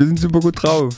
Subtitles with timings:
[0.00, 0.94] Wir sind super gut drauf.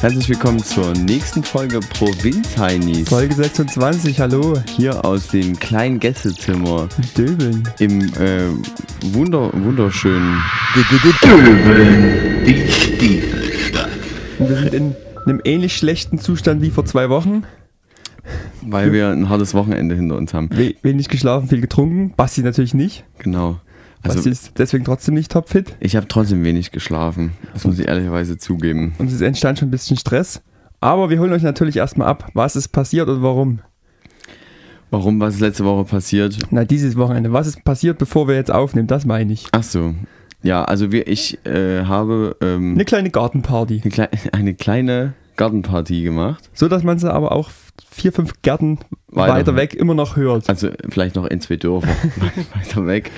[0.00, 3.08] Herzlich willkommen zur nächsten Folge Provinz-Heinis.
[3.08, 4.56] Folge 26, hallo.
[4.76, 7.68] Hier aus dem kleinen Gästezimmer Döbeln.
[7.80, 8.50] im äh,
[9.14, 10.40] wunder, wunderschönen.
[14.38, 14.94] Und wir sind in
[15.26, 17.42] einem ähnlich schlechten Zustand wie vor zwei Wochen.
[18.62, 20.50] Weil wir ein hartes Wochenende hinter uns haben.
[20.52, 22.14] We wenig geschlafen, viel getrunken.
[22.16, 23.04] Basti natürlich nicht.
[23.18, 23.58] Genau.
[24.06, 25.74] Basti Also ist deswegen trotzdem nicht topfit.
[25.80, 27.32] ich habe trotzdem wenig geschlafen.
[27.52, 28.94] Das muss ich ehrlicherweise zugeben.
[28.98, 30.42] Und es entstand schon ein bisschen Stress.
[30.80, 33.60] Aber wir holen euch natürlich erstmal ab, was ist passiert und warum.
[34.90, 36.38] Warum, was ist letzte Woche passiert?
[36.50, 37.32] Na, dieses Wochenende.
[37.32, 38.86] Was ist passiert, bevor wir jetzt aufnehmen?
[38.86, 39.46] Das meine ich.
[39.52, 39.94] Ach so.
[40.42, 43.80] Ja, also wir, ich äh, habe ähm, Eine kleine Gartenparty.
[43.82, 46.50] eine, klei eine kleine Gartenparty gemacht.
[46.54, 47.50] So, dass man sie aber auch
[47.90, 49.34] vier, fünf Gärten Weiter.
[49.34, 50.48] weiter, weg immer noch hört.
[50.48, 51.88] Also vielleicht noch in zwei Dörfer
[52.54, 53.10] weiter weg.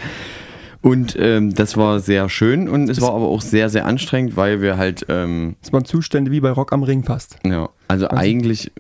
[0.89, 4.61] Und ähm, das war sehr schön und es war aber auch sehr, sehr anstrengend, weil
[4.63, 7.37] wir halt, ähm, Das waren Zustände wie bei Rock am Ring fast.
[7.45, 8.71] ja, also eigentlich,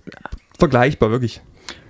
[0.58, 1.40] Vergleichbar, wirklich.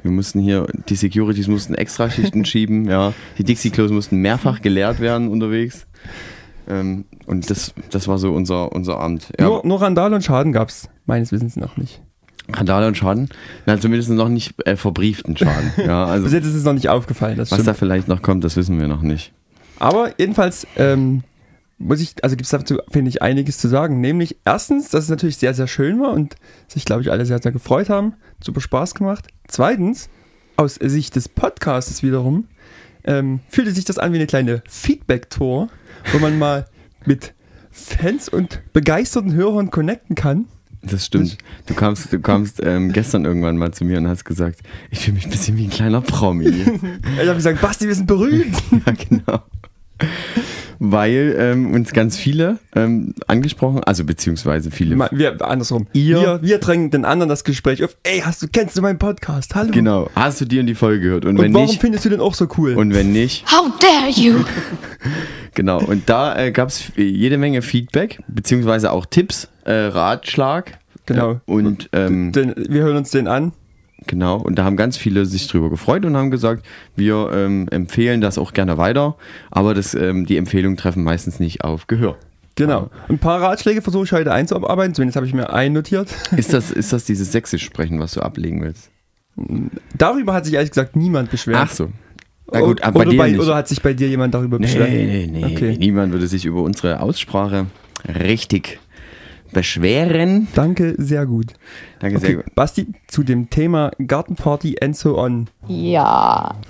[0.02, 5.28] wir mussten hier, die Securities mussten Extraschichten schieben, ja, die Dixie-Klos mussten mehrfach geleert werden
[5.28, 5.86] unterwegs.
[6.68, 9.28] Ähm, und das, das war so unser, unser Abend.
[9.38, 12.02] Ja, Nur, nur Randale und Schaden gab es meines Wissens noch nicht.
[12.52, 13.28] Randale und Schaden,
[13.66, 15.70] na, zumindest noch nicht äh, verbrieften Schaden.
[15.76, 17.76] Ja, Bis also jetzt ist es noch nicht aufgefallen, was da stimmt.
[17.76, 19.32] vielleicht noch kommt, das wissen wir noch nicht.
[19.78, 21.22] Aber jedenfalls ähm,
[21.78, 24.00] muss ich, also gibt es dazu, finde ich, einiges zu sagen.
[24.00, 26.34] Nämlich erstens, dass es natürlich sehr, sehr schön war und
[26.66, 28.14] sich, glaube ich, alle sehr, sehr gefreut haben.
[28.42, 29.28] Super Spaß gemacht.
[29.46, 30.08] Zweitens,
[30.56, 32.48] aus Sicht des Podcasts wiederum,
[33.04, 35.68] ähm, fühlte sich das an wie eine kleine Feedback-Tour,
[36.12, 36.66] wo man mal
[37.06, 37.34] mit
[37.70, 40.46] Fans und begeisterten Hörern connecten kann.
[40.82, 41.38] Das stimmt.
[41.66, 45.14] Du kamst, du kamst ähm, gestern irgendwann mal zu mir und hast gesagt, ich fühle
[45.14, 46.46] mich ein bisschen wie ein kleiner Promi.
[46.48, 48.56] Ich habe gesagt, Basti, wir sind berühmt.
[48.86, 49.42] ja, genau.
[50.80, 54.94] Weil ähm, uns ganz viele ähm, angesprochen, also beziehungsweise viele.
[54.94, 55.88] Ma- Wir, andersrum.
[55.92, 57.96] Ihr- wir, wir drängen den anderen das Gespräch auf.
[58.04, 59.56] Ey, hast du, kennst du meinen Podcast?
[59.56, 59.72] Hallo.
[59.72, 60.08] Genau.
[60.14, 61.24] Hast du dir in die Folge gehört?
[61.24, 62.76] Und, Und wenn warum nicht, findest du den auch so cool?
[62.76, 64.44] und wenn nicht, How dare you!
[65.54, 65.80] genau.
[65.82, 70.78] Und da äh, gab es jede Menge Feedback, beziehungsweise auch Tipps, äh, Ratschlag.
[71.06, 71.40] Genau.
[71.46, 73.52] Und ähm, den, wir hören uns den an.
[74.08, 76.64] Genau, und da haben ganz viele sich drüber gefreut und haben gesagt,
[76.96, 79.16] wir ähm, empfehlen das auch gerne weiter,
[79.50, 82.16] aber das, ähm, die Empfehlungen treffen meistens nicht auf Gehör.
[82.56, 82.90] Genau.
[83.08, 84.92] Ein paar Ratschläge versuche ich heute einzuarbeiten.
[84.94, 86.08] Zumindest habe ich mir einen notiert.
[86.36, 88.90] Ist das, ist das dieses Sächsisch-Sprechen, was du ablegen willst?
[89.96, 91.60] Darüber hat sich ehrlich gesagt niemand beschwert.
[91.60, 91.90] Ach so.
[92.50, 93.40] Na gut, aber bei oder, bei, nicht.
[93.40, 94.90] oder hat sich bei dir jemand darüber Nee, beschwert?
[94.90, 95.44] nee, nee.
[95.44, 95.76] Okay.
[95.78, 97.66] Niemand würde sich über unsere Aussprache
[98.08, 98.80] richtig
[99.52, 100.48] beschweren.
[100.54, 101.54] Danke, sehr gut.
[102.00, 102.54] Danke sehr Okay, gut.
[102.54, 105.48] Basti, zu dem Thema Gartenparty and so on.
[105.66, 106.54] Ja.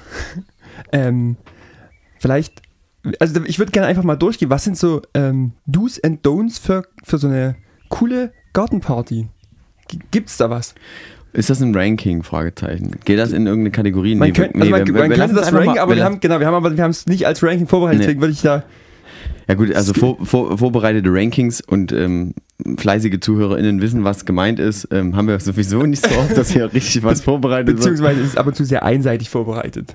[0.92, 1.36] Ähm,
[2.20, 2.62] vielleicht,
[3.18, 4.48] also ich würde gerne einfach mal durchgehen.
[4.48, 7.56] Was sind so ähm, Do's and Don'ts für, für so eine
[7.88, 9.26] coole Gartenparty?
[9.88, 10.76] G- Gibt's da was?
[11.32, 12.22] Ist das ein Ranking?
[12.22, 12.92] Fragezeichen.
[13.04, 14.14] Geht das in irgendeine Kategorie?
[14.14, 16.20] Man, Nee, könnte, nee, also man, wir- man wir das ranken, aber wir lassen- haben
[16.20, 18.04] genau, wir haben aber wir haben es nicht als Ranking vorbereitet, Nee.
[18.06, 18.62] deswegen würde ich da
[19.48, 22.34] Ja gut, also vor, vor, vorbereitete Rankings und ähm,
[22.76, 26.72] fleißige ZuhörerInnen wissen, was gemeint ist, ähm, haben wir sowieso nicht so oft, dass hier
[26.72, 27.78] richtig was vorbereitet wird.
[27.78, 29.94] beziehungsweise ist es ab und zu sehr einseitig vorbereitet.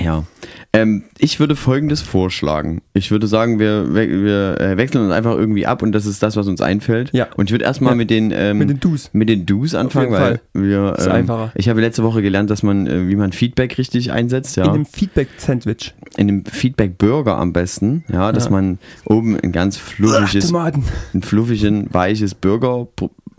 [0.00, 0.24] Ja.
[0.72, 2.82] Ähm, ich würde folgendes vorschlagen.
[2.94, 6.20] Ich würde sagen, wir, we wir äh, wechseln uns einfach irgendwie ab und das ist
[6.22, 7.10] das, was uns einfällt.
[7.12, 7.28] Ja.
[7.36, 7.96] Und ich würde erstmal Ja.
[7.96, 9.08] mit den ähm, Mit den Do's.
[9.12, 11.52] mit den Do's anfangen, weil wir Ist ähm, einfacher.
[11.54, 14.64] ich habe letzte Woche gelernt, dass man, äh, wie man Feedback richtig einsetzt, ja.
[14.64, 15.94] In einem Feedback-Sandwich.
[16.16, 18.50] in einem Feedback-Burger am besten, ja, dass Ja.
[18.50, 20.82] man oben ein ganz fluffiges, Tomaten.
[21.14, 22.88] ein fluffigen, weiches Burger,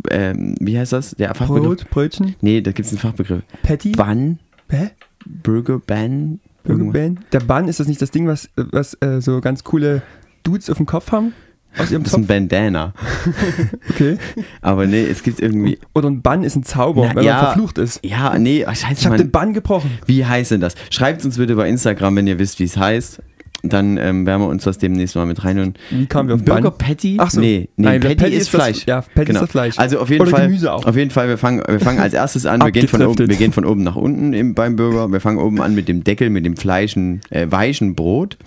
[0.09, 1.11] ähm, wie heißt das?
[1.11, 1.79] Der Fachbegriff?
[1.79, 3.41] Brot, Brötchen, Nee, da gibt es einen Fachbegriff.
[3.63, 4.39] Patty, Bun,
[4.69, 4.91] Hä?
[5.25, 6.39] Burger, Bun.
[6.63, 6.93] irgendwas.
[6.93, 7.19] Burgerband.
[7.33, 10.01] Der Bun, ist das nicht das Ding, was, was äh, so ganz coole
[10.43, 11.33] Dudes auf dem Kopf haben?
[11.77, 12.27] Aus ihrem Das ist ein?
[12.27, 12.93] Bandana.
[13.89, 14.17] Okay.
[14.61, 15.77] Aber nee, es gibt irgendwie.
[15.93, 17.33] Oder ein Bann ist ein Zauber, Na, wenn ja.
[17.35, 17.99] man verflucht ist.
[18.03, 19.31] Ja, nee, ach, scheiße, Ich habe den.
[19.31, 19.91] Bann gebrochen.
[20.05, 20.75] Wie heißt denn das?
[20.89, 23.21] Schreibt uns bitte bei Instagram, wenn ihr wisst, wie es heißt.
[23.69, 25.73] Dann ähm, werden wir uns das demnächst mal mit reinhören.
[25.89, 26.77] Wie kamen wir auf Burger Bann?
[26.77, 27.17] Patty?
[27.19, 27.39] Ach so.
[27.41, 28.85] Nee, nee Nein, Patty, Patty ist ist das- Fleisch.
[28.85, 29.79] ja, Patty ist das Fleisch.
[29.79, 30.47] Also auf jeden Oder Fall.
[30.47, 30.85] Gemüse auch.
[30.85, 32.61] Auf jeden Fall, wir fangen, wir fangen als erstes an.
[32.61, 35.11] wir, gehen von oben, wir gehen von oben nach unten im, beim Burger.
[35.11, 38.37] Wir fangen oben an mit dem Deckel, mit dem Fleischen, äh, weichen Brot.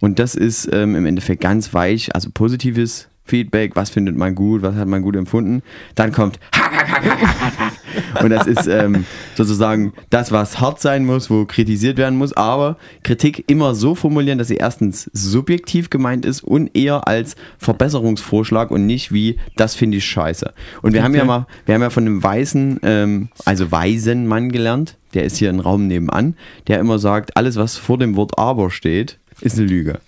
[0.00, 3.76] Und das ist ähm, im Endeffekt ganz weich, also positives Feedback.
[3.76, 4.60] Was findet man gut?
[4.60, 5.62] Was hat man gut empfunden?
[5.94, 6.38] Dann kommt
[8.22, 12.76] und das ist ähm, sozusagen das, was hart sein muss, wo kritisiert werden muss, aber
[13.02, 18.84] Kritik immer so formulieren, dass sie erstens subjektiv gemeint ist und eher als Verbesserungsvorschlag und
[18.84, 20.52] nicht wie, das finde ich scheiße.
[20.82, 21.28] Und wir haben ja Okay.
[21.28, 25.48] mal, wir haben ja von einem weißen, ähm, also weisen Mann gelernt, der ist hier
[25.48, 26.36] im Raum nebenan,
[26.66, 30.00] der immer sagt, alles, was vor dem Wort aber steht, ist eine Lüge.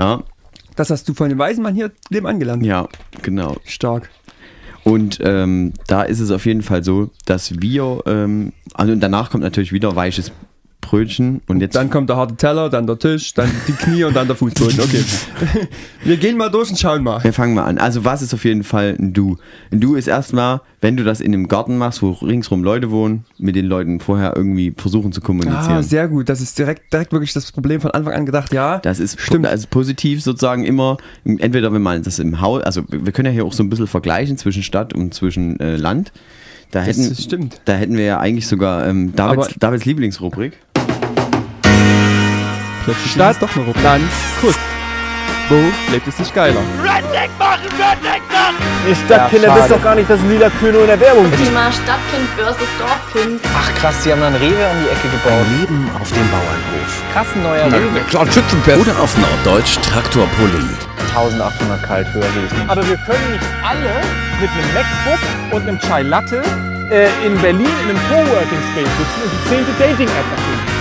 [0.00, 0.24] Ja.
[0.76, 2.64] Das hast du von dem weisen Mann hier Leben angelernt.
[2.64, 2.88] Ja,
[3.22, 3.56] genau.
[3.64, 4.10] Stark.
[4.84, 9.44] Und ähm, da ist es auf jeden Fall so, dass wir, ähm, also danach kommt
[9.44, 10.32] natürlich wieder weiches
[10.92, 14.14] Brötchen und jetzt Dann kommt der harte Teller, dann der Tisch, dann die Knie und
[14.14, 14.78] dann der Fußboden.
[14.78, 15.02] Okay.
[16.04, 17.24] Wir gehen mal durch und schauen mal.
[17.24, 17.78] Wir fangen mal an.
[17.78, 19.38] Also was ist auf jeden Fall ein Du?
[19.70, 23.24] Ein Du ist erstmal, wenn du das in einem Garten machst, wo ringsrum Leute wohnen,
[23.38, 25.78] mit den Leuten vorher irgendwie versuchen zu kommunizieren.
[25.78, 26.28] Ah, sehr gut.
[26.28, 28.52] Das ist direkt, direkt wirklich das Problem von Anfang an gedacht.
[28.52, 29.46] Ja, das ist Stimmt.
[29.46, 33.46] Also positiv sozusagen immer, entweder wenn man das im Haus, also wir können ja hier
[33.46, 36.12] auch so ein bisschen vergleichen zwischen Stadt und zwischen äh, Land.
[36.72, 37.60] Da das hätten, ist- stimmt.
[37.66, 40.58] da hätten wir ja eigentlich sogar ähm, Davids, Aber- Davids Lieblingsrubrik.
[42.84, 43.82] plötzlich Stadt, doch eine Rubrik.
[43.84, 44.04] Land,
[44.40, 44.56] Kuss.
[45.52, 46.62] Wo lebt es sich geiler?
[48.88, 51.44] Ihr Stadtkinder Ja, wisst doch gar nicht, dass Lila Kühne in der Werbung sieht.
[51.44, 53.38] Thema Stadtkind versus Dorfkind.
[53.54, 55.44] Ach krass, die haben dann Rewe um die Ecke gebaut.
[55.60, 56.92] Leben auf dem Bauernhof.
[57.12, 58.32] Krass ein neuer Rewe.
[58.32, 58.80] Schützenfest.
[58.80, 60.70] Oder auf Norddeutsch Traktorpulling.
[61.14, 62.70] 1800 kalt höher nicht.
[62.70, 63.92] Aber wir können nicht alle
[64.40, 65.20] mit einem MacBook
[65.52, 66.42] und einem Chai Latte
[66.90, 70.71] äh, in Berlin in einem Coworking Space sitzen und die zehnte Dating-App erfinden.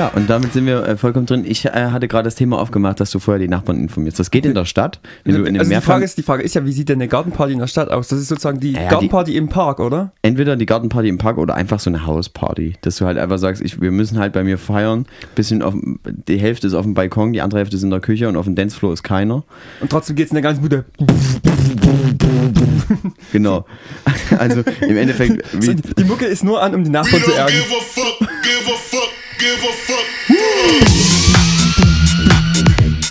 [0.00, 1.44] Ja, und damit sind wir äh, vollkommen drin.
[1.46, 4.18] Ich äh, hatte gerade das Thema aufgemacht, dass du vorher die Nachbarn informierst.
[4.18, 4.98] Das geht in der Stadt.
[5.24, 6.96] Wenn du in einem also die Frage, ist, die Frage ist ja, wie sieht denn
[6.96, 8.08] eine Gartenparty in der Stadt aus?
[8.08, 10.12] Das ist sozusagen die Ja, Gartenparty im Park, oder?
[10.22, 12.76] entweder die Gartenparty im Park oder einfach so eine Hausparty.
[12.80, 15.04] Dass du halt einfach sagst, ich, wir müssen halt bei mir feiern.
[15.34, 15.74] Bisschen auf,
[16.06, 18.46] die Hälfte ist auf dem Balkon, die andere Hälfte ist in der Küche und auf
[18.46, 19.44] dem Dancefloor ist keiner.
[19.80, 20.86] Und trotzdem geht es in der ganzen Bude.
[23.32, 23.64] Genau.
[24.38, 25.44] Also im Endeffekt,
[25.98, 27.54] die Mucke ist nur an, um die Nachbarn zu ärgern.
[27.54, 29.09] Give a fuck, give a fuck.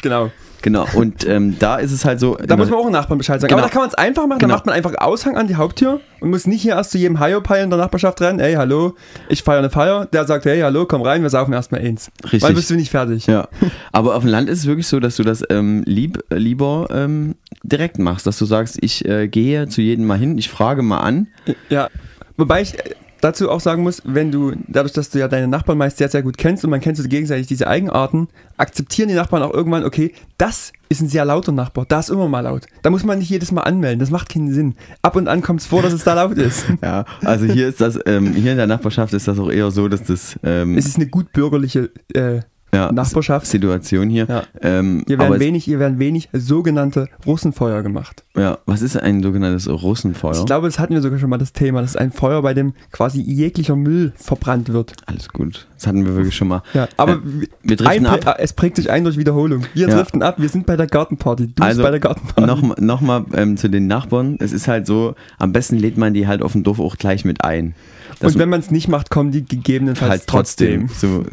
[0.02, 0.32] Genau.
[0.62, 0.86] genau.
[0.94, 2.36] Und ähm, da ist es halt so.
[2.36, 3.50] Da muss man auch einen Nachbarn Bescheid sagen.
[3.50, 3.64] Genau.
[3.64, 4.40] Aber da kann man es einfach machen.
[4.40, 4.52] Genau.
[4.52, 7.20] Da macht man einfach Aushang an die Haupttür und muss nicht hier erst zu jedem
[7.20, 8.40] Hiopai in der Nachbarschaft rennen.
[8.40, 8.96] Ey, hallo,
[9.28, 10.06] ich feiere eine Feier.
[10.06, 12.12] Der sagt, hey, hallo, komm rein, wir saufen erstmal eins.
[12.24, 12.44] Richtig.
[12.44, 13.26] Weil bist du nicht fertig.
[13.26, 13.48] Ja,
[13.92, 17.36] aber auf dem Land ist es wirklich so, dass du das ähm, lieb, lieber ähm,
[17.64, 21.00] direkt machst, dass du sagst, ich äh, gehe zu jedem mal hin, ich frage mal
[21.00, 21.28] an.
[21.70, 21.90] Ja.
[22.38, 25.78] Wobei ich äh, dazu auch sagen muss, wenn du, dadurch, dass du ja deine Nachbarn
[25.78, 28.28] meist sehr, sehr gut kennst und man kennt so gegenseitig diese Eigenarten,
[28.58, 32.28] akzeptieren die Nachbarn auch irgendwann, okay, das ist ein sehr lauter Nachbar, da ist immer
[32.28, 32.66] mal laut.
[32.82, 34.76] Da muss man nicht jedes Mal anmelden, das macht keinen Sinn.
[35.02, 36.66] Ab und an kommt es vor, dass es da laut ist.
[36.82, 39.88] Ja, also hier ist das, ähm, hier in der Nachbarschaft ist das auch eher so,
[39.90, 42.40] dass das ähm, Es ist eine gut bürgerliche äh,
[42.74, 43.48] ja, Nachbarschaft.
[43.48, 44.26] Situation hier.
[44.28, 44.44] Ja.
[44.62, 48.24] Ähm, Hier werden, wenig, hier werden wenig sogenannte Russenfeuer gemacht.
[48.38, 50.34] ja, was ist ein sogenanntes Russenfeuer?
[50.38, 51.82] Ich glaube, das hatten wir sogar schon mal das Thema.
[51.82, 54.94] Das ist ein Feuer, bei dem quasi jeglicher Müll verbrannt wird.
[55.06, 56.62] Alles gut, das hatten wir wirklich schon mal.
[56.74, 58.36] Ja, aber Äh, wir driften ein, ab.
[58.40, 59.64] es prägt sich ein durch Wiederholung.
[59.74, 59.96] Wir Ja.
[59.96, 61.48] driften ab, wir sind bei der Gartenparty.
[61.56, 62.46] Du Also bist bei der Gartenparty.
[62.48, 64.38] nochmal noch mal, ähm, zu den Nachbarn.
[64.40, 67.26] Es ist halt so, am besten lädt man die halt auf dem Dorf auch gleich
[67.26, 67.74] mit ein.
[68.20, 70.90] Das Und wenn man es nicht macht, kommen die gegebenenfalls halt trotzdem.
[70.90, 71.24] So,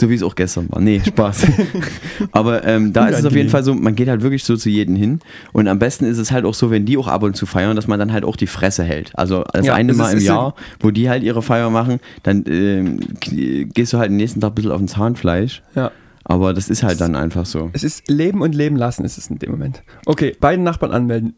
[0.00, 0.80] so wie es auch gestern war.
[0.80, 1.46] Nee, Spaß.
[2.32, 3.48] Aber ähm, da ist es auf jeden.
[3.48, 5.20] Fall so, man geht halt wirklich so zu jedem hin.
[5.52, 7.76] Und am besten ist es halt auch so, wenn die auch ab und zu feiern,
[7.76, 9.12] dass man dann halt auch die Fresse hält.
[9.18, 12.00] Also das Ja, eine es Mal im es Jahr, wo die halt ihre Feier machen,
[12.22, 15.62] dann k- gehst du halt den nächsten Tag ein bisschen auf den Zahnfleisch.
[15.74, 15.90] Ja.
[16.24, 17.70] Aber das ist halt dann einfach so.
[17.72, 19.82] Es ist Leben und Leben lassen, ist es in dem Moment.
[20.06, 21.36] Okay, beiden Nachbarn anmelden.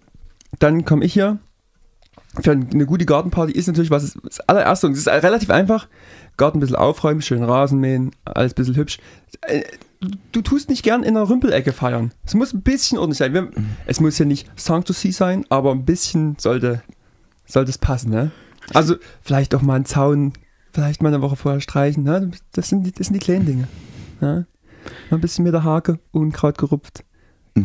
[0.61, 1.39] Dann komme ich hier.
[2.41, 5.89] Für eine gute Gartenparty ist natürlich was, das allererste, und es ist relativ einfach.
[6.38, 8.99] Garten ein bisschen aufräumen, schön Rasen mähen, alles ein bisschen hübsch.
[9.43, 9.62] Äh,
[10.32, 12.12] Du tust nicht gern in einer Rümpelecke feiern.
[12.25, 13.35] Es muss ein bisschen ordentlich sein.
[13.35, 13.50] Wir,
[13.87, 16.82] es muss ja nicht Sanctuary sein, aber ein bisschen sollte,
[17.46, 18.31] sollte es passen, ne?
[18.72, 20.34] Also vielleicht auch mal einen Zaun,
[20.72, 22.31] vielleicht mal eine Woche vorher streichen, ne?
[22.53, 23.69] Das sind die, das sind die kleinen Dinge.
[24.20, 24.46] Ne?
[25.10, 27.03] Mal ein bisschen mit der Hake, Unkraut gerupft.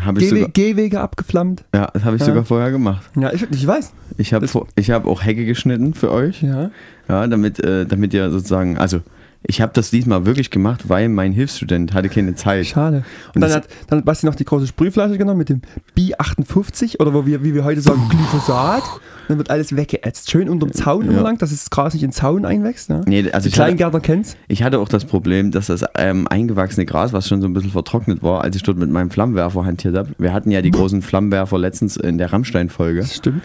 [0.01, 1.63] Habe ich, Gehwe sogar, Gehwege abgeflammt.
[1.73, 2.27] ja, das habe ich Ja.
[2.27, 3.09] sogar vorher gemacht.
[3.19, 3.93] Ja, ich, ich weiß.
[4.17, 6.41] Ich habe hab auch Hecke geschnitten für euch.
[6.41, 6.71] Ja.
[7.09, 9.01] Ja, damit, äh, damit ihr sozusagen, also
[9.45, 12.65] ich habe das diesmal wirklich gemacht, weil mein Hilfsstudent hatte keine Zeit.
[12.67, 13.03] Schade.
[13.29, 15.61] Und Und dann hat, dann hat Basti noch die große Sprühflasche genommen mit dem
[15.97, 18.83] B58 oder wo wir, wie wir heute sagen, Glyphosat.
[18.83, 20.29] Und dann wird alles weggeätzt.
[20.29, 21.21] Schön unterm Zaun Ja.
[21.21, 22.89] lang, dass das Gras nicht in den Zaun einwächst.
[22.89, 23.01] Ne?
[23.05, 24.35] Nee, also die Kleingärtner kennt's.
[24.47, 27.71] ich hatte auch das Problem, dass das ähm, eingewachsene Gras, was schon so ein bisschen
[27.71, 30.09] vertrocknet war, als ich dort mit meinem Flammenwerfer hantiert habe.
[30.17, 32.99] Wir hatten ja die großen Flammenwerfer letztens in der Rammstein-Folge.
[33.01, 33.43] Das stimmt.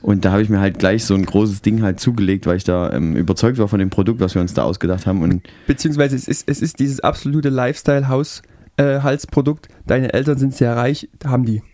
[0.00, 2.62] Und da habe ich mir halt gleich so ein großes Ding halt zugelegt, weil ich
[2.64, 5.22] da ähm, überzeugt war von dem Produkt, was wir uns da ausgedacht haben.
[5.22, 9.66] Und Beziehungsweise es ist, es ist dieses absolute Lifestyle-Haus-Halsprodukt.
[9.86, 11.64] Deine Eltern sind sehr reich, haben die.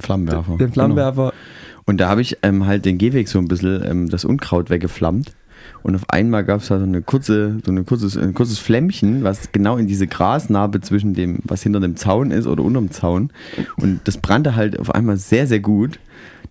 [0.00, 0.58] Flammenwerfer.
[0.58, 1.32] Den Flammenwerfer.
[1.86, 5.34] Und da habe ich ähm, halt den Gehweg so ein bisschen ähm, das Unkraut weggeflammt.
[5.82, 9.24] Und auf einmal gab es da so eine kurze, so eine kurzes, ein kurzes Flämmchen,
[9.24, 13.30] was genau in diese Grasnarbe zwischen dem, was hinter dem Zaun ist oder unterm Zaun.
[13.76, 15.98] Und das brannte halt auf einmal sehr, sehr gut.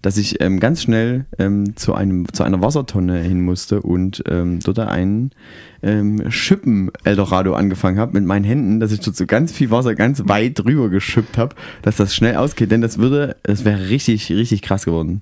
[0.02, 4.60] Dass ich ähm, ganz schnell ähm, zu, einem, zu einer Wassertonne hin musste und ähm,
[4.60, 5.32] dort einen
[5.84, 9.96] ähm, Schippen Eldorado angefangen habe mit meinen Händen, dass ich dort so ganz viel Wasser
[9.96, 14.30] ganz weit drüber geschippt habe, dass das schnell ausgeht, denn das würde, das wäre richtig,
[14.32, 15.22] richtig krass geworden.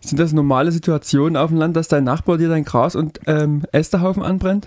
[0.00, 3.62] Sind das normale Situationen auf dem Land, dass dein Nachbar dir dein Gras und ähm,
[3.72, 4.66] Ästehaufen anbrennt?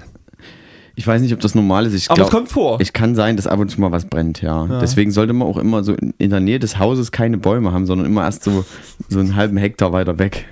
[0.96, 1.94] Ich weiß nicht, ob das normal ist.
[1.96, 2.80] Ich Aber glaub, es kommt vor.
[2.80, 4.66] Ich kann sein, dass ab und zu mal was brennt, ja.
[4.68, 4.80] Ja.
[4.80, 7.86] Deswegen sollte man auch immer so in in der Nähe des Hauses keine Bäume haben,
[7.86, 8.64] sondern immer erst so,
[9.10, 10.46] so einen halben Hektar weiter weg.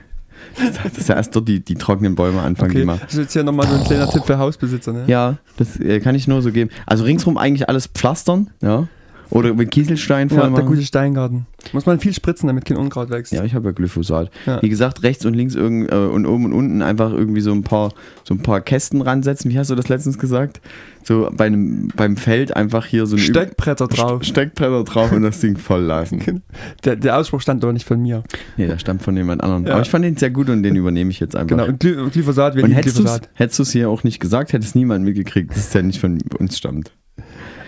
[0.95, 2.97] Dass ja erst dort die, die trockenen Bäume anfangen, Okay, mal.
[3.01, 4.91] das ist jetzt hier nochmal so ein kleiner Tipp für Hausbesitzer.
[4.91, 5.03] Ne?
[5.07, 6.71] Ja, das äh, kann ich nur so geben.
[6.85, 8.87] Also ringsrum eigentlich alles pflastern, ja.
[9.31, 11.45] Oder mit Kieselstein voll Ja, der gute Steingarten.
[11.73, 13.31] Muss man viel spritzen, damit kein Unkraut wächst.
[13.31, 14.29] Ja, ich habe ja Glyphosat.
[14.45, 14.61] Ja.
[14.61, 17.63] Wie gesagt, rechts und links irgend, äh, und oben und unten einfach irgendwie so ein
[17.63, 19.49] paar so ein paar Kästen ransetzen.
[19.51, 20.59] Wie hast du das letztens gesagt?
[21.03, 24.23] So bei einem, beim Feld einfach hier so ein Üb- Steckbretter drauf.
[24.23, 26.41] Steckbretter drauf und das Ding voll lassen.
[26.83, 28.23] Der, der Ausspruch stand doch nicht von mir.
[28.57, 29.65] Nee, der stammt von jemand anderem.
[29.65, 29.73] Ja.
[29.73, 31.49] Aber ich fand den sehr gut und den übernehme ich jetzt einfach.
[31.49, 33.59] Genau, und Gly Glyphosat, wir Und lieben hättest du Glyphosat.
[33.59, 36.57] es hier auch nicht gesagt, hätte es niemand mitgekriegt, dass es ja nicht von uns
[36.57, 36.91] stammt.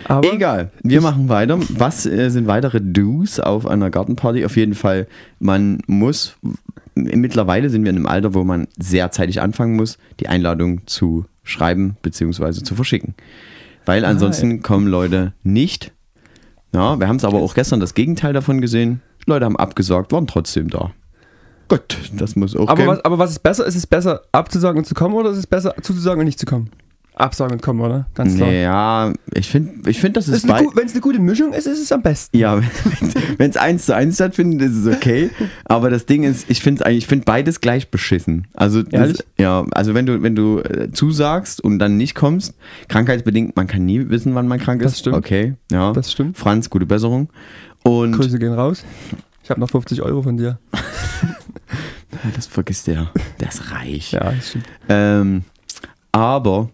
[0.08, 1.58] Aber Egal, wir machen weiter.
[1.70, 4.44] Was äh, sind weitere Do's auf einer Gartenparty?
[4.44, 5.06] Auf jeden Fall,
[5.38, 6.36] man muss,
[6.94, 11.24] mittlerweile sind wir in einem Alter, wo man sehr zeitig anfangen muss, die Einladung zu
[11.42, 12.52] schreiben bzw.
[12.62, 13.14] zu verschicken.
[13.86, 15.92] Weil ansonsten kommen Leute nicht.
[16.72, 19.00] Ja, wir haben es aber auch gestern das Gegenteil davon gesehen.
[19.26, 20.92] Leute haben abgesagt, waren trotzdem da.
[21.68, 22.86] Gut, das muss auch aber, gehen.
[22.88, 23.66] was, aber was ist besser?
[23.66, 26.46] Ist es besser abzusagen und zu kommen oder ist es besser zuzusagen und nicht zu
[26.46, 26.70] kommen?
[27.16, 28.06] Absagen und kommen, oder?
[28.14, 28.50] Ganz klar.
[28.50, 31.92] Ja, ich finde, ich find, das ist Wenn es eine gute Mischung ist, ist es
[31.92, 32.36] am besten.
[32.36, 32.60] Ja,
[33.38, 35.30] wenn es eins zu eins stattfindet, ist es okay.
[35.64, 38.48] Aber das Ding ist, ich finde ich finde beides gleich beschissen.
[38.54, 42.54] Also das, ja, also wenn du, wenn du äh, zusagst und dann nicht kommst,
[42.88, 44.92] krankheitsbedingt, man kann nie wissen, wann man krank ist.
[44.92, 45.16] Das stimmt.
[45.16, 45.92] Okay, ja.
[45.92, 46.36] Das stimmt.
[46.36, 47.28] Franz, gute Besserung.
[47.84, 48.84] Und Grüße gehen raus.
[49.44, 50.58] Ich habe noch 50 Euro von dir.
[52.34, 53.10] das vergisst der.
[53.38, 54.12] Der ist reich.
[54.12, 54.64] Ja, das stimmt.
[54.88, 55.44] Ähm,
[56.10, 56.70] aber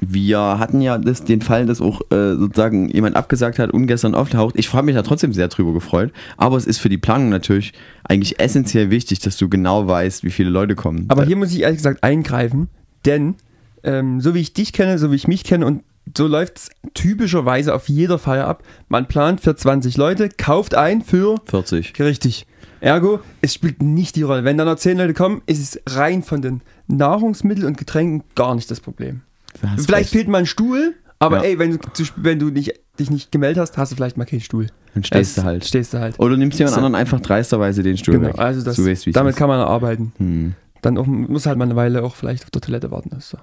[0.00, 4.14] wir hatten ja das, den Fall, dass auch äh, sozusagen jemand abgesagt hat und gestern
[4.14, 4.54] auftaucht.
[4.56, 6.12] Ich habe mich da trotzdem sehr drüber gefreut.
[6.36, 7.72] Aber es ist für die Planung natürlich
[8.04, 11.04] eigentlich essentiell wichtig, dass du genau weißt, wie viele Leute kommen.
[11.08, 12.68] Aber hier muss ich ehrlich gesagt eingreifen,
[13.04, 13.36] denn
[13.82, 15.82] ähm, so wie ich dich kenne, so wie ich mich kenne und
[16.16, 18.64] so läuft es typischerweise auf jeder Feier ab.
[18.88, 21.98] Man plant für 20 Leute, kauft ein für 40.
[22.00, 22.46] Richtig.
[22.80, 24.42] Ergo, es spielt nicht die Rolle.
[24.44, 28.54] Wenn da noch 10 Leute kommen, ist es rein von den Nahrungsmitteln und Getränken gar
[28.54, 29.20] nicht das Problem.
[29.60, 30.10] Vielleicht recht.
[30.10, 31.42] fehlt mal ein Stuhl, aber Ja.
[31.44, 31.78] ey, wenn du,
[32.16, 34.66] wenn du nicht, dich nicht gemeldet hast, hast du vielleicht mal keinen Stuhl.
[34.94, 35.64] Dann stehst Das- du halt.
[35.64, 36.18] Stehst du halt.
[36.18, 36.76] Oder nimmst jemand So.
[36.78, 38.38] anderen einfach dreisterweise den Stuhl Genau, weg.
[38.38, 40.12] also das, du weißt, damit kann man arbeiten.
[40.18, 40.54] Hm.
[40.82, 43.10] Dann auch, muss halt mal eine Weile auch vielleicht auf der Toilette warten.
[43.10, 43.38] Das ist so.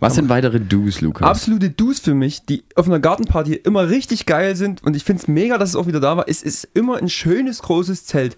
[0.00, 1.28] Was sind weitere Do's, Lukas?
[1.28, 5.22] Absolute Do's für mich, die auf einer Gartenparty immer richtig geil sind und ich finde
[5.22, 6.24] es mega, dass es auch wieder da war.
[6.28, 8.36] Es ist immer ein schönes, großes Zelt.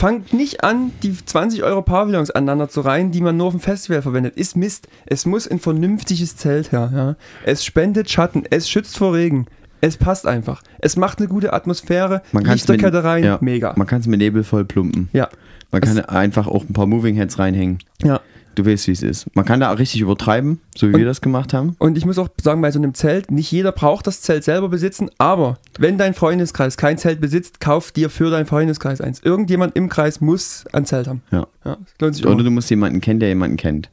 [0.00, 3.60] Fangt nicht an, die 20 Euro Pavillons aneinander zu reihen, die man nur auf dem
[3.60, 4.34] Festival verwendet.
[4.34, 4.88] Ist Mist.
[5.04, 6.90] Es muss ein vernünftiges Zelt her.
[6.90, 7.16] Ja.
[7.44, 9.44] Es spendet Schatten, es schützt vor Regen.
[9.82, 10.62] Es passt einfach.
[10.78, 12.22] Es macht eine gute Atmosphäre.
[12.32, 13.74] Man Lichterkette rein, ja, mega.
[13.76, 15.10] Man kann es mit Nebel voll plumpen.
[15.12, 15.28] ja,
[15.70, 17.80] Man kann einfach auch ein paar Moving Heads reinhängen.
[18.02, 18.20] ja.
[18.56, 19.26] Du weißt, wie es ist.
[19.34, 21.76] Man kann da auch richtig übertreiben, so wie Und- wir das gemacht haben.
[21.78, 24.68] Und ich muss auch sagen, bei so einem Zelt, nicht jeder braucht das Zelt selber
[24.68, 29.20] besitzen, aber wenn dein Freundeskreis kein Zelt besitzt, kauf dir für deinen Freundeskreis eins.
[29.20, 31.22] Irgendjemand im Kreis muss ein Zelt haben.
[31.30, 31.46] Ja.
[31.64, 32.42] Ja, lohnt sich Oder immer.
[32.42, 33.88] du musst jemanden kennen, der jemanden kennt.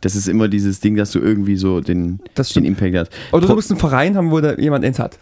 [0.00, 2.18] Das ist immer dieses Ding, dass du irgendwie so den,
[2.56, 2.64] den.
[2.64, 3.12] Impact hast.
[3.30, 5.20] Oder Pro- du musst einen Verein haben, wo da jemand eins hat.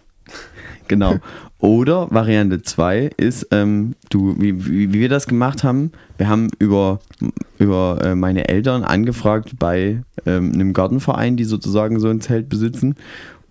[0.91, 1.15] Genau.
[1.57, 6.49] Oder Variante 2 ist, ähm, du, wie, wie, wie wir das gemacht haben, wir haben
[6.59, 6.99] über,
[7.59, 12.95] über äh, meine Eltern angefragt bei ähm, einem Gartenverein, die sozusagen so ein Zelt besitzen.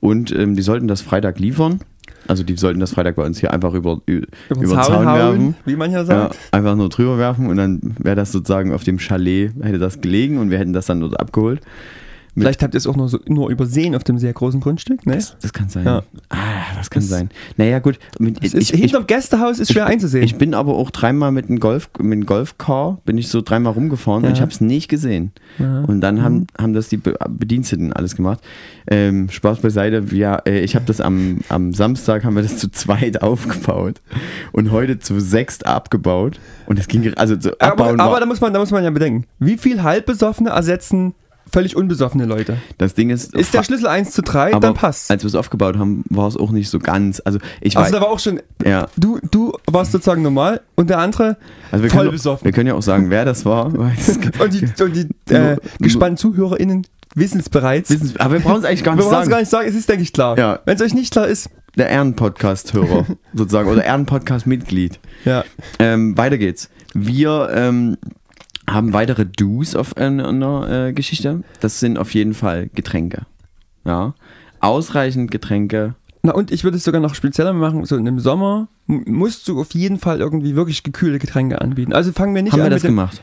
[0.01, 1.81] Und ähm, die sollten das Freitag liefern.
[2.29, 5.55] Also die sollten das Freitag bei uns hier einfach über, über, Über den Zaun werfen.
[5.65, 6.39] wie man ja Ja, sagt.
[6.53, 10.37] einfach nur drüber werfen und dann wäre das sozusagen auf dem Chalet, hätte das gelegen
[10.37, 11.61] und wir hätten das dann dort abgeholt.
[12.41, 15.15] Vielleicht habt ihr es auch nur, so, nur übersehen auf dem sehr großen Grundstück, ne?
[15.15, 15.85] Das, das kann sein.
[15.85, 16.03] Ja.
[16.29, 16.37] Ah,
[16.77, 17.31] das kann Das- sein.
[17.57, 17.99] Naja, gut.
[18.19, 20.25] Mit, ist, hinterm Gästehaus ist schwer ich, einzusehen.
[20.25, 23.73] Ich bin aber auch dreimal mit einem Golf, mit einem Golfcar, bin ich so dreimal
[23.73, 24.35] rumgefahren und Ja.
[24.35, 25.33] ich habe es nicht gesehen.
[25.59, 25.81] Ja.
[25.83, 28.41] Und dann haben, haben das die Be Bediensteten alles gemacht.
[28.91, 32.71] Ähm, Spaß beiseite, wir, äh, ich habe das am, am Samstag, haben wir das zu
[32.71, 34.01] zweit aufgebaut
[34.53, 36.41] und heute zu sechst abgebaut.
[36.67, 38.85] Und es ging, also zu aber, abbauen aber war, da, muss man, da muss man
[38.85, 41.15] ja bedenken, wie viel Halbbesoffene ersetzen
[41.53, 42.57] völlig unbesoffene Leute?
[42.79, 45.11] das Ding ist, Ist der Schlüssel 1 zu 3, aber dann passt.
[45.11, 47.21] als wir es aufgebaut haben, war es auch nicht so ganz.
[47.25, 48.89] Also ich Also weiß, da war auch schon, ja.
[48.97, 51.37] du, du warst sozusagen normal und der andere
[51.71, 52.45] Also wir voll können, besoffen.
[52.45, 53.67] wir können ja auch sagen, wer das war.
[53.75, 57.91] Und die, und die äh, gespannten ZuhörerInnen wissen es bereits.
[57.91, 59.31] Wissen Sie- Aber wir brauchen es eigentlich gar wir nicht brauchen es sagen.
[59.31, 60.39] gar nicht sagen, es ist, denke ich, klar.
[60.39, 60.61] Ja.
[60.65, 65.01] Wenn es euch nicht klar ist, Der Ehrenpodcast-Hörer sozusagen oder Ehrenpodcast-Mitglied.
[65.25, 65.45] ja.
[65.79, 66.69] Ähm, weiter geht's.
[66.95, 67.97] Wir ähm,
[68.73, 71.43] haben weitere Do's auf einer, einer äh, Geschichte.
[71.61, 73.27] Das sind auf jeden Fall Getränke.
[73.85, 74.15] Ja.
[74.61, 75.95] Ausreichend Getränke.
[76.23, 79.73] Na und ich würde es sogar noch spezieller machen, so im Sommer musst du auf
[79.73, 81.93] jeden Fall irgendwie wirklich gekühlte Getränke anbieten.
[81.95, 83.23] Also fangen wir nicht haben an wir mit das gemacht?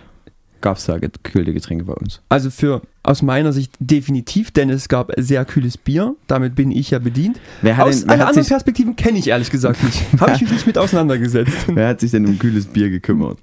[0.62, 2.22] Gab es da gekühlte Getränke bei uns?
[2.30, 6.16] Also für aus meiner Sicht definitiv, denn es gab sehr kühles Bier.
[6.26, 7.40] Damit bin ich ja bedient.
[7.62, 10.02] Wer hat Aus denn- wer anderen Perspektiven kenne ich ehrlich gesagt nicht.
[10.20, 11.68] Habe ich mich nicht mit auseinandergesetzt.
[11.68, 13.38] Wer hat sich denn um kühles Bier gekümmert?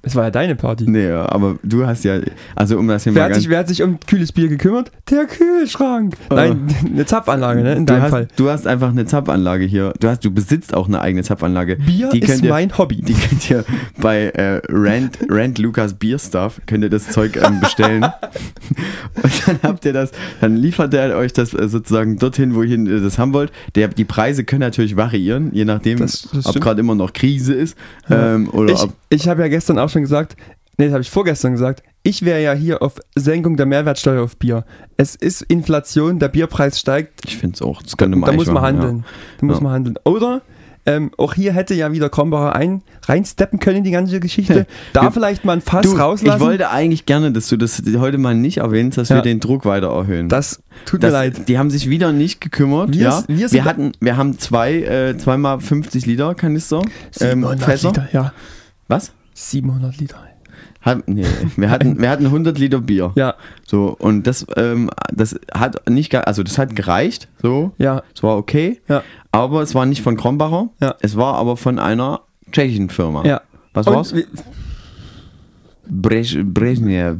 [0.00, 0.88] Es war ja deine Party.
[0.88, 2.18] Nee, aber du hast ja,
[2.56, 4.90] also um das hier Wer mal hat, sich, wer hat sich um kühles Bier gekümmert?
[5.10, 6.16] Der Kühlschrank.
[6.30, 6.34] Oh.
[6.34, 7.74] Nein, eine Zapfanlage, ne?
[7.74, 8.28] In Du deinem hast, Fall.
[8.36, 9.92] du hast einfach eine Zapfanlage hier.
[10.00, 11.76] Du, hast, du besitzt auch eine eigene Zapfanlage.
[11.76, 13.02] Bier die ist ihr, mein Hobby.
[13.02, 13.64] Die könnt ihr
[14.00, 18.04] bei äh, Rent, Rent Lukas Beer Stuff, könnt ihr das Zeug ähm, bestellen.
[19.22, 23.00] Und dann habt ihr das, dann liefert er euch das äh, sozusagen dorthin, wohin ihr
[23.00, 23.52] das haben wollt.
[23.74, 27.52] Der, die Preise können natürlich variieren, je nachdem, Das- das ob gerade immer noch Krise
[27.54, 27.76] ist.
[28.10, 30.36] Ähm, oder Ich, ob, ich habe ja gestern auch schon gesagt,
[30.78, 34.36] nee, das habe ich vorgestern gesagt, ich wäre ja hier auf Senkung der Mehrwertsteuer auf
[34.36, 34.64] Bier.
[34.96, 38.32] Es ist Inflation, der Bierpreis steigt, ich finde es auch, das da, könnte man da
[38.32, 39.04] eigentlich muss man handeln.
[39.38, 39.62] Da muss Ja.
[39.62, 39.98] man handeln.
[40.04, 40.42] Oder
[40.84, 44.66] ähm, auch hier hätte ja wieder Krombacher ein reinsteppen können in die ganze Geschichte.
[44.92, 46.40] Da vielleicht mal ein Fass Du, rauslassen.
[46.40, 49.16] ich wollte eigentlich gerne, dass du das heute mal nicht erwähnst, dass Ja.
[49.16, 50.28] wir den Druck weiter erhöhen.
[50.28, 51.48] das tut Das, mir leid.
[51.48, 52.92] Die haben sich wieder nicht gekümmert.
[52.94, 53.24] Wir- ja.
[53.28, 56.80] wir Wir, hatten, wir haben zwei, äh, zweimal 50 Liter Kanister.
[57.20, 57.88] Ähm, 700 Fässer.
[57.90, 58.32] Liter, ja.
[58.88, 59.12] Was?
[59.34, 60.18] 700 Liter.
[60.82, 61.24] Hat, nee,
[61.56, 63.12] wir hatten, wir hatten 100 Liter Bier.
[63.14, 63.34] Ja,
[63.64, 67.72] So, und das, ähm, das hat nicht, also das hat gereicht, so.
[67.78, 68.80] ja, Es war okay.
[68.88, 70.68] ja, Aber es war nicht von Krombacher.
[70.80, 70.96] Ja.
[71.00, 72.20] Es war aber von einer
[72.50, 73.24] tschechischen Firma.
[73.24, 73.40] ja.
[73.74, 74.14] Was Und war's?
[75.88, 77.16] Brezhnev.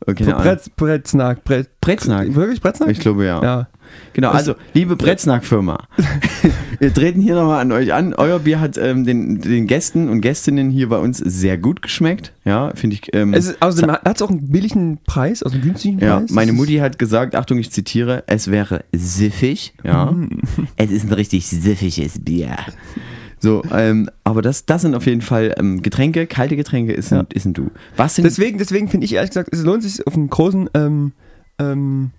[0.00, 0.44] B- b- Okay, keine Ahnung.
[0.48, 2.34] Bretz, Bretznack, Bretz, Bretznack?
[2.34, 2.90] Wirklich Bretznack?
[2.90, 3.42] Ich glaube ja.
[3.42, 3.68] Ja.
[4.14, 5.86] Genau, Das- also liebe Bretznack-Firma,
[6.80, 8.14] wir treten hier nochmal an euch an.
[8.14, 12.32] Euer Bier hat ähm, den, den Gästen und Gästinnen hier bei uns sehr gut geschmeckt.
[12.44, 13.14] Ja, finde ich.
[13.14, 16.30] Ähm, Es ist, außerdem hat es auch einen billigen Preis, also einen günstigen ja, Preis.
[16.30, 19.74] meine Mutti hat gesagt, Achtung, ich zitiere, es wäre siffig.
[19.84, 20.12] Ja,
[20.76, 22.56] es ist ein richtig siffiges Bier.
[23.38, 27.18] So, ähm, aber das, das sind auf jeden Fall ähm, Getränke, kalte Getränke ist ein,
[27.20, 27.26] Ja.
[27.34, 27.70] ist ein Du.
[27.96, 31.12] Was sind Deswegen, deswegen finde ich ehrlich gesagt, es lohnt sich auf einem großen ähm,
[31.58, 32.10] ähm,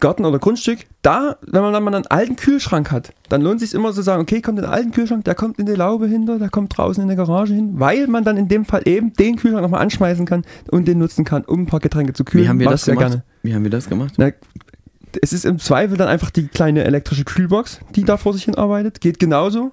[0.00, 3.68] Garten oder Grundstück, da, wenn man dann mal einen alten Kühlschrank hat, dann lohnt es
[3.70, 6.06] sich immer zu sagen, okay, kommt in den alten Kühlschrank, der kommt in die Laube
[6.06, 9.12] hinter, der kommt draußen in der Garage hin, weil man dann in dem Fall eben
[9.12, 12.44] den Kühlschrank nochmal anschmeißen kann und den nutzen kann, um ein paar Getränke zu kühlen.
[12.44, 13.00] wie haben wir Mach das gemacht?
[13.00, 13.24] gerne.
[13.42, 14.14] Wie haben wir das gemacht?
[14.16, 14.30] Na,
[15.20, 18.54] es ist im Zweifel dann einfach die kleine elektrische Kühlbox, die da vor sich hin
[18.54, 19.02] arbeitet.
[19.02, 19.72] Geht genauso.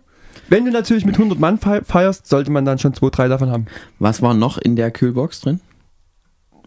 [0.50, 3.50] Wenn du natürlich mit 100 Mann fe- feierst, sollte man dann schon zwei, drei davon
[3.52, 3.66] haben.
[4.00, 5.60] Was war noch in der Kühlbox drin?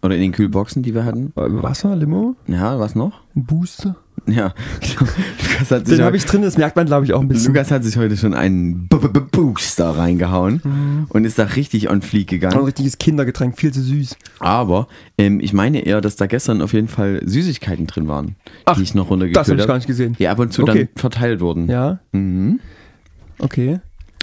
[0.03, 1.27] Oder in den Kühlboxen, die wir hatten?
[1.37, 3.21] Äh, Wasser, Limo, Ja, was noch?
[3.37, 3.97] ein Booster.
[4.27, 4.53] Ja,
[4.99, 7.55] Lukas hat sich, Den habe ich drin, das merkt man, glaube ich, auch ein bisschen.
[7.55, 11.07] Lukas hat sich heute schon einen B -B -B Booster reingehauen Mhm.
[11.09, 12.65] und ist da richtig on fleek Ein gegangen.
[12.65, 14.17] richtiges Kindergetränk, viel zu süß.
[14.39, 18.77] Aber ähm, ich meine eher, dass da gestern auf jeden Fall Süßigkeiten drin waren, Ach,
[18.77, 19.79] die ich noch Das habe runtergekühlt ich gar habe.
[19.79, 20.17] nicht gesehen.
[20.19, 20.89] Die ab und zu Okay.
[20.95, 21.69] dann verteilt wurden.
[21.69, 22.61] Ja, Mhm.
[23.41, 23.81] Okay.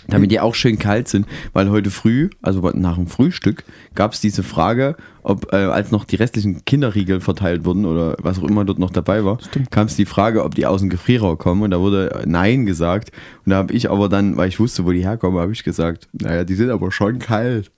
[0.10, 4.21] Damit die auch schön kalt sind, weil heute früh, also nach dem Frühstück, gab es
[4.21, 8.63] diese Frage, ob äh, als noch die restlichen Kinderriegel verteilt wurden oder was auch immer
[8.63, 9.38] dort noch dabei war,
[9.69, 12.65] kam es die Frage, ob die aus dem Gefrierraum kommen und da wurde äh, Nein
[12.65, 13.12] gesagt
[13.45, 16.08] und da habe ich aber dann, weil ich wusste, wo die herkommen, habe ich gesagt,
[16.13, 17.69] naja, die sind aber schon kalt.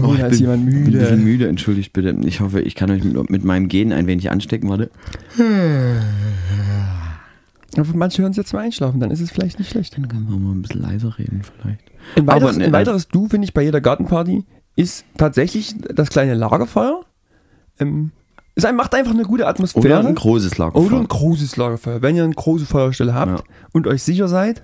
[0.00, 1.24] Oh, ich da bin- ist jemand bin Ein bisschen müde.
[1.24, 2.16] müde, entschuldigt bitte.
[2.24, 4.90] Ich hoffe, ich kann euch mit, mit meinem Gen ein wenig anstecken, warte.
[7.76, 9.96] Aber Manche hören es jetzt mal einschlafen, dann ist es vielleicht nicht schlecht.
[9.96, 11.80] Dann können wir mal ein bisschen leiser reden vielleicht.
[12.16, 14.44] Ein weiteres, ne, ein weiteres Du, finde ich, bei jeder Gartenparty
[14.76, 17.02] ist tatsächlich das kleine Lagerfeuer.
[17.78, 18.12] Ähm,
[18.54, 19.84] es macht einfach eine gute Atmosphäre.
[19.86, 20.86] Oder ein großes Lagerfeuer.
[20.86, 22.02] Oder ein großes Lagerfeuer.
[22.02, 23.44] Wenn ihr eine große Feuerstelle habt Ja.
[23.72, 24.62] und euch sicher seid,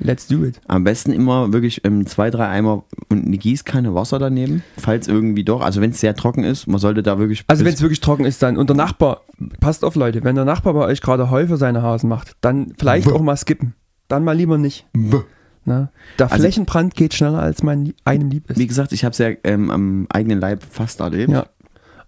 [0.00, 0.60] let's do it.
[0.68, 5.44] Am besten immer wirklich ähm, zwei, drei Eimer und eine Gießkanne Wasser daneben, falls irgendwie
[5.44, 7.44] doch, also wenn es sehr trocken ist, man sollte da wirklich.
[7.46, 9.22] Also wenn es wirklich trocken ist, dann und der Nachbar,
[9.60, 12.72] passt auf Leute, wenn der Nachbar bei euch gerade Heu für seine Hasen macht, dann
[12.78, 13.74] vielleicht auch mal skippen.
[14.08, 14.86] Dann mal lieber nicht.
[15.64, 15.90] Na?
[16.18, 18.58] Der Also- Flächenbrand geht schneller, als man lie- einem lieb ist.
[18.58, 21.30] wie gesagt, ich habe es ja ähm, am eigenen Leib fast erlebt.
[21.30, 21.46] Ja.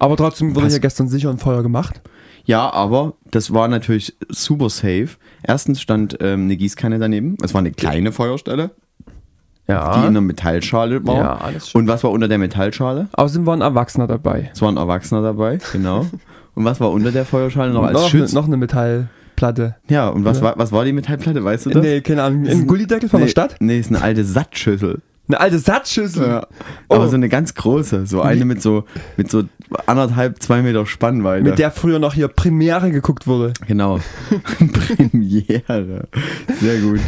[0.00, 2.00] Aber trotzdem wurde Was- hier gestern sicher ein Feuer gemacht.
[2.44, 5.08] Ja, aber das war natürlich super safe.
[5.42, 7.36] Erstens stand ähm, eine Gießkanne daneben.
[7.42, 8.70] Es war eine kleine Feuerstelle,
[9.66, 11.16] die in einer Metallschale war.
[11.16, 11.82] Ja, alles schön.
[11.82, 13.08] und was war unter der Metallschale?
[13.14, 14.50] Außerdem war ein Erwachsener dabei.
[14.52, 16.06] Es war ein Erwachsener dabei, genau.
[16.54, 18.32] und was war unter der Feuerschale noch als noch, eine, Schutz?
[18.34, 19.76] noch eine Metallplatte.
[19.88, 20.44] ja, und was Ja.
[20.44, 21.82] war, was war die Metallplatte, weißt du das?
[21.82, 22.46] Nee, keine Ahnung.
[22.46, 23.56] Ein Gullideckel von nee, der Stadt?
[23.60, 25.00] Nee, ist eine alte Sattschüssel.
[25.26, 26.26] Eine alte Satzschüssel.
[26.28, 26.46] Ja.
[26.88, 26.96] Oh.
[26.96, 28.84] Aber so eine ganz große, so eine mit so,
[29.16, 29.44] mit so
[29.86, 31.42] anderthalb, zwei Meter Spannweite.
[31.44, 33.54] Mit der früher noch hier Premiere geguckt wurde.
[33.66, 34.00] Genau.
[34.72, 36.08] Premiere.
[36.60, 37.00] Sehr gut.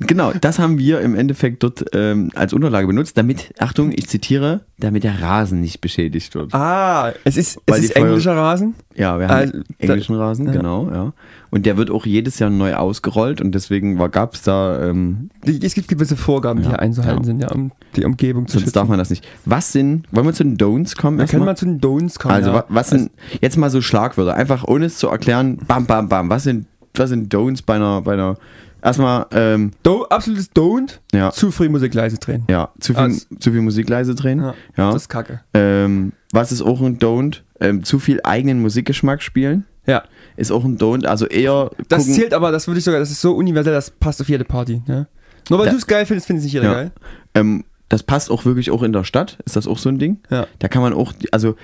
[0.00, 4.60] Genau, das haben wir im Endeffekt dort ähm, als Unterlage benutzt, damit, Achtung, ich zitiere,
[4.78, 6.52] damit der Rasen nicht beschädigt wird.
[6.54, 8.74] Ah, es ist, es Weil ist Feuer- englischer Rasen.
[8.94, 10.52] Ja, wir haben Also, englischen da- Rasen, ja.
[10.52, 11.12] genau, ja.
[11.52, 15.62] Und der wird auch jedes Jahr neu ausgerollt und deswegen gab es da, ähm, Die-
[15.64, 17.24] Es gibt gewisse Vorgaben, die Ja, hier einzuhalten ja.
[17.26, 18.74] sind, ja, um die Umgebung zu sonst schützen.
[18.74, 19.24] darf man das nicht.
[19.44, 21.18] Was sind, wollen wir zu den Don'ts kommen?
[21.18, 22.34] Wir können mal zu den Don'ts kommen.
[22.34, 22.56] Also, ja.
[22.56, 23.10] wa- was sind
[23.42, 24.34] jetzt mal so Schlagwörter?
[24.34, 26.30] Einfach ohne es zu erklären, bam, bam, bam.
[26.30, 28.36] Was sind, was sind Don'ts bei einer, bei einer,
[28.82, 31.32] erstmal, ähm, Do, absolutes Don't, Ja.
[31.32, 32.44] zu früh Musik leise drehen.
[32.48, 34.40] ja, zu viel, Also- zu viel Musik leise drehen.
[34.40, 34.86] Ja, Ja.
[34.92, 35.40] Das ist kacke.
[35.52, 37.42] Ähm, was ist auch ein Don't?
[37.60, 39.66] Ähm, zu viel eigenen Musikgeschmack spielen.
[39.86, 40.04] Ja,
[40.42, 41.06] Ist auch ein Don't.
[41.06, 41.70] Also eher.
[41.88, 44.28] das gucken, zählt aber, das würde ich sogar, das ist so universell, das passt auf
[44.28, 44.82] jede Party.
[44.88, 45.06] Ja?
[45.48, 46.72] Nur weil du es geil findest, findet es nicht jeder Ja.
[46.74, 46.92] geil.
[47.34, 49.38] Ähm, das passt auch wirklich auch in der Stadt.
[49.44, 50.18] Ist das auch so ein Ding?
[50.30, 50.48] Ja.
[50.58, 51.54] Da kann man auch, also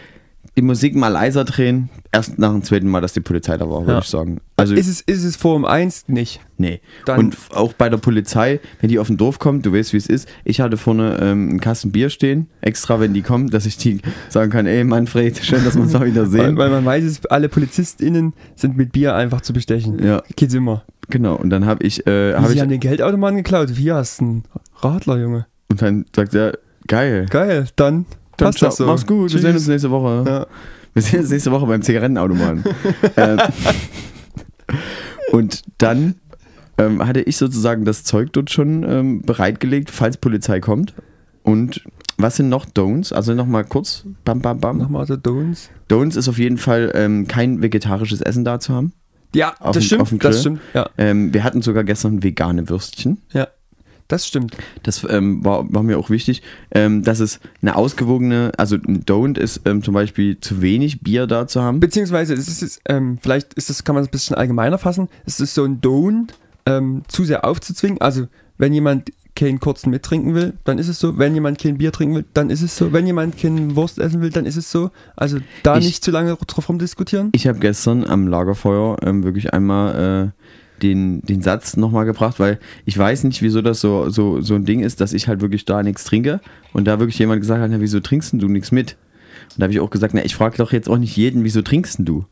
[0.58, 1.88] die Musik mal leiser drehen.
[2.10, 3.98] Erst nach dem zweiten Mal, dass die Polizei da war, würde Ja.
[4.00, 4.38] ich sagen.
[4.56, 6.08] Also, Ist es, ist es Forum 1?
[6.08, 6.40] Nicht.
[6.56, 6.80] nee.
[7.04, 9.98] Dann- Und auch bei der Polizei, wenn die auf dem Dorf kommt, du weißt, wie
[9.98, 10.28] es ist.
[10.44, 14.00] Ich hatte vorne ähm, einen Kasten Bier stehen, extra, wenn die kommen, dass ich die
[14.30, 16.56] sagen kann: Ey, Manfred, schön, dass wir uns mal wieder Weil, sehen.
[16.56, 20.02] weil man weiß, es, alle PolizistInnen sind mit Bier einfach zu bestechen.
[20.04, 20.22] Ja.
[20.34, 20.82] Geht's immer.
[21.10, 21.36] Genau.
[21.36, 23.70] Und dann habe ich, äh, Wie, hab sie ich haben den Geldautomaten geklaut.
[23.70, 24.44] Hier hast du einen
[24.80, 25.46] Radler, Junge.
[25.70, 27.26] und dann sagt er: Geil.
[27.30, 28.06] Geil, dann,
[28.38, 28.86] Dann passt das so.
[28.86, 29.42] Mach's gut, wir Tschüss.
[29.42, 30.24] sehen uns nächste Woche.
[30.26, 30.46] Ja.
[30.94, 32.64] Wir sehen uns nächste Woche beim Zigarettenautomaten.
[33.16, 33.38] ähm,
[35.32, 36.14] und dann
[36.78, 40.94] ähm, hatte ich sozusagen das Zeug dort schon ähm, bereitgelegt, falls Polizei kommt.
[41.42, 41.82] Und
[42.16, 43.12] was sind noch Don'ts?
[43.12, 44.78] Also nochmal kurz, bam, bam, bam.
[44.78, 45.68] Nochmal so Don'ts.
[45.88, 48.92] Don'ts ist auf jeden Fall ähm, kein vegetarisches Essen da zu haben.
[49.34, 50.60] Ja, Auf das dem- auf dem stimmt, das stimmt.
[50.74, 53.18] Ja, Ähm, wir hatten sogar gestern vegane Würstchen.
[53.32, 53.48] ja.
[54.08, 54.56] Das stimmt.
[54.82, 59.38] Das ähm, war, war mir auch wichtig, ähm, dass es eine ausgewogene, also ein Don't
[59.38, 61.78] ist ähm, zum Beispiel zu wenig Bier da zu haben.
[61.78, 65.08] Beziehungsweise, es ist, ähm, vielleicht ist das, kann man es ein bisschen allgemeiner fassen.
[65.26, 66.30] Es ist so ein Don't,
[66.64, 68.00] ähm, zu sehr aufzuzwingen.
[68.00, 71.16] Also, wenn jemand keinen kurzen mittrinken will, dann ist es so.
[71.18, 72.92] Wenn jemand kein Bier trinken will, dann ist es so.
[72.92, 74.90] Wenn jemand keinen Wurst essen will, dann ist es so.
[75.16, 77.28] Also, da Ich- nicht zu lange drauf rumdiskutieren.
[77.34, 80.42] Ich habe gestern am Lagerfeuer ähm, wirklich einmal äh,
[80.82, 84.64] den, den Satz nochmal gebracht, weil ich weiß nicht, wieso das so, so, so ein
[84.64, 86.40] Ding ist, dass ich halt wirklich da nichts trinke
[86.72, 88.96] und da wirklich jemand gesagt hat, na, wieso trinkst du nichts mit?
[89.54, 91.62] Und da habe ich auch gesagt, na, ich frage doch jetzt auch nicht jeden, wieso
[91.62, 92.24] trinkst du?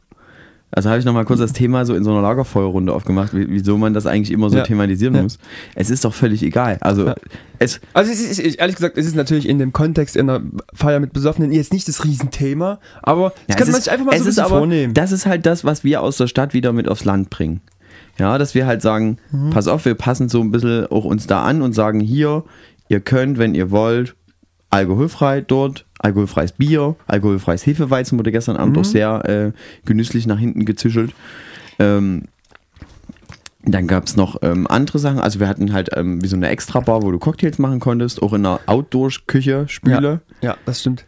[0.73, 3.79] Also habe ich nochmal kurz das Thema so in so einer Lagerfeuerrunde aufgemacht, wie- wieso
[3.79, 4.65] man das eigentlich immer so Ja.
[4.65, 5.23] thematisieren Ja.
[5.23, 5.39] muss.
[5.77, 6.77] Es ist doch völlig egal.
[6.81, 7.15] Also Ja.
[7.61, 10.43] es, Also, es ist, ich- ehrlich gesagt, es ist natürlich in dem Kontext in einer
[10.75, 14.19] Feier mit Besoffenen jetzt nicht das Riesenthema, aber das kann man ist- sich einfach mal
[14.19, 14.93] so ein aber, vornehmen.
[14.93, 17.61] Das ist halt das, was wir aus der Stadt wieder mit aufs Land bringen.
[18.19, 19.51] Ja, dass wir halt sagen, Mhm.
[19.51, 22.45] pass auf, wir passen so ein bisschen auch uns da an und sagen, hier,
[22.89, 24.15] ihr könnt, wenn ihr wollt,
[24.71, 28.81] alkoholfrei dort, alkoholfreies Bier, alkoholfreies Hefeweizen wurde gestern Abend Mhm.
[28.81, 29.53] auch sehr äh,
[29.85, 31.13] genüsslich nach hinten gezischelt.
[31.79, 32.25] Ähm,
[33.69, 35.19] dann gab es noch ähm, andere Sachen.
[35.19, 38.33] Also wir hatten halt ähm, wie so eine Extra-Bar, wo du Cocktails machen konntest, auch
[38.33, 40.21] in einer Outdoor-Küche, Spüle.
[40.41, 41.05] Ja, ja, das stimmt.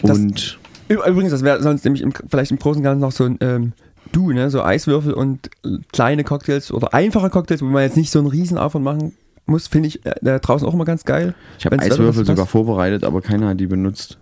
[0.00, 0.58] Das- Und
[0.90, 3.38] Üb- Übrigens, das wäre sonst nämlich im, vielleicht im Großen und Ganzen noch so ein
[3.40, 3.72] ähm,
[4.14, 4.50] Du, ne?
[4.50, 5.50] So Eiswürfel und
[5.92, 9.12] kleine Cocktails oder einfache Cocktails, wo man jetzt nicht so einen riesen Aufwand machen
[9.46, 11.34] muss, finde ich äh, da draußen auch immer ganz geil.
[11.58, 14.18] Ich habe Eiswürfel sogar vorbereitet, aber keiner hat die benutzt.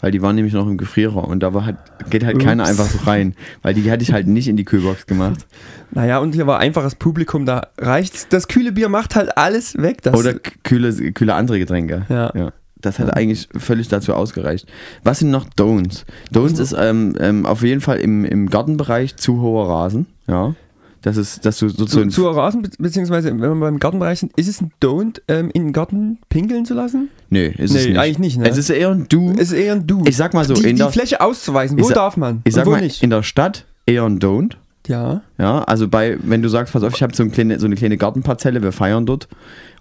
[0.00, 1.76] Weil die waren nämlich noch im Gefrierer und da war halt,
[2.10, 2.70] geht halt keiner Ups.
[2.70, 3.34] einfach so rein.
[3.62, 5.46] Weil die hatte ich halt nicht in die Kühlbox gemacht.
[5.90, 8.28] Naja, und hier war einfaches Publikum, da reicht's.
[8.28, 9.98] Das kühle Bier macht halt alles weg.
[10.12, 12.06] Oder kühle, kühle andere Getränke.
[12.08, 12.52] Ja.
[12.82, 14.66] Das hat eigentlich völlig dazu ausgereicht.
[15.04, 16.04] Was sind noch Don'ts?
[16.32, 20.06] Don'ts ist ähm, ähm, auf jeden Fall im, im Gartenbereich zu hoher Rasen.
[20.26, 20.54] Ja.
[21.00, 22.10] Das ist, dass du zu, sozusagen.
[22.10, 25.64] zu Rasen, be- beziehungsweise wenn wir beim Gartenbereich sind, ist es ein Don't, ähm, in
[25.64, 27.08] den Garten pinkeln zu lassen?
[27.28, 27.98] nee, ist Nee, es nicht.
[27.98, 28.48] eigentlich nicht, ne?
[28.48, 29.32] Es ist eher ein Du.
[29.32, 30.04] Es ist eher ein Du.
[30.06, 32.66] Ich sag mal so, die, in die der- Fläche auszuweisen, wo darf man ich sag
[32.66, 33.02] wo mal, nicht.
[33.02, 34.52] in der Stadt eher ein Don't.
[34.88, 35.22] Ja.
[35.38, 37.76] Ja, also bei, wenn du sagst, pass auf, ich habe so, ein kleine, so eine
[37.76, 39.28] kleine Gartenparzelle, wir feiern dort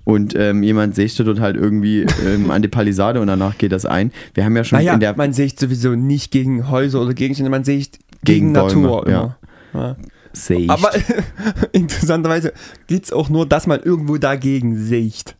[0.03, 3.85] und ähm, jemand sächte dort halt irgendwie ähm, an die Palisade und danach geht das
[3.85, 4.11] ein.
[4.33, 7.49] Wir haben ja schon Naja, in der man seht sowieso nicht gegen Häuser oder Gegenstände,
[7.49, 9.37] man seht Gegen gegen, Bäume, Natur immer.
[9.73, 9.95] Ja.
[10.33, 10.69] Sächt.
[10.69, 10.91] Aber
[11.71, 12.53] interessanterweise
[12.87, 15.35] geht es auch nur, dass man irgendwo dagegen siecht.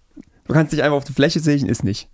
[0.47, 2.09] Du kannst dich einfach auf die Fläche sehen, ist nicht.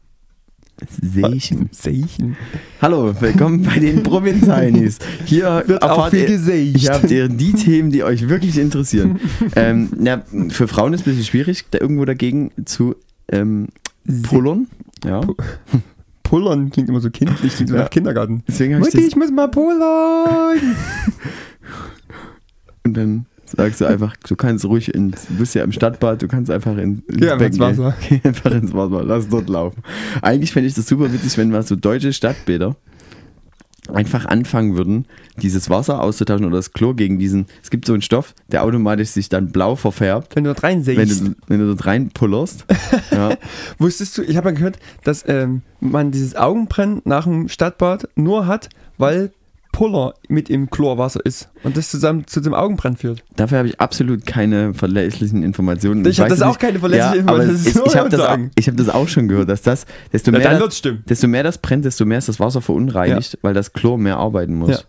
[0.85, 1.69] Seichen.
[1.71, 2.37] Seichen.
[2.81, 4.99] Hallo, willkommen bei den Provinzheinis.
[5.25, 6.77] Hier Wird auch viel ihr, geseicht.
[6.77, 9.19] hier habt ihr die Themen, die euch wirklich interessieren.
[9.55, 12.95] ähm, na, für Frauen ist es ein bisschen schwierig, da irgendwo dagegen zu
[13.31, 13.69] ähm,
[14.23, 14.67] pullern.
[15.03, 15.21] Ja.
[16.23, 17.83] Pullern klingt immer so kindlich, klingt so Ja.
[17.83, 18.43] nach Kindergarten.
[18.47, 20.59] Deswegen ich Mutti, das ich muss mal pullern.
[22.83, 26.27] Und dann sagst du einfach, du kannst ruhig ins, du bist ja im Stadtbad, du
[26.27, 27.95] kannst einfach in, ins Geh einfach ins Becken Wasser.
[28.07, 28.19] gehen.
[28.23, 29.81] Geh einfach ins Wasser, lass dort laufen.
[30.21, 32.75] Eigentlich fände ich das super witzig, wenn mal so deutsche Stadtbäder
[33.93, 35.05] einfach anfangen würden,
[35.41, 39.09] dieses Wasser auszutauschen oder das Klo gegen diesen, es gibt so einen Stoff, der automatisch
[39.09, 41.21] sich dann blau verfärbt, Wenn du dort wenn reinsehst.
[41.27, 42.65] du, wenn du dort reinpullerst.
[43.11, 43.37] ja.
[43.77, 48.47] Wusstest du, ich habe mal gehört, dass ähm, man dieses Augenbrennen nach dem Stadtbad nur
[48.47, 49.31] hat, weil
[49.77, 53.23] Puller mit im Chlorwasser ist und das zusammen zu dem Augenbrennen führt.
[53.35, 56.03] Dafür habe ich absolut keine verlässlichen Informationen.
[56.07, 58.21] Ich habe weiß das nicht- auch keine verlässlichen aber Informationen, ist Ich, ich habe das,
[58.21, 61.27] auch- ich hab das auch schon gehört, dass das, desto Ja, mehr, dann das, desto
[61.27, 64.69] mehr das brennt, desto mehr ist das Wasser verunreinigt, weil das Chlor mehr arbeiten muss.
[64.71, 64.79] Ja.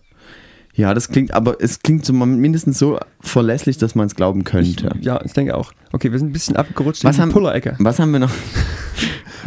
[0.89, 0.95] Ja.
[0.95, 4.89] das klingt, aber es klingt so mindestens so verlässlich, dass man es glauben könnte.
[5.03, 5.73] Ja, ich denke auch.
[5.93, 7.77] Okay, wir sind ein bisschen abgerutscht Was in die haben, Puller-Ecke.
[7.79, 8.31] was haben wir noch?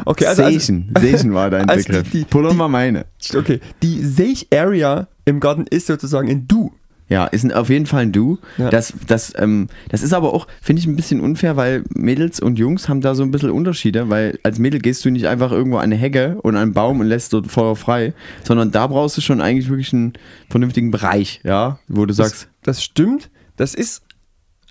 [0.06, 0.92] Okay, also, also, Seichen.
[1.00, 2.10] Seichen war dein also Begriff.
[2.12, 3.06] die- Puller die- war meine.
[3.36, 6.72] okay, die Seich-Area im Garten ist sozusagen in Du.
[7.12, 8.40] Ja, ist ein, auf jeden Fall ein Du.
[8.58, 8.70] Ja.
[8.70, 12.58] Das, das, ähm, das ist aber auch, finde ich, ein bisschen unfair, weil Mädels und
[12.58, 15.76] Jungs haben da so ein bisschen Unterschiede, weil als Mädel gehst du nicht einfach irgendwo
[15.76, 18.14] an eine Hecke und an einen Baum und lässt dort Feuer frei,
[18.46, 20.14] sondern da brauchst du schon eigentlich wirklich einen
[20.50, 23.30] vernünftigen Bereich, ja, wo du sagst, Das, das stimmt.
[23.58, 24.04] Das ist.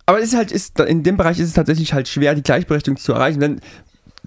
[0.07, 2.97] Aber es ist halt, ist, in dem Bereich ist es tatsächlich halt schwer, die Gleichberechtigung
[2.97, 3.41] zu erreichen.
[3.41, 3.61] Denn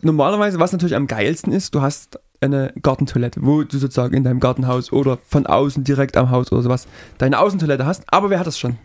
[0.04, 4.40] normalerweise, was natürlich am geilsten ist, du hast eine Gartentoilette, wo du sozusagen in deinem
[4.40, 8.04] Gartenhaus oder von außen direkt am Haus oder sowas deine Außentoilette hast.
[8.08, 8.78] Aber wer hat das schon?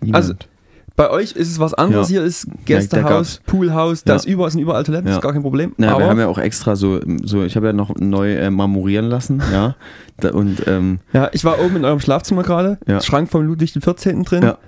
[0.00, 0.16] niemand.
[0.24, 0.34] Also,
[0.96, 2.08] Bei euch ist es was anderes.
[2.08, 2.18] Ja.
[2.18, 4.16] Hier ist da Gästehaus, gab's- Poolhaus, da Ja.
[4.16, 5.16] ist überall, sind überall Toiletten, Ja.
[5.16, 5.74] ist gar kein Problem.
[5.76, 9.06] Na, wir haben ja auch extra so, so ich habe ja noch neu äh, marmorieren
[9.06, 9.74] lassen, ja,
[10.20, 13.00] da, und ähm, ja, ich war oben in eurem Schlafzimmer gerade, Ja.
[13.00, 14.22] Schrank von Ludwig XIV.
[14.24, 14.42] drin.
[14.44, 14.58] Ja.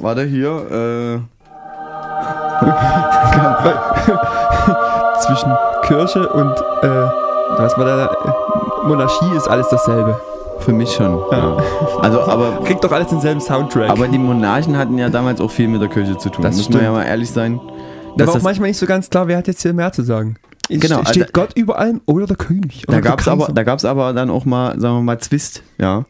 [0.00, 2.56] Warte hier, äh,
[5.26, 7.08] Zwischen Kirche und äh,
[7.56, 8.06] was war da?
[8.06, 10.20] Äh, Monarchie ist alles dasselbe.
[10.60, 11.18] für mich schon.
[11.30, 11.56] Ja.
[12.00, 13.90] Also, aber Kriegt doch alles denselben Soundtrack.
[13.90, 16.42] Aber die Monarchen hatten ja damals auch viel mit der Kirche zu tun.
[16.42, 17.60] Das Muss man ja mal ehrlich sein.
[18.16, 20.36] da war auch manchmal nicht so ganz klar, wer hat jetzt hier mehr zu sagen.
[20.68, 22.82] Genau, ste- Steht also- Gott über allem oder der König?
[22.86, 25.18] da Oder der gab es aber, da gab's aber dann auch mal, sagen wir mal,
[25.18, 26.04] Zwist, ja.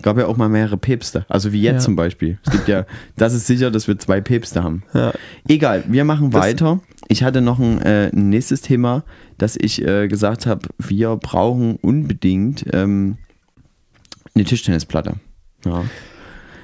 [0.00, 1.26] Es gab ja auch mal mehrere Päpste.
[1.28, 1.80] Also wie jetzt Ja.
[1.80, 2.38] zum Beispiel.
[2.46, 2.86] Es gibt ja,
[3.18, 4.82] das ist sicher, dass wir zwei Päpste haben.
[4.94, 5.12] Ja.
[5.46, 6.80] Egal, wir machen Das- weiter.
[7.08, 9.04] Ich hatte noch ein, äh, nächstes Thema,
[9.36, 13.18] dass ich äh, gesagt habe, wir brauchen unbedingt ähm,
[14.34, 15.16] eine Tischtennisplatte.
[15.66, 15.84] Ja.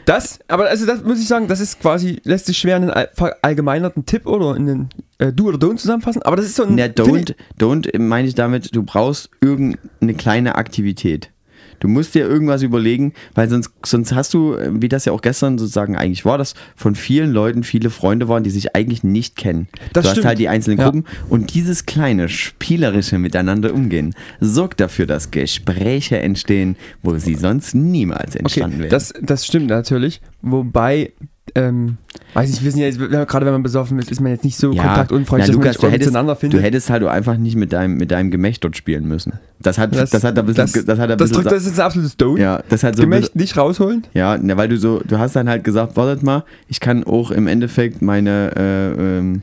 [0.07, 2.93] Das, aber also das muss ich sagen, das ist quasi, lässt sich schwer in einen
[2.93, 6.63] all- verallgemeinerten Tipp oder in den äh, Do oder Don't zusammenfassen, aber das ist so
[6.65, 6.75] ein...
[6.77, 11.31] Na, don't, don't meine ich damit, du brauchst irgendeine kleine Aktivität.
[11.81, 15.21] Du musst dir irgendwas überlegen, weil sonst, sonst hast du, äh, wie das ja auch
[15.23, 19.37] gestern sozusagen eigentlich war, dass von vielen Leuten viele Freunde waren, die sich eigentlich nicht
[19.37, 19.69] kennen.
[19.93, 20.25] Das du stimmt.
[20.25, 20.85] hast halt die einzelnen Ja.
[20.85, 27.75] Gruppen und dieses kleine spielerische Miteinander umgehen sorgt dafür, dass Gespräche entstehen, wo sie sonst
[27.75, 28.91] niemals entstanden Okay, wären.
[28.91, 31.13] das, das stimmt natürlich, wobei,
[31.55, 31.97] ähm,
[32.35, 34.59] weiß ich, wir sind ja jetzt, gerade wenn man besoffen ist, ist man jetzt nicht
[34.59, 36.63] so kontaktunfreundlich, na, dass man Lukas, nicht du hättest, zueinander du findet.
[36.63, 39.35] hättest halt einfach nicht mit deinem, mit deinem Gemächt dort spielen müssen.
[39.61, 41.87] Das hat, das, hat ein bisschen, das, hat ein das, bisschen, drückt, das ist ein
[41.87, 42.39] absolutes Don't.
[42.39, 44.05] ja, das hat so bisschen, Gemächt nicht rausholen.
[44.13, 47.31] ja, na, weil du so, du hast dann halt gesagt, wartet mal, ich kann auch
[47.31, 49.43] im Endeffekt meine, äh, ähm,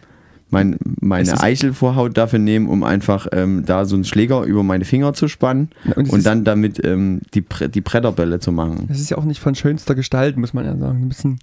[0.49, 5.13] mein, meine Eichelvorhaut dafür nehmen, um einfach ähm, da so einen Schläger über meine Finger
[5.13, 8.85] zu spannen und und, dann damit ähm, die, die Bretterbälle zu machen.
[8.87, 11.01] Das ist ja auch nicht von schönster Gestalt, muss man ja sagen.
[11.01, 11.39] Ein bisschen,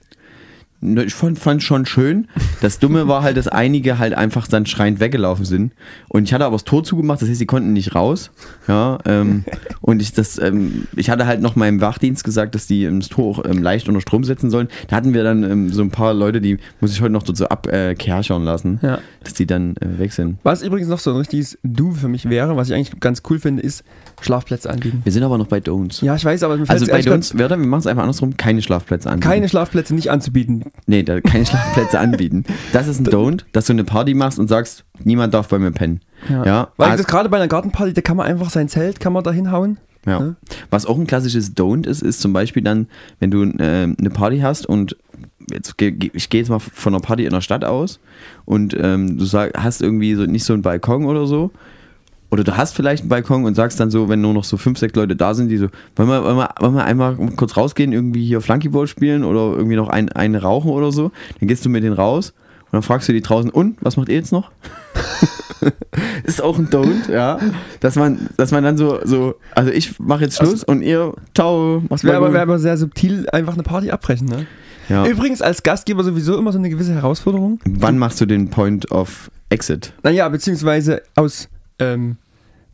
[0.83, 2.27] Ich fand, fand schon schön.
[2.63, 5.73] Das Dumme war halt, dass einige halt einfach dann schreiend weggelaufen sind.
[6.09, 8.31] Und ich hatte aber das Tor zugemacht, das heißt, sie konnten nicht raus.
[8.67, 9.45] Ja, ähm,
[9.83, 13.11] und ich, das, ähm, ich hatte halt noch meinem Wachdienst gesagt, dass die ähm, das
[13.11, 14.69] Tor auch ähm, leicht unter Strom setzen sollen.
[14.89, 17.47] Da hatten wir dann ähm, so ein paar Leute, die muss ich heute noch so
[17.47, 19.01] abkerchern lassen, ja.
[19.23, 20.39] dass die dann äh, weg sind.
[20.43, 23.39] Was übrigens noch so ein richtiges Do für mich wäre, was ich eigentlich ganz cool
[23.39, 23.85] finde, ist
[24.25, 25.01] Schlafplätze anbieten.
[25.05, 26.05] Wir sind aber noch bei Don'ts.
[26.05, 29.09] Ja, ich weiß, aber also bei Don'ts, Werder, wir machen es einfach andersrum, keine Schlafplätze
[29.09, 29.29] anbieten.
[29.29, 30.65] keine Schlafplätze nicht anzubieten.
[30.87, 32.45] Nee, da, keine Schlafplätze anbieten.
[32.73, 35.71] Das ist ein Don't, dass du eine Party machst und sagst, niemand darf bei mir
[35.71, 36.01] pennen.
[36.29, 39.13] Ja, Weil ah, das gerade bei einer Gartenparty, da kann man einfach sein Zelt, kann
[39.13, 39.79] man da hinhauen.
[40.07, 40.21] Ja.
[40.21, 40.35] Ja.
[40.71, 44.41] Was auch ein klassisches Don't ist, ist zum Beispiel dann, wenn du äh, eine Party
[44.41, 44.97] hast und
[45.51, 48.01] jetzt ich gehe jetzt mal von einer Party in der Stadt aus
[48.45, 51.51] und ähm, du sag, hast irgendwie so nicht so einen Balkon oder so.
[52.31, 54.79] Oder du hast vielleicht einen Balkon und sagst dann so, wenn nur noch so fünf,
[54.79, 55.67] sechs Leute da sind, die so,
[55.97, 59.77] wollen wir, wollen wir, wollen wir einmal kurz rausgehen, irgendwie hier Flunkyball spielen oder irgendwie
[59.77, 61.11] noch ein, einen rauchen oder so.
[61.41, 62.33] Dann gehst du mit denen raus
[62.67, 64.53] und dann fragst du die draußen, und, was macht ihr jetzt noch?
[66.23, 67.41] ist auch ein Don't, ja.
[67.81, 71.83] Dass man, dass man dann so, so also ich mache jetzt Schluss und ihr, ciao,
[71.89, 74.29] mach's wäre aber, wär aber sehr subtil, einfach eine Party abbrechen.
[74.29, 74.47] Ne?
[74.89, 75.05] ja.
[75.05, 77.59] Übrigens als Gastgeber sowieso immer so eine gewisse Herausforderung.
[77.65, 79.93] Wann machst du den Point of Exit?
[80.05, 81.49] Naja, beziehungsweise aus
[81.81, 82.17] ähm,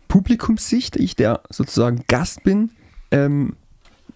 [0.08, 2.70] Publikumssicht, ich der sozusagen Gast bin,
[3.10, 3.56] ähm,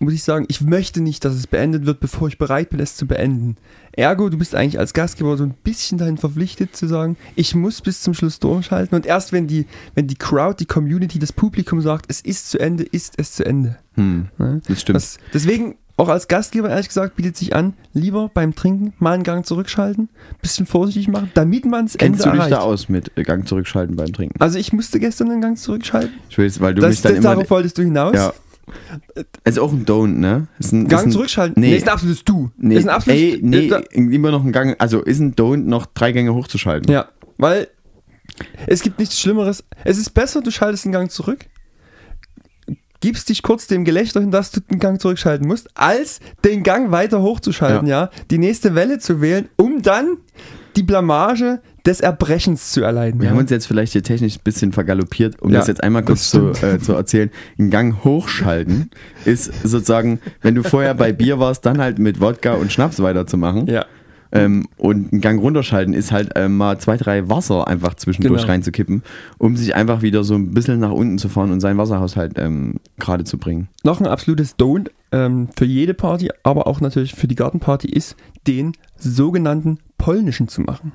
[0.00, 2.96] muss ich sagen, ich möchte nicht, dass es beendet wird, bevor ich bereit bin, es
[2.96, 3.56] zu beenden.
[3.92, 7.82] Ergo, du bist eigentlich als Gastgeber so ein bisschen dahin verpflichtet zu sagen, ich muss
[7.82, 8.96] bis zum Schluss durchhalten.
[8.96, 12.58] Und erst wenn die, wenn die Crowd, die Community, das Publikum sagt, es ist zu
[12.58, 13.78] Ende, ist es zu Ende.
[13.94, 14.28] Hm,
[14.66, 14.96] das stimmt.
[14.96, 19.22] Das, deswegen, auch als Gastgeber, ehrlich gesagt, bietet sich an, lieber beim Trinken mal einen
[19.22, 20.08] Gang zurückschalten,
[20.42, 22.52] bisschen vorsichtig machen, damit man es Ende Kennst du dich erreicht.
[22.52, 24.40] da aus mit äh, Gang zurückschalten beim Trinken?
[24.40, 26.12] Also ich musste gestern einen Gang zurückschalten.
[26.28, 27.34] Ich weiß, weil du Das, mich dann das, immer.
[27.34, 28.14] darauf wolltest du hinaus.
[28.14, 28.32] Ja.
[29.44, 30.46] Ist auch ein Don't, ne?
[30.58, 31.60] Ist ein, ist Gang ein, zurückschalten?
[31.60, 31.76] Nee.
[31.76, 32.50] ist ein absolutes Du.
[32.56, 35.64] Nee, ist ein absolutes ey, nee, Da- immer noch ein Gang, also ist ein Don't,
[35.64, 36.92] noch drei Gänge hochzuschalten.
[36.92, 37.68] Ja, weil
[38.66, 39.64] es gibt nichts Schlimmeres.
[39.84, 41.46] Es ist besser, du schaltest einen Gang zurück,
[43.00, 46.90] gibst dich kurz dem Gelächter hin, dass du den Gang zurückschalten musst, als den Gang
[46.90, 48.10] weiter hochzuschalten, ja.
[48.30, 50.18] die nächste Welle zu wählen, um dann
[50.76, 53.20] die Blamage des Erbrechens zu erleiden.
[53.20, 53.30] Wir ja.
[53.32, 56.30] haben uns jetzt vielleicht hier technisch ein bisschen vergaloppiert, um Ja, das jetzt einmal kurz
[56.30, 57.30] zu, äh, zu erzählen.
[57.58, 58.90] Ein Gang hochschalten
[59.24, 63.66] ist sozusagen, wenn du vorher bei Bier warst, dann halt mit Wodka und Schnaps weiterzumachen.
[63.66, 63.86] ja.
[64.32, 68.52] Ähm, und ein Gang runterschalten ist halt ähm, mal zwei, drei Wasser einfach zwischendurch Genau.
[68.52, 69.02] reinzukippen,
[69.38, 72.76] um sich einfach wieder so ein bisschen nach unten zu fahren und seinen Wasserhaushalt ähm,
[72.98, 73.68] gerade zu bringen.
[73.82, 78.14] Noch ein absolutes Don't ähm, für jede Party, aber auch natürlich für die Gartenparty ist,
[78.46, 80.92] den sogenannten polnischen zu machen.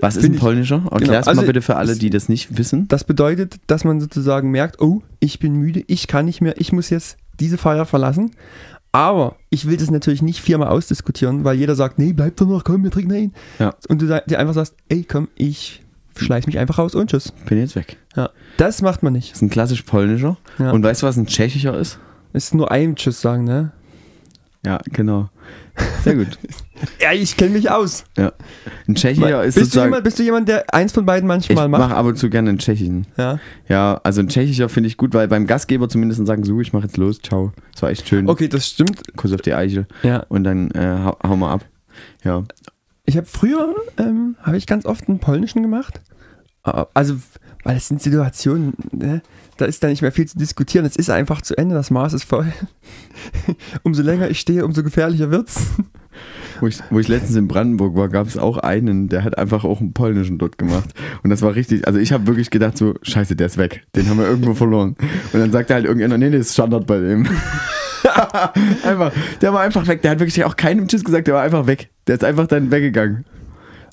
[0.00, 0.82] Was ist ein polnischer?
[0.90, 2.88] Erklär's also mal bitte für alle, es- die das nicht wissen.
[2.88, 6.72] Das bedeutet, dass man sozusagen merkt, oh, ich bin müde, ich kann nicht mehr, ich
[6.72, 8.32] muss jetzt diese Feier verlassen.
[8.94, 12.62] Aber ich will das natürlich nicht viermal ausdiskutieren, weil jeder sagt, nee, bleib doch noch,
[12.62, 13.34] komm, wir trinken ihn.
[13.58, 13.74] Ja.
[13.88, 15.82] Und du dir einfach sagst, ey, komm, ich
[16.14, 17.32] schleiß mich einfach raus und tschüss.
[17.46, 17.96] Bin jetzt weg.
[18.14, 18.30] Ja.
[18.56, 19.32] Das macht man nicht.
[19.32, 20.36] Das ist ein klassisch polnischer.
[20.60, 20.70] Ja.
[20.70, 21.98] Und weißt du, was ein tschechischer ist?
[22.32, 23.72] Es ist nur ein Tschüss sagen, ne?
[24.64, 25.28] Ja, genau.
[26.02, 26.38] Sehr gut.
[27.00, 28.04] Ja, ich kenne mich aus.
[28.18, 28.32] Ja.
[28.86, 29.86] Ein tschechischer ist bist, du sozusagen.
[29.86, 31.80] jemand, bist du jemand, der eins von beiden ich manchmal macht?
[31.80, 33.06] mache ab und zu gerne einen tschechischen.
[33.16, 33.38] Ja.
[33.68, 36.84] Ja, also ein tschechischer finde ich gut, weil beim Gastgeber zumindest sagen, so, ich mache
[36.84, 37.52] jetzt los, ciao.
[37.72, 38.28] Das war echt schön.
[38.28, 39.16] Okay, das stimmt.
[39.16, 39.86] Kuss auf die Eichel.
[40.02, 40.26] Ja.
[40.28, 41.64] Und dann äh, hau, hau mal ab.
[42.22, 42.42] Ja.
[43.06, 46.00] Ich habe früher, ähm, habe ich ganz oft einen polnischen gemacht.
[46.64, 47.16] Ah, Also,
[47.62, 49.22] weil es sind Situationen, ne,
[49.56, 50.84] da ist da nicht mehr viel zu diskutieren.
[50.84, 52.52] Es ist einfach zu Ende, das Maß ist voll.
[53.82, 55.62] umso länger ich stehe, umso gefährlicher wird's.
[56.60, 59.64] Wo ich, wo ich letztens in Brandenburg war, gab es auch einen, der hat einfach
[59.64, 60.90] auch einen polnischen dort gemacht.
[61.22, 63.84] Und das war richtig, also ich habe wirklich gedacht so, scheiße, der ist weg.
[63.96, 64.96] Den haben wir irgendwo verloren.
[65.32, 67.26] Und dann sagte halt irgendjemand, nee, nee, das ist Standard bei dem.
[68.84, 70.02] einfach, der war einfach weg.
[70.02, 71.90] Der hat wirklich auch keinem Tschüss gesagt, der war einfach weg.
[72.06, 73.24] Der ist einfach dann weggegangen.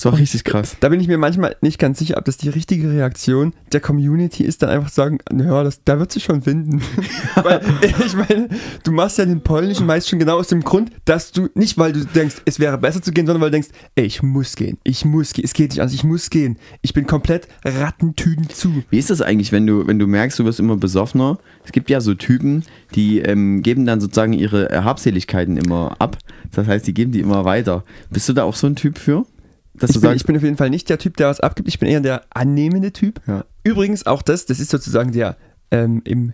[0.01, 0.77] Das war richtig krass.
[0.79, 4.43] Da bin ich mir manchmal nicht ganz sicher, ob das die richtige Reaktion der Community
[4.43, 6.81] ist, dann einfach zu sagen, naja, das, da wird sich schon finden.
[7.35, 7.61] weil,
[8.03, 8.49] ich meine,
[8.83, 11.93] du machst ja den polnischen meist schon genau aus dem Grund, dass du, nicht weil
[11.93, 14.79] du denkst, es wäre besser zu gehen, sondern weil du denkst, ey, ich muss gehen,
[14.83, 16.57] ich muss gehen, es geht nicht anders, ich muss gehen.
[16.81, 18.83] Ich bin komplett Rattentüten zu.
[18.89, 21.37] Wie ist das eigentlich, wenn du, wenn du merkst, du wirst immer besoffener?
[21.63, 22.63] Es gibt ja so Typen,
[22.95, 26.17] die ähm, geben dann sozusagen ihre äh, Habseligkeiten immer ab.
[26.51, 27.83] Das heißt, die geben die immer weiter.
[28.09, 29.27] Bist du da auch so ein Typ für?
[29.81, 31.39] Dass Ich du bin, sagst, ich bin auf jeden Fall nicht der Typ, der was
[31.39, 31.67] abgibt.
[31.67, 33.19] Ich bin eher der annehmende Typ.
[33.27, 33.45] Ja.
[33.63, 35.37] Übrigens auch das, das ist sozusagen der
[35.71, 36.33] ähm, im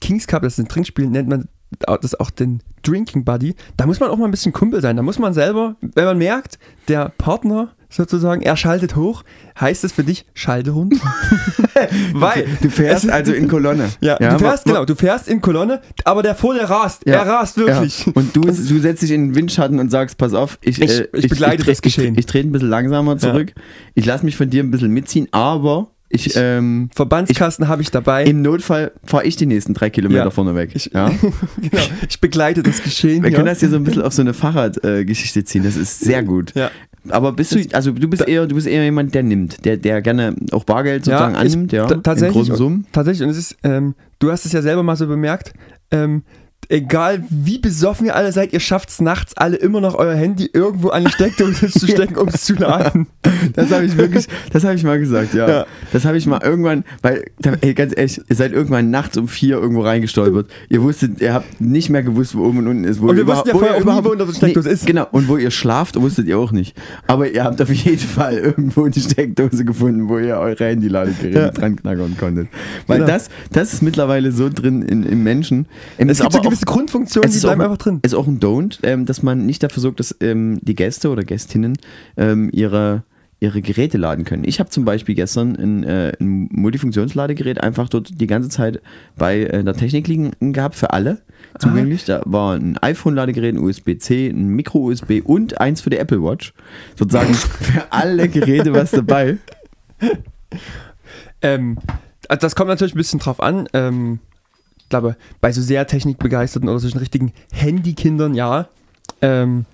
[0.00, 3.54] Kings Cup, das ist ein Trinkspiel, nennt man das auch den Drinking Buddy.
[3.76, 4.96] Da muss man auch mal ein bisschen Kumpel sein.
[4.96, 9.24] Da muss man selber, wenn man merkt, der Partner sozusagen, er schaltet hoch,
[9.60, 10.96] heißt es für dich, schalte runter.
[12.14, 13.88] Weil du fährst es- also in Kolonne.
[14.00, 17.02] Ja, du fährst, genau, du fährst in Kolonne, aber der vor dir rast.
[17.06, 18.06] Ja, Er rast wirklich.
[18.06, 18.12] Ja.
[18.14, 21.08] Und du, du setzt dich in den Windschatten und sagst, pass auf, ich, Ich- äh,
[21.14, 22.14] ich begleite tre- das Geschehen.
[22.14, 23.52] Ich, ich trete ein bisschen langsamer zurück.
[23.94, 28.24] Ich lasse mich von dir ein bisschen mitziehen, aber ich, ähm, Verbandskasten habe ich dabei.
[28.24, 30.30] im Notfall fahre ich die nächsten drei Kilometer Ja.
[30.30, 30.70] vorne weg.
[30.74, 31.08] Ich- ja?
[31.60, 33.22] genau, ich begleite das Geschehen.
[33.22, 33.36] Wir hier.
[33.36, 35.62] können das hier so ein bisschen auf so eine Fahrradgeschichte ziehen.
[35.62, 36.52] Das ist sehr gut.
[36.54, 36.70] Ja.
[37.08, 40.02] Aber bist du, also du bist eher, du bist eher jemand, der nimmt, der, der
[40.02, 42.86] gerne auch Bargeld sozusagen ich- annimmt, ja, ta- in tatsächlich, großen Summen.
[42.92, 45.54] Tatsächlich, und es ist, ähm, du hast es ja selber mal so bemerkt,
[45.90, 46.22] ähm,
[46.70, 50.48] egal wie besoffen ihr alle seid, ihr schafft es nachts alle immer noch euer Handy
[50.52, 53.06] irgendwo an die Steckdose zu stecken, um es zu laden.
[53.54, 55.48] Das habe ich wirklich, das habe ich mal gesagt, ja.
[55.48, 55.66] Ja.
[55.92, 57.24] Das habe ich mal irgendwann, weil,
[57.62, 60.50] ey, ganz ehrlich, ihr seid irgendwann nachts um vier irgendwo reingestolpert.
[60.68, 63.00] Ihr wusstet, ihr habt nicht mehr gewusst, wo oben und unten ist.
[63.00, 64.86] Wo Und wir wussten ja vorher auch nie, überhaupt- wo unsere Steckdose ist.
[64.86, 66.76] Genau, und wo ihr schlaft, wusstet ihr auch nicht.
[67.06, 71.50] Aber ihr habt auf jeden Fall irgendwo die Steckdose gefunden, wo ihr eure Handyladegeräte Ja.
[71.50, 72.48] dran knackern konntet.
[72.86, 73.10] Weil Genau.
[73.10, 75.66] das, das ist mittlerweile so drin in, im Menschen.
[75.98, 78.00] Ähm, Es gibt so auch- gewisse Grundfunktionen, es die ist bleiben auch, einfach drin.
[78.02, 81.24] ist auch ein Don't, ähm, dass man nicht dafür sorgt, dass ähm, die Gäste oder
[81.24, 81.78] Gästinnen
[82.16, 83.04] ähm, ihre,
[83.40, 84.44] ihre Geräte laden können.
[84.44, 88.80] Ich habe zum Beispiel gestern ein, äh, ein Multifunktionsladegerät einfach dort die ganze Zeit
[89.16, 91.22] bei äh, der Technik liegen gehabt für alle
[91.58, 92.04] zugänglich.
[92.04, 96.54] Da war ein iPhone-Ladegerät, ein USB-C, ein Micro-USB und eins für die Apple Watch.
[96.96, 99.38] Sozusagen für alle Geräte was dabei.
[101.42, 101.78] Ähm,
[102.28, 103.66] das kommt natürlich ein bisschen drauf an.
[103.72, 104.20] Ähm,
[104.90, 108.66] glaube, bei so sehr technikbegeisterten oder solchen richtigen Handykindern, ja.
[109.22, 109.64] Ähm,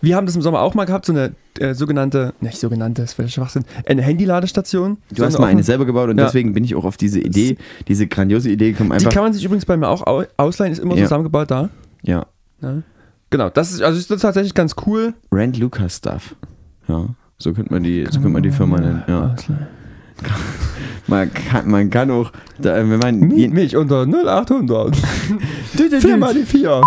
[0.00, 3.18] wir haben das im Sommer auch mal gehabt, so eine äh, sogenannte, nicht sogenannte, das
[3.18, 4.98] wäre Schwachsinn, eine Handyladestation.
[5.10, 6.26] Du so hast eine mal eine selber gebaut und Ja.
[6.26, 7.56] deswegen bin ich auch auf diese Idee,
[7.88, 8.96] diese grandiose Idee gekommen.
[8.98, 11.02] Die kann man sich übrigens bei mir auch au- ausleihen, ist immer Ja.
[11.04, 11.70] zusammengebaut da.
[12.02, 12.26] ja,
[12.62, 12.82] Ja.
[13.30, 15.12] Genau, das ist, also ist das tatsächlich ganz cool.
[15.32, 16.34] Rand Lucas Stuff.
[16.86, 19.02] Ja, so könnte man die, so könnte man die Firma nennen.
[19.06, 19.32] Ja.
[19.34, 19.66] Ausleihen.
[21.06, 24.94] Man kann, man kann auch, da, wenn man Miet mich unter 0800.
[26.00, 26.82] 4 mal die 4.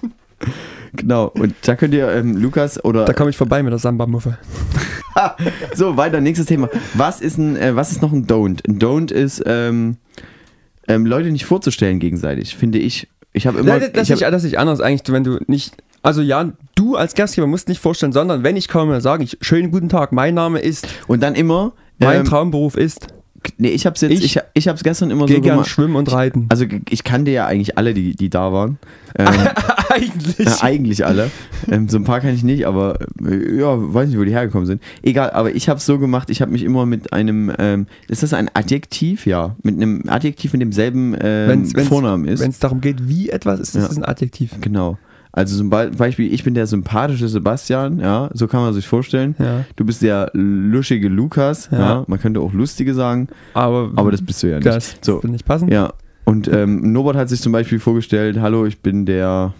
[0.94, 4.38] genau und da könnt ihr ähm, Lukas oder Da komme ich vorbei mit der Samba-Muffe.
[5.74, 6.68] so weiter nächstes Thema.
[6.94, 8.66] Was ist ein, äh, was ist noch ein Don't?
[8.66, 9.98] Ein Don't ist ähm,
[10.88, 13.08] ähm, Leute nicht vorzustellen gegenseitig, finde ich.
[13.32, 15.76] Ich habe immer, das, ich ist, hab, das ist anders eigentlich, wenn du nicht.
[16.02, 19.70] Also ja, du als Gastgeber musst nicht vorstellen, sondern wenn ich komme, sage ich, schönen
[19.70, 21.72] guten Tag, mein Name ist, und dann immer,
[22.04, 23.06] mein ähm, Traumberuf ist,
[23.58, 25.68] nee, ich habe jetzt, Ich- ich, ich habe es gestern immer geh so gern gemacht.
[25.70, 26.46] schwimmen und reiten.
[26.48, 28.78] Also ich kannte ja eigentlich alle, die, die da waren.
[29.18, 29.26] Ähm,
[29.90, 30.40] eigentlich.
[30.40, 31.30] Äh, eigentlich alle.
[31.70, 34.66] Ähm, so ein paar kann ich nicht, aber äh, ja, weiß nicht, wo die hergekommen
[34.66, 34.80] sind.
[35.02, 38.22] Egal, aber ich habe es so gemacht, ich habe mich immer mit einem, ähm, ist
[38.22, 39.26] das ein Adjektiv?
[39.26, 42.40] Ja, mit einem Adjektiv mit demselben ähm, Wenn's- wenn's- Vornamen ist.
[42.40, 43.88] Wenn es darum geht, wie etwas ist, ist Ja.
[43.90, 44.52] es ein Adjektiv.
[44.60, 44.98] Genau.
[45.32, 49.34] Also zum Be- Beispiel, ich bin der sympathische Sebastian, ja, so kann man sich vorstellen.
[49.38, 49.64] Ja.
[49.76, 51.78] Du bist der luschige Lukas, ja.
[51.78, 52.04] Ja.
[52.06, 54.66] man könnte auch lustige sagen, Aber, aber das bist du ja nicht.
[54.66, 55.68] das so, will nicht passen.
[55.70, 55.92] ja.
[56.24, 59.54] Und ähm, Norbert hat sich zum Beispiel vorgestellt, hallo, ich bin der,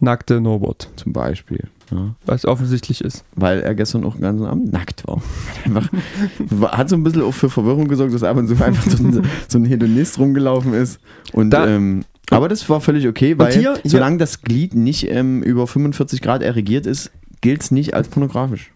[0.00, 1.64] Nackte Norbert, zum Beispiel.
[1.90, 2.14] Ja.
[2.26, 3.24] was offensichtlich ist.
[3.34, 5.16] weil er gestern auch den ganzen Abend nackt war.
[5.16, 8.82] Hat Einfach, hat so ein bisschen auch für Verwirrung gesorgt, dass ab und zu einfach
[8.90, 11.00] so ein, so ein Hedonist rumgelaufen ist.
[11.32, 15.08] Und, Da- ähm, aber das war völlig okay, weil hier- hier- solange das Glied nicht
[15.10, 18.70] ähm, über 45 Grad erregiert ist, gilt es nicht als pornografisch.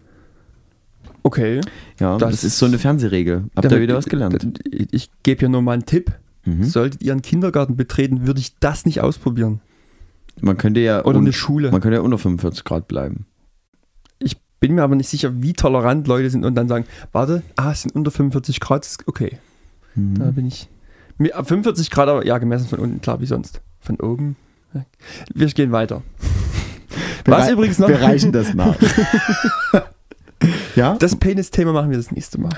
[1.21, 1.61] Okay.
[1.99, 3.43] Ja, das, Das- ist so eine Fernsehregel.
[3.55, 4.59] Habt ihr wieder was gelernt?
[4.71, 6.11] Ich, ich gebe hier nur mal einen Tipp.
[6.45, 6.63] Mhm.
[6.63, 9.61] Solltet ihr einen Kindergarten betreten, würde ich das nicht ausprobieren.
[10.41, 11.71] Man könnte ja Oder eine Schule.
[11.71, 13.25] man könnte ja unter 45 Grad bleiben.
[14.19, 17.71] Ich bin mir aber nicht sicher, wie tolerant Leute sind und dann sagen, warte, ah,
[17.71, 19.37] es sind unter 45 Grad, ist okay.
[19.95, 20.15] Mhm.
[20.19, 20.69] Da bin ich.
[21.17, 23.61] Mir- ab 45 Grad, aber ja, gemessen von unten, klar, wie sonst.
[23.79, 24.35] Von oben.
[25.33, 26.01] Wir gehen weiter.
[27.25, 27.87] Was übrigens noch.
[27.89, 28.75] Wir reichen das nach.
[30.75, 30.95] ja?
[30.97, 32.51] Das Penis-Thema machen wir das nächste Mal.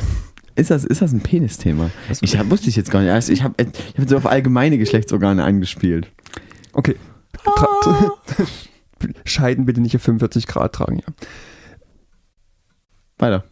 [0.56, 1.92] Ist das, ist das ein Penis-Thema?
[2.22, 3.12] Ich hab, wusste ich jetzt gar nicht.
[3.12, 6.08] Also ich habe ich hab so auf allgemeine Geschlechtsorgane angespielt.
[6.74, 6.96] Okay.
[7.46, 7.68] Tra
[9.26, 11.14] Scheiden bitte nicht auf 45 Grad tragen, ja.
[13.18, 13.44] Weiter.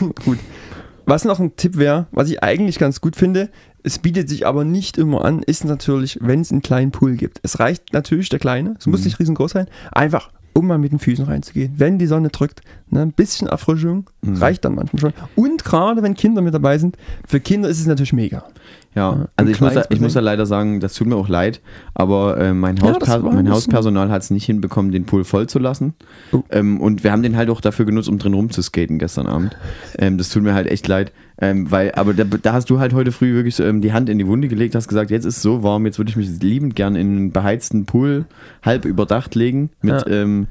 [1.06, 3.50] Was noch ein Tipp wäre, was ich eigentlich ganz gut finde,
[3.82, 7.40] es bietet sich aber nicht immer an, ist natürlich, wenn es einen kleinen Pool gibt.
[7.42, 9.04] Es reicht natürlich der kleine, es muss Mhm.
[9.04, 11.74] nicht riesengroß sein, einfach um mal mit den Füßen reinzugehen.
[11.76, 14.36] Wenn die Sonne drückt, ne, ein bisschen Erfrischung Mhm.
[14.36, 15.12] reicht dann manchmal schon.
[15.36, 16.96] Und gerade wenn Kinder mit dabei sind,
[17.28, 18.46] für Kinder ist es natürlich mega.
[18.94, 20.24] Ja, Ja, also ich muss, da, ich muss Besenken.
[20.24, 21.60] leider sagen, das tut mir auch leid,
[21.94, 25.48] aber äh, mein, Ja, Hausper ein mein Hauspersonal hat es nicht hinbekommen, den Pool voll
[25.48, 25.94] zu lassen.
[26.32, 26.42] Oh.
[26.50, 29.56] Ähm, und wir haben den halt auch dafür genutzt, um drin rumzuskaten gestern Abend.
[29.98, 32.92] Ähm, das tut mir halt echt leid, ähm, weil, aber da, da hast du halt
[32.92, 35.42] heute früh wirklich ähm, die Hand in die Wunde gelegt, hast gesagt, jetzt ist es
[35.42, 38.26] so warm, jetzt würde ich mich liebend gern in einen beheizten Pool
[38.62, 40.06] halb überdacht legen mit Ja.
[40.06, 40.46] ähm,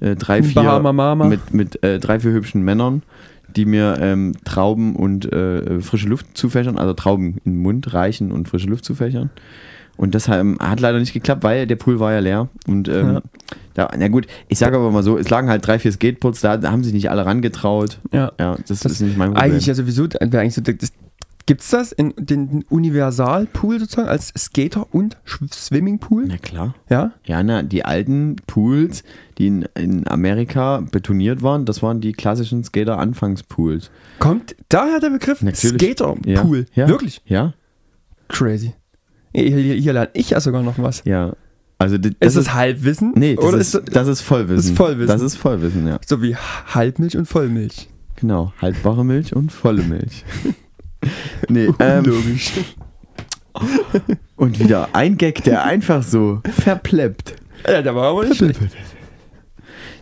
[0.00, 1.24] äh, drei, vier, Bahama Mama.
[1.26, 3.02] mit, mit äh, drei, vier hübschen Männern,
[3.54, 8.32] die mir ähm, Trauben und äh, frische Luft zufächern, also Trauben in den Mund reichen
[8.32, 9.30] und frische Luft zufächern.
[9.96, 12.48] Und das ähm, hat leider nicht geklappt, weil der Pool war ja leer.
[12.66, 13.22] Und ähm, Ja.
[13.72, 16.58] da, na gut, ich sage aber mal so, es lagen halt drei, vier Skateboards da,
[16.58, 17.98] da haben sich nicht alle rangetraut.
[18.12, 18.30] Ja.
[18.38, 19.44] Ja, das, Das ist nicht mein Problem.
[19.50, 20.92] Eigentlich ja sowieso, wäre eigentlich so, das,
[21.46, 25.16] gibt's das in den Universalpool sozusagen als Skater und
[25.52, 26.24] Swimmingpool?
[26.26, 26.74] na klar.
[26.90, 27.12] Ja?
[27.24, 29.04] Ja, na, die alten Pools,
[29.38, 33.90] die in, in Amerika betoniert waren, das waren die klassischen Skater-Anfangspools.
[34.18, 35.38] Kommt daher der Begriff.
[35.54, 36.66] Skaterpool?
[36.74, 36.82] Ja.
[36.82, 36.88] Ja.
[36.88, 37.22] Wirklich?
[37.26, 37.54] Ja?
[38.28, 38.74] Crazy.
[39.34, 41.02] Hier, hier, hier lerne ich ja sogar noch was.
[41.04, 41.34] Ja.
[41.78, 43.12] Also d- ist das Halbwissen?
[43.16, 44.56] Nee, das, Oder ist, ist das das ist Vollwissen.
[44.56, 45.08] das ist Vollwissen.
[45.08, 45.98] Das ist Vollwissen, ja.
[46.06, 47.88] so wie Halbmilch und Vollmilch?
[48.16, 48.52] Genau.
[48.62, 50.24] Haltbare Milch und volle Milch.
[51.48, 52.52] nee, ähm, Logisch.
[54.36, 57.36] und wieder ein Gag, der einfach so verpleppt.
[57.66, 58.60] Ja, der war aber nicht schlecht.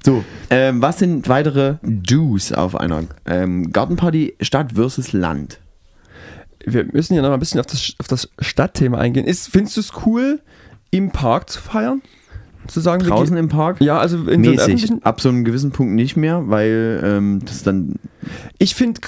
[0.04, 5.60] So, ähm, was sind weitere Do's auf einer ähm, Gartenparty Stadt versus Land?
[6.66, 9.26] Wir müssen ja noch mal ein bisschen auf das, auf das Stadtthema eingehen.
[9.26, 10.40] Ist, findest du es cool,
[10.90, 12.02] im Park zu feiern?
[12.66, 13.80] Zu sagen, Draußen im Park?
[13.80, 14.58] Ja, also in so Mäßig.
[14.60, 15.02] öffentlichen.
[15.04, 17.96] Ab so einem gewissen Punkt nicht mehr, weil ähm, das dann.
[18.58, 19.00] Ich finde,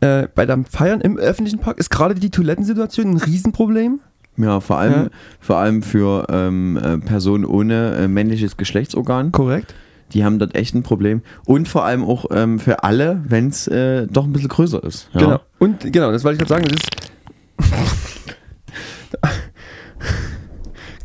[0.00, 4.00] äh, bei dem Feiern im öffentlichen Park ist gerade die Toilettensituation ein Riesenproblem.
[4.36, 5.08] Ja, vor allem, Ja.
[5.40, 9.32] Vor allem für ähm, äh, Personen ohne äh, männliches Geschlechtsorgan.
[9.32, 9.74] Korrekt.
[10.12, 11.22] Die haben dort echt ein Problem.
[11.44, 15.08] Und vor allem auch ähm, für alle, wenn es äh, doch ein bisschen größer ist.
[15.12, 15.20] Ja.
[15.20, 15.40] Genau.
[15.58, 16.74] Und genau, das wollte ich gerade sagen.
[16.74, 18.19] Das ist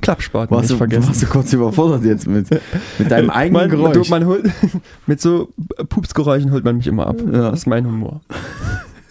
[0.06, 1.08] Klappspaten Warst nicht du, vergessen.
[1.08, 2.48] warst du kurz überfordert jetzt mit,
[3.00, 3.94] mit deinem eigenen man, Geräusch?
[4.08, 4.46] Du, man holt,
[5.08, 5.50] mit so
[5.90, 7.18] Pupsgeräuschen holt man mich immer ab.
[7.26, 7.52] Ja.
[7.52, 8.22] Das ist mein Humor.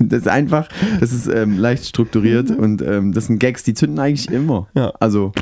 [0.01, 0.69] Das ist einfach,
[1.01, 4.67] das ist ähm, leicht strukturiert und ähm, das sind Gags, die zünden eigentlich immer.
[4.75, 4.93] Ja.
[4.99, 5.33] Also,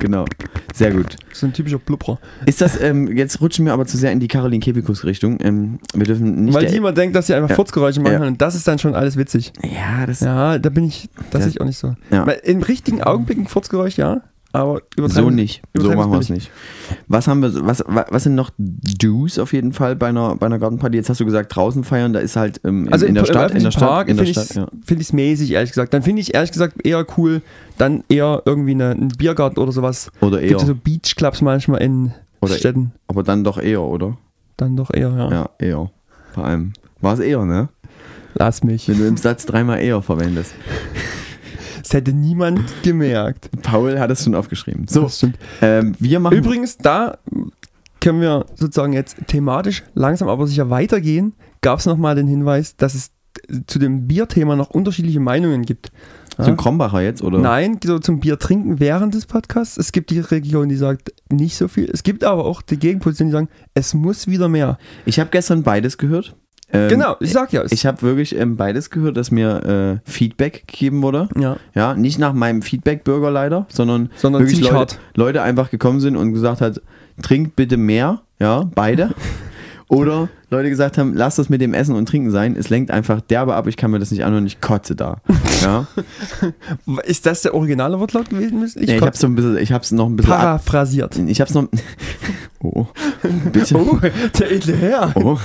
[0.00, 0.24] genau.
[0.72, 1.16] Sehr gut.
[1.28, 2.18] Das ist ein typischer Blubber.
[2.46, 5.38] Ist das, ähm, jetzt rutschen wir aber zu sehr in die Caroline Kebekus Richtung.
[5.42, 6.54] Ähm, wir dürfen nicht.
[6.54, 7.56] Weil die immer denkt, dass sie einfach Ja.
[7.56, 8.26] Furzgeräusche machen Ja.
[8.28, 9.52] und das ist dann schon alles witzig.
[9.64, 11.96] ja, das Ja, da bin ich, das sehe ich auch nicht so.
[12.10, 12.24] Ja.
[12.26, 14.22] Weil Im richtigen Augenblick ein Furzgeräusch, ja,
[14.56, 15.62] aber so nicht.
[15.74, 16.30] So machen wir es ich.
[16.30, 16.50] nicht.
[17.08, 20.46] Was haben wir, was, wa- was sind noch Do's auf jeden Fall bei einer, bei
[20.46, 20.96] einer Gartenparty?
[20.96, 23.26] Jetzt hast du gesagt, draußen feiern, da ist halt ähm, in, Also in der im
[23.26, 24.96] Stadt, in der öffentlichen Stadt, Park in der finde ich Stadt, ja.
[25.00, 25.94] es mäßig, ehrlich gesagt.
[25.94, 27.42] Dann finde ich ehrlich gesagt eher cool,
[27.78, 30.10] dann eher irgendwie eine, ein Biergarten oder sowas.
[30.20, 30.56] Oder Gibt eher.
[30.58, 32.92] es so Beachclubs manchmal in Oder- Städten.
[33.08, 34.16] Aber dann doch eher, oder?
[34.56, 35.30] Dann doch eher, ja.
[35.30, 35.90] Ja, eher.
[36.34, 36.72] Vor allem.
[37.00, 37.68] War es eher, ne?
[38.34, 38.88] Lass mich.
[38.88, 40.52] Wenn du im Satz dreimal eher verwendest.
[41.86, 43.48] Das hätte niemand gemerkt.
[43.62, 44.88] Paul hat es schon aufgeschrieben.
[44.88, 45.38] So, Das stimmt.
[45.62, 46.36] ähm, wir machen.
[46.36, 47.18] Übrigens, da
[48.00, 51.34] können wir sozusagen jetzt thematisch langsam aber sicher weitergehen.
[51.60, 53.12] Gab es nochmal den Hinweis, dass es
[53.68, 55.92] zu dem Bierthema noch unterschiedliche Meinungen gibt.
[56.36, 57.38] so ein Krombacher jetzt, oder?
[57.38, 59.76] Nein, so zum Bier trinken während des Podcasts.
[59.76, 61.88] Es gibt die Region, die sagt nicht so viel.
[61.92, 64.76] Es gibt aber auch die Gegenposition, die sagen, es muss wieder mehr.
[65.04, 66.34] Ich habe gestern beides gehört.
[66.72, 67.62] Ähm, genau, ich sag ja.
[67.62, 71.28] Es, Ich habe wirklich ähm, beides gehört, dass mir äh, Feedback gegeben wurde.
[71.38, 71.56] ja.
[71.74, 74.98] Ja, nicht nach meinem Feedback-Bürger leider, sondern, Sondern wirklich Leute, hart.
[75.14, 76.80] Leute einfach gekommen sind und gesagt hat,
[77.22, 79.14] trinkt bitte mehr, ja, beide.
[79.88, 83.20] Oder Leute gesagt haben, lass das mit dem Essen und Trinken sein, es lenkt einfach
[83.20, 85.18] derbe ab, ich kann mir das nicht anhören, ich kotze da.
[85.62, 85.86] Ja,
[87.04, 88.62] Ist das der originale Wortlaut gewesen?
[88.64, 91.16] ich, ich konnte- hab's so ein bisschen, ich hab's noch ein bisschen paraphrasiert.
[91.16, 91.68] ich hab's noch,
[92.64, 92.86] oh,
[93.52, 93.98] bitte, Oh,
[94.38, 95.12] der edle Herr.
[95.14, 95.38] oh.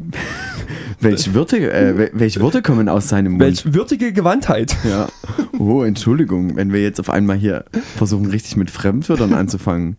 [1.00, 3.42] Welche Wörter, äh, wel- welche Worte kommen aus seinem Mund?
[3.42, 4.76] Welch würdige Gewandtheit.
[4.88, 5.08] Ja.
[5.58, 7.64] Oh, Entschuldigung, wenn wir jetzt auf einmal hier
[7.96, 9.96] versuchen, richtig mit Fremdwörtern anzufangen,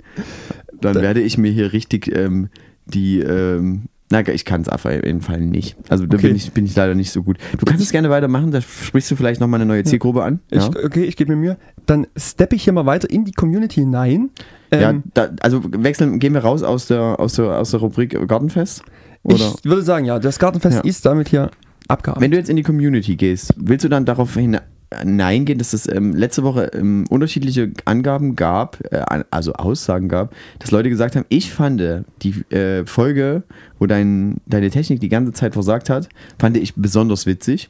[0.80, 2.50] dann werde ich mir hier richtig ähm,
[2.86, 3.20] die.
[3.20, 3.84] Ähm,
[4.14, 5.78] na, ich kann es auf jeden Fall nicht.
[5.88, 6.28] Also da Okay.
[6.28, 7.38] bin, ich, bin ich leider nicht so gut.
[7.58, 10.42] Du kannst es gerne weitermachen, da sprichst du vielleicht nochmal eine neue Zielgruppe an.
[10.50, 11.58] Ich, Ja, okay, ich gebe mir Mühe.
[11.86, 14.30] Dann steppe ich hier mal weiter in die Community hinein.
[14.74, 18.18] ja Ähm, da, also wechseln, gehen wir raus aus der, aus der, aus der Rubrik
[18.28, 18.84] Gartenfest?
[19.24, 19.36] Oder?
[19.36, 20.82] ich würde sagen, ja, das Gartenfest Ja.
[20.84, 21.52] ist damit hier
[21.88, 22.22] abgehakt.
[22.22, 26.14] Wenn du jetzt in die Community gehst, willst du dann darauf hineingehen, dass es ähm,
[26.16, 31.52] letzte Woche ähm, unterschiedliche Angaben gab, äh, also Aussagen gab, dass Leute gesagt haben, ich
[31.54, 31.82] fand
[32.22, 33.44] die äh, Folge,
[33.80, 36.10] wo dein, deine Technik die ganze Zeit versagt hat,
[36.40, 37.70] fand ich besonders witzig.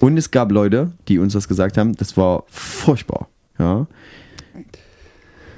[0.00, 3.28] Und es gab Leute, die uns das gesagt haben, das war furchtbar.
[3.58, 3.86] Ja.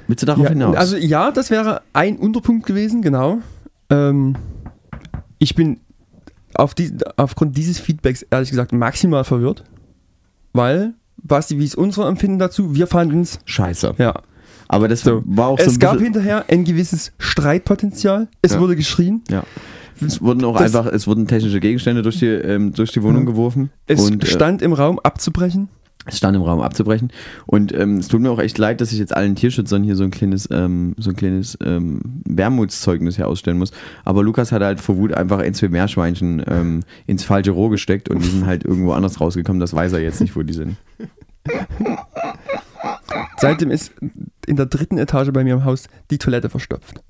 [0.07, 0.77] Willst du darauf ja, hinaus?
[0.77, 3.39] Also ja, das wäre ein Unterpunkt gewesen, genau.
[3.91, 4.37] Ähm,
[5.39, 5.81] ich bin
[6.55, 9.65] auf die, aufgrund dieses Feedbacks ehrlich gesagt maximal verwirrt,
[10.53, 12.75] weil, Basti, wie ist unser Empfinden dazu?
[12.75, 13.95] Wir fanden es, Scheiße.
[13.99, 14.15] ja.
[14.69, 15.23] Aber das So.
[15.27, 18.27] war auch so es gab hinterher ein gewisses Streitpotenzial.
[18.43, 18.61] Es Ja.
[18.61, 19.23] wurde geschrien.
[19.31, 19.45] Ja.
[20.05, 23.27] Es wurden auch Das- einfach, es wurden technische Gegenstände durch die, ähm, durch die Wohnung
[23.27, 23.71] geworfen.
[23.87, 25.69] Es und, äh, stand im Raum abzubrechen.
[26.07, 27.13] Es stand im Raum abzubrechen.
[27.47, 30.05] Und ähm, es tut mir auch echt leid, dass ich jetzt allen Tierschützern hier so
[30.05, 33.73] ein kleines, ähm, so ein kleines ähm, Wermutszeugnis hier ausstellen muss.
[34.05, 38.09] Aber Lukas hat halt vor Wut einfach ein, zwei Meerschweinchen ähm, ins falsche Rohr gesteckt
[38.09, 39.61] und die sind halt irgendwo anders rausgekommen.
[39.61, 40.77] Das weiß er jetzt nicht, wo die sind.
[43.39, 43.93] Seitdem ist
[44.47, 47.03] in der dritten Etage bei mir im Haus die Toilette verstopft.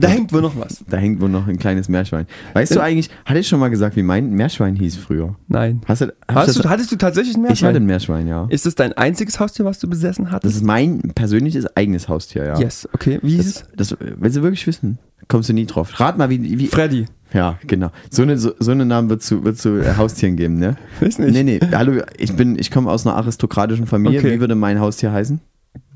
[0.00, 0.84] Da hängt wohl noch was.
[0.88, 2.26] Da hängt wohl noch ein kleines Meerschwein.
[2.54, 5.34] Weißt du eigentlich, hatte ich schon mal gesagt, wie mein Meerschwein hieß früher?
[5.48, 5.80] Nein.
[5.86, 7.68] Hast du, ich Hast du, hattest du tatsächlich ein ich Meerschwein?
[7.68, 8.46] hatte ein Meerschwein, ja.
[8.48, 10.54] Ist das dein einziges Haustier, was du besessen hattest?
[10.54, 12.58] Das ist mein persönliches eigenes Haustier, ja.
[12.58, 13.18] Yes, okay.
[13.22, 13.90] Wie hieß Das, es?
[13.90, 14.98] das, willst du wirklich wissen?
[15.26, 15.98] Kommst du nie drauf.
[16.00, 16.58] Rat mal, wie.
[16.58, 17.04] wie Freddy.
[17.34, 17.90] ja, genau.
[18.10, 20.76] So eine, so, so eine Namen wird zu, wird zu äh, Haustieren geben, ne?
[21.00, 21.32] Weiß nicht.
[21.32, 21.60] Nee, nee.
[21.74, 24.20] Hallo, ich bin, ich komme aus einer aristokratischen Familie.
[24.20, 24.34] Okay.
[24.36, 25.40] Wie würde mein Haustier heißen?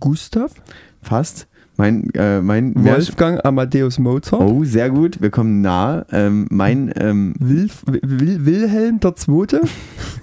[0.01, 0.53] Gustav?
[1.01, 1.47] Fast.
[1.77, 4.43] Mein, äh, mein Wolfgang Amadeus Mozart?
[4.43, 5.23] Oh, sehr gut.
[5.23, 6.05] Wir kommen nah.
[6.13, 9.61] Ähm, mein ähm, Wilf, Wil, Wilhelm II.?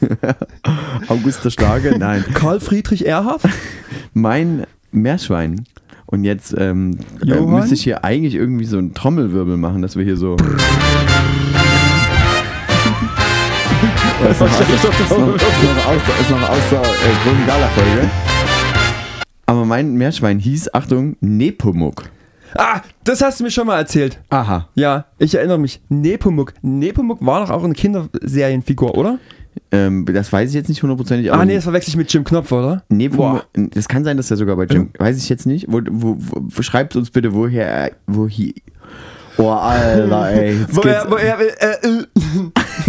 [1.07, 2.23] August der Starke, nein.
[2.33, 3.41] Karl Friedrich Erhard?
[4.13, 5.65] Mein Meerschwein.
[6.05, 10.03] Und jetzt ähm, äh, müsste ich hier eigentlich irgendwie so einen Trommelwirbel machen, dass wir
[10.03, 10.35] hier so.
[14.29, 14.83] ist noch aus, ist
[16.31, 18.28] noch, ist noch
[19.49, 22.03] Aber mein Meerschwein hieß, Achtung, Nepomuk.
[22.55, 24.19] Ah, das hast du mir schon mal erzählt.
[24.29, 24.67] Aha.
[24.75, 25.81] Ja, ich erinnere mich.
[25.89, 26.53] Nepomuk.
[26.61, 29.17] Nepomuk war doch auch eine Kinderserienfigur, oder?
[29.71, 31.31] Ähm, das weiß ich jetzt nicht hundertprozentig.
[31.33, 32.83] Ah, nee, das verwechsel ich mit Jim Knopf, oder?
[32.89, 35.65] Nepomuk, das kann sein, dass er sogar bei Jim, weiß ich jetzt nicht.
[35.67, 38.53] Wo, wo, wo, schreibt uns bitte, woher, er- wo hier.
[39.37, 40.59] Oh, Alter, ey.
[40.59, 42.03] Jetzt Wo geht's- er, wo er, äh, äh,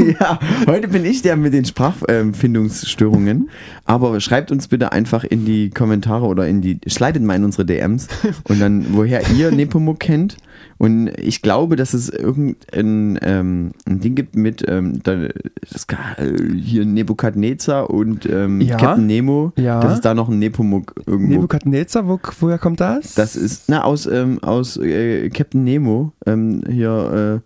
[0.20, 3.50] ja, heute bin ich der mit den Sprachfindungsstörungen.
[3.84, 7.64] Aber schreibt uns bitte einfach in die Kommentare oder in die, slidet mal in unsere
[7.64, 8.08] DMs
[8.44, 10.36] und dann, woher ihr Nepomuk kennt.
[10.78, 15.28] Und ich glaube, dass es irgendein ähm, ein Ding gibt mit ähm, da,
[15.70, 15.86] das,
[16.16, 18.76] äh, hier Nebukadnezar und ähm, Ja.
[18.78, 19.80] Captain Nemo, Ja.
[19.80, 23.14] dass es da noch ein Nepomuk irgendwo Nebukadnezar, wo, woher kommt das?
[23.14, 26.12] Das ist, na, aus, ähm, aus äh, Captain Nemo.
[26.24, 27.42] Ähm, hier,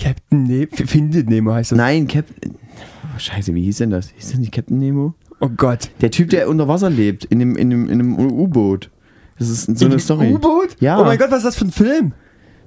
[0.00, 0.68] Captain Nemo.
[0.86, 1.76] Findet Nemo heißt das.
[1.76, 2.54] nein, Captain.
[2.54, 4.10] Oh, scheiße, wie hieß denn das?
[4.10, 5.14] Hieß das nicht Captain Nemo?
[5.40, 5.90] Oh Gott.
[6.00, 8.90] Der Typ, der unter Wasser lebt, in einem, in einem, in einem U-Boot.
[9.38, 10.32] Das ist so eine Im Story.
[10.34, 10.76] U-Boot?
[10.80, 11.00] Ja.
[11.00, 12.12] Oh mein Gott, was ist das für ein Film?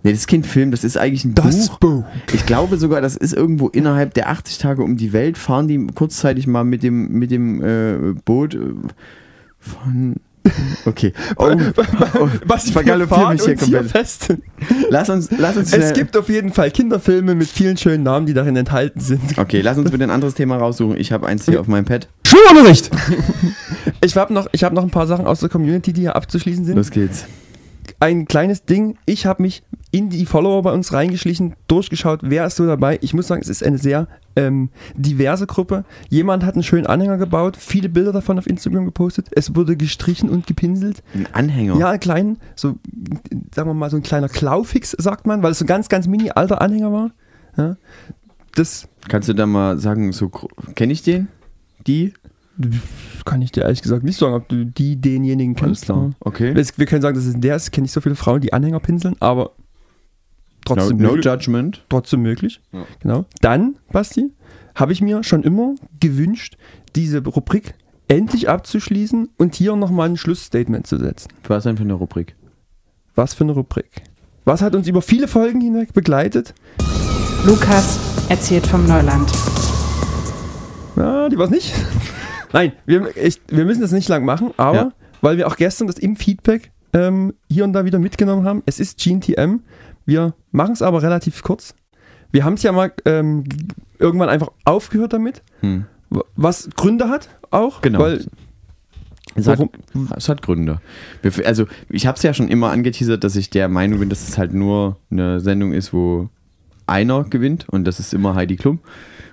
[0.04, 1.78] Nee, das ist kein Film, das ist eigentlich ein Das Buch.
[1.80, 2.04] Buch.
[2.34, 5.86] Ich glaube sogar, das ist irgendwo innerhalb der 80 Tage um die Welt, fahren die
[5.94, 8.60] kurzzeitig mal mit dem, mit dem äh, Boot äh,
[9.60, 10.16] von.
[10.86, 11.14] Okay.
[11.38, 11.52] Oh,
[12.20, 13.92] oh, Was ich vergaloppiere mich hier komplett.
[13.92, 14.34] fest.
[14.90, 18.34] Lass uns, lass uns Es gibt auf jeden Fall Kinderfilme mit vielen schönen Namen, die
[18.34, 19.38] darin enthalten sind.
[19.38, 20.98] Okay, lass uns bitte ein anderes Thema raussuchen.
[20.98, 22.08] Ich habe eins hier auf meinem Pad.
[22.26, 22.90] Schulunterricht!
[24.04, 26.66] Ich habe noch, ich hab noch ein paar Sachen aus der Community, die hier abzuschließen
[26.66, 26.76] sind.
[26.76, 27.26] Los geht's.
[28.02, 28.98] Ein kleines Ding.
[29.06, 32.98] Ich habe mich in die Follower bei uns reingeschlichen, durchgeschaut, wer ist so dabei.
[33.02, 35.86] Ich muss sagen, es ist eine sehr ähm, diverse Gruppe.
[36.10, 39.28] Jemand hat einen schönen Anhänger gebaut, viele Bilder davon auf Instagram gepostet.
[39.32, 41.04] Es wurde gestrichen und gepinselt.
[41.14, 41.78] Ein Anhänger.
[41.78, 42.76] Ja, einen kleinen, so,
[43.54, 46.08] sagen wir mal, so ein kleiner Klaufix, sagt man, weil es so ein ganz, ganz
[46.08, 47.12] mini alter Anhänger war.
[47.58, 47.76] Ja,
[48.56, 50.30] das Kannst du da mal sagen, so
[50.76, 51.28] kenne ich den?
[51.86, 52.14] Die?
[53.26, 55.88] Kann ich dir ehrlich gesagt nicht sagen, ob du die, denjenigen kennst.
[55.88, 56.10] Ja.
[56.20, 56.54] Okay.
[56.56, 57.66] Es- Wir können sagen, dass es der ist.
[57.66, 61.26] Ich kenne nicht so viele Frauen, die Anhänger pinseln, aber No, trotzdem no möglich.
[61.26, 61.84] judgment.
[61.90, 62.62] trotzdem möglich.
[62.72, 62.86] Ja.
[63.00, 63.26] Genau.
[63.42, 64.32] Dann, Basti,
[64.76, 66.58] habe ich mir schon immer gewünscht,
[66.96, 67.74] diese Rubrik
[68.08, 71.30] endlich abzuschließen und hier nochmal ein Schlussstatement zu setzen.
[71.48, 72.36] Was denn für eine Rubrik?
[73.16, 73.90] Was für eine Rubrik?
[74.46, 76.54] Was hat uns über viele Folgen hinweg begleitet?
[77.46, 78.00] Lukas
[78.30, 79.32] erzählt vom Neuland.
[80.96, 81.74] Ja, die war es nicht.
[82.54, 84.92] Nein, wir, ich, wir müssen das nicht lang machen, aber Ja.
[85.22, 88.80] weil wir auch gestern das im Feedback ähm, hier und da wieder mitgenommen haben, es
[88.80, 89.60] ist GNTM.
[90.06, 91.74] Wir machen es aber relativ kurz.
[92.32, 93.44] Wir haben es ja mal ähm,
[94.00, 95.86] irgendwann einfach aufgehört damit, Hm.
[96.36, 97.82] was Gründe hat auch.
[97.82, 98.00] Genau.
[98.00, 98.26] Weil,
[99.36, 99.60] Es hat,
[100.18, 100.82] es hat Gründe.
[101.22, 104.28] Wir- Also, ich habe es ja schon immer angeteasert, dass ich der Meinung bin, dass
[104.28, 106.28] es halt nur eine Sendung ist, wo
[106.88, 108.80] einer gewinnt und das ist immer Heidi Klum.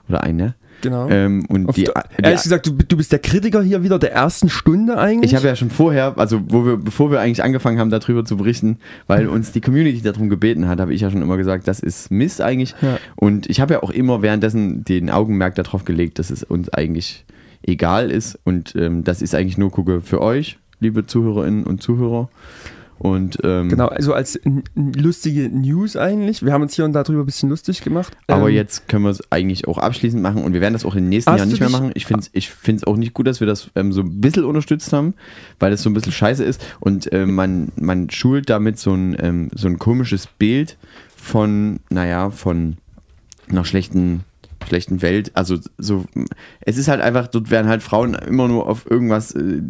[0.08, 0.54] Oder eine.
[0.80, 1.08] Genau.
[1.08, 4.12] Ähm, und die, der- die, ehrlich gesagt, du, du bist der Kritiker hier wieder der
[4.12, 5.32] ersten Stunde eigentlich.
[5.32, 8.36] Ich habe ja schon vorher, also wo wir, bevor wir eigentlich angefangen haben, darüber zu
[8.36, 11.80] berichten, weil uns die Community darum gebeten hat, habe ich ja schon immer gesagt, das
[11.80, 12.74] ist Mist eigentlich.
[12.82, 12.98] Ja.
[13.16, 17.24] Und ich habe ja auch immer währenddessen den Augenmerk darauf gelegt, dass es uns eigentlich
[17.62, 22.28] egal ist und ähm, dass ich eigentlich nur gucke für euch, liebe Zuhörerinnen und Zuhörer.
[22.98, 24.40] Und ähm, Genau, also als
[24.74, 26.44] lustige News eigentlich.
[26.44, 28.16] Wir haben uns hier und da drüber ein bisschen lustig gemacht.
[28.26, 30.94] aber Ähm, jetzt können wir es eigentlich auch abschließend machen und wir werden das auch
[30.94, 31.92] in den nächsten Jahren nicht mehr machen.
[31.94, 34.44] Ich finde es ich find's auch nicht gut, dass wir das ähm, so ein bisschen
[34.44, 35.14] unterstützt haben,
[35.60, 39.16] weil das so ein bisschen scheiße ist und äh, man, man schult damit so ein,
[39.20, 40.76] ähm, so ein komisches Bild
[41.16, 42.78] von, naja, von
[43.48, 44.24] einer schlechten,
[44.66, 45.30] schlechten Welt.
[45.34, 46.04] Also so,
[46.60, 49.62] es ist halt einfach, dort werden halt Frauen immer nur auf irgendwas äh,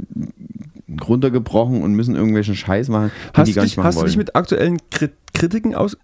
[1.06, 4.00] runtergebrochen und müssen irgendwelchen Scheiß machen, Hast, die du gar dich, nicht machen hast du
[4.00, 4.06] wollen.
[4.08, 5.96] dich mit aktuellen Krit Kritiken aus.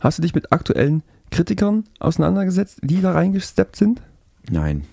[0.00, 4.00] Hast du dich mit aktuellen Kritikern auseinandergesetzt, die da reingesteppt sind?
[4.50, 4.84] Nein,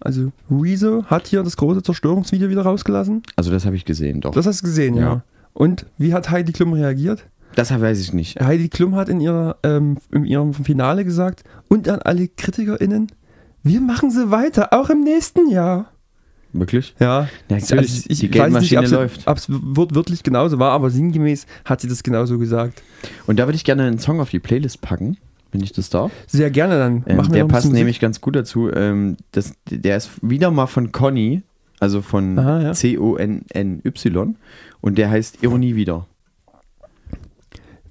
[0.00, 3.22] Also Rezo hat hier das große Zerstörungsvideo wieder rausgelassen.
[3.36, 4.32] also das habe ich gesehen, doch.
[4.32, 5.00] Das, Das hast du gesehen, ja.
[5.02, 5.22] Ja.
[5.54, 7.24] Und wie hat Heidi Klum reagiert?
[7.56, 8.40] Weiß ich nicht.
[8.40, 13.08] Heidi Klum hat in, ihrer, ähm, in ihrem Finale gesagt, und an alle KritikerInnen,
[13.62, 15.90] wir machen sie weiter, auch im nächsten Jahr.
[16.52, 16.94] Wirklich?
[17.00, 19.26] Ja, Ja, also ich, die ich nicht, Geldmaschine es läuft.
[19.26, 22.82] ob es wort- wörtlich genauso war, aber sinngemäß hat sie das genauso gesagt.
[23.26, 25.18] Und da würde ich gerne einen Song auf die Playlist packen,
[25.52, 26.12] wenn ich das darf.
[26.26, 28.70] Sehr gerne, dann Ähm, machen wir der passt nämlich ganz gut dazu.
[28.72, 31.42] Ähm, das, der ist wieder mal von Conny,
[31.80, 32.72] also von ja.
[32.72, 34.36] C-O-N-N-Y.
[34.80, 36.06] Und der heißt Ironie wieder.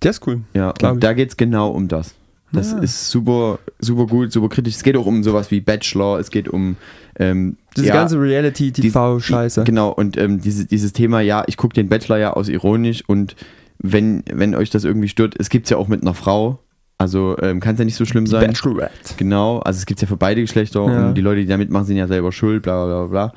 [0.05, 0.41] Der ist cool.
[0.53, 2.13] Ja, und da geht es genau um das.
[2.53, 2.77] Das Ah.
[2.79, 4.75] ist super, super gut, super kritisch.
[4.75, 6.77] Es geht auch um sowas wie Bachelor, es geht um
[7.19, 9.63] ähm, Diese ja, ganze Reality-TV-Scheiße.
[9.65, 13.35] Genau, und ähm, diese, dieses Thema, ja, ich gucke den Bachelor ja aus ironisch und
[13.79, 16.59] wenn, wenn euch das irgendwie stört, es gibt es ja auch mit einer Frau.
[16.97, 18.47] Also ähm, kann es ja nicht so schlimm sein.
[18.47, 19.15] Bachelorette.
[19.17, 21.07] Genau, also es gibt ja für beide Geschlechter Ja.
[21.07, 23.33] und die Leute, die da mitmachen, sind ja selber schuld, bla bla bla bla.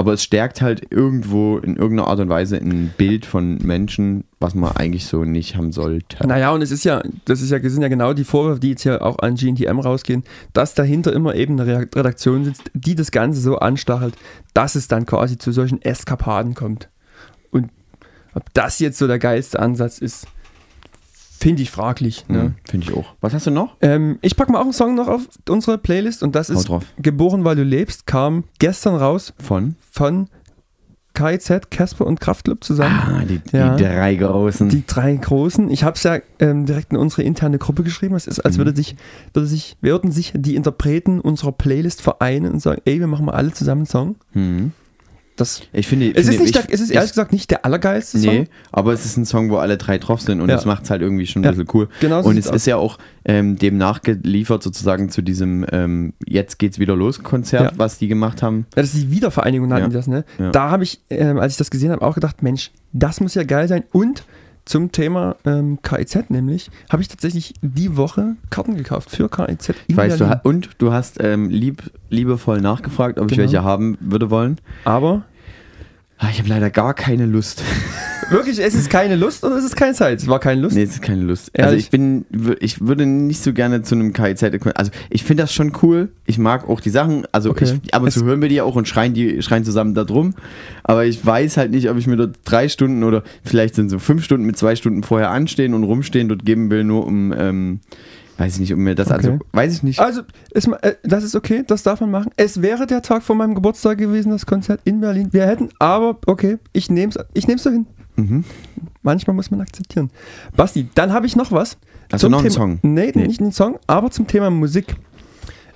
[0.00, 4.54] Aber es stärkt halt irgendwo in irgendeiner Art und Weise ein Bild von Menschen, was
[4.54, 6.26] man eigentlich so nicht haben sollte.
[6.26, 8.82] Naja, und es ist ja, das ist ja, sind ja genau die Vorwürfe, die jetzt
[8.82, 10.24] hier auch an GNTM rausgehen,
[10.54, 14.14] dass dahinter immer eben eine Re- Redaktion sitzt, die das Ganze so anstachelt,
[14.54, 16.88] dass es dann quasi zu solchen Eskapaden kommt.
[17.50, 17.68] Und
[18.32, 20.26] ob das jetzt so der geilste Ansatz ist,
[21.40, 22.26] finde ich fraglich.
[22.28, 22.38] Ne?
[22.42, 23.14] Mhm, Finde ich auch.
[23.20, 23.76] Was hast du noch?
[23.80, 26.68] Ähm, ich packe mal auch einen Song noch auf unsere Playlist und das Hau ist
[26.68, 26.84] drauf.
[26.98, 29.74] Geboren, weil du lebst, kam gestern raus Von?
[29.90, 30.28] von
[31.12, 32.94] KIZ, Casper und Kraftclub zusammen.
[32.96, 33.74] Ah, die, Ja.
[33.76, 34.68] die drei großen.
[34.68, 35.68] Die drei großen.
[35.70, 38.14] Ich habe es ja ähm, direkt in unsere interne Gruppe geschrieben.
[38.14, 38.60] Es ist, als Mhm.
[38.60, 38.94] würde sich,
[39.34, 43.32] würde sich, würden sich die Interpreten unserer Playlist vereinen und sagen, ey, wir machen mal
[43.34, 44.16] alle zusammen einen Song.
[44.34, 44.72] mhm.
[45.40, 47.64] Das, Ich finde, es, finde, ist nicht ich, der, es ist ehrlich gesagt nicht der
[47.64, 48.46] allergeilste Nee, Song.
[48.72, 50.56] aber es ist ein Song, wo alle drei drauf sind und Ja.
[50.56, 51.88] das macht es halt irgendwie schon ein Ja, bisschen cool.
[52.00, 52.56] genau so und es aus.
[52.56, 57.72] ist ja auch ähm, dem nachgeliefert sozusagen zu diesem ähm, Jetzt geht's wieder los Konzert,
[57.72, 57.78] Ja.
[57.78, 58.66] was die gemacht haben.
[58.76, 60.24] Ja, das ist die Wiedervereinigung, nannten die das, ne?
[60.52, 63.42] Da habe ich, ähm, als ich das gesehen habe, auch gedacht, Mensch, das muss ja
[63.44, 63.84] geil sein.
[63.92, 64.24] Und
[64.70, 69.74] zum Thema ähm, KIZ nämlich, habe ich tatsächlich die Woche Karten gekauft für KIZ.
[69.88, 70.40] Ich weiß, du Berlin.
[70.44, 73.42] und du hast ähm, lieb, liebevoll nachgefragt, ob ich Genau.
[73.48, 74.56] welche haben würde wollen.
[74.84, 75.24] Aber
[76.18, 77.62] Ah, Ich habe leider gar keine Lust.
[78.30, 80.18] wirklich, es ist keine Lust oder es ist keine Zeit?
[80.20, 80.76] Es war keine Lust.
[80.76, 81.50] Nee, es ist keine Lust.
[81.58, 81.84] Also Ehrlich?
[81.84, 82.24] ich bin,
[82.60, 84.42] ich würde nicht so gerne zu einem KIZ.
[84.74, 86.08] Also ich finde das schon cool.
[86.26, 87.26] Ich mag auch die Sachen.
[87.32, 87.78] Also Okay.
[87.82, 90.04] ich, ab und zu hören wir die ja auch und schreien die schreien zusammen da
[90.04, 90.34] drum.
[90.84, 93.98] Aber ich weiß halt nicht, ob ich mir dort drei Stunden oder vielleicht sind so
[93.98, 97.80] fünf Stunden mit zwei Stunden vorher anstehen und rumstehen dort geben will, nur um, ähm,
[98.38, 99.38] weiß ich nicht, um mir das, also Okay.
[99.52, 100.00] weiß ich nicht.
[100.00, 100.22] Also,
[100.52, 102.30] ist, äh, das ist okay, das darf man machen.
[102.36, 105.28] Es wäre der Tag vor meinem Geburtstag gewesen, das Konzert in Berlin.
[105.32, 107.86] Wir hätten, aber okay, ich nehme es ich nehm's so hin.
[108.20, 108.44] Mhm.
[109.02, 110.10] Manchmal muss man akzeptieren.
[110.56, 111.78] Basti, dann habe ich noch was.
[112.20, 112.78] Du noch einen Thema, Song?
[112.82, 113.26] Nee, Nee.
[113.26, 114.96] nicht einen Song, aber zum Thema Musik.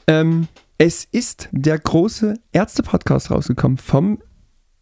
[0.07, 4.19] Ähm, es ist der große Ärzte-Podcast rausgekommen vom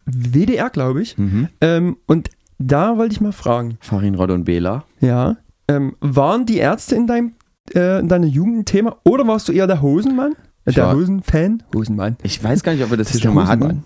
[0.07, 1.17] WDR, glaube ich.
[1.19, 1.49] Mhm.
[1.61, 4.85] Ähm, und da wollte ich mal fragen, Farin Rod und Bela.
[5.01, 5.37] ja,
[5.69, 7.33] ähm, waren die Ärzte in, deinem,
[7.75, 10.33] äh, in deiner Jugend ein Thema oder warst du eher der Hosenmann?
[10.65, 11.63] Äh, Ich der Hosenfan?
[11.75, 12.17] Hosenmann.
[12.23, 13.85] Ich weiß gar nicht, ob wir das, Das hier schon mal hatten.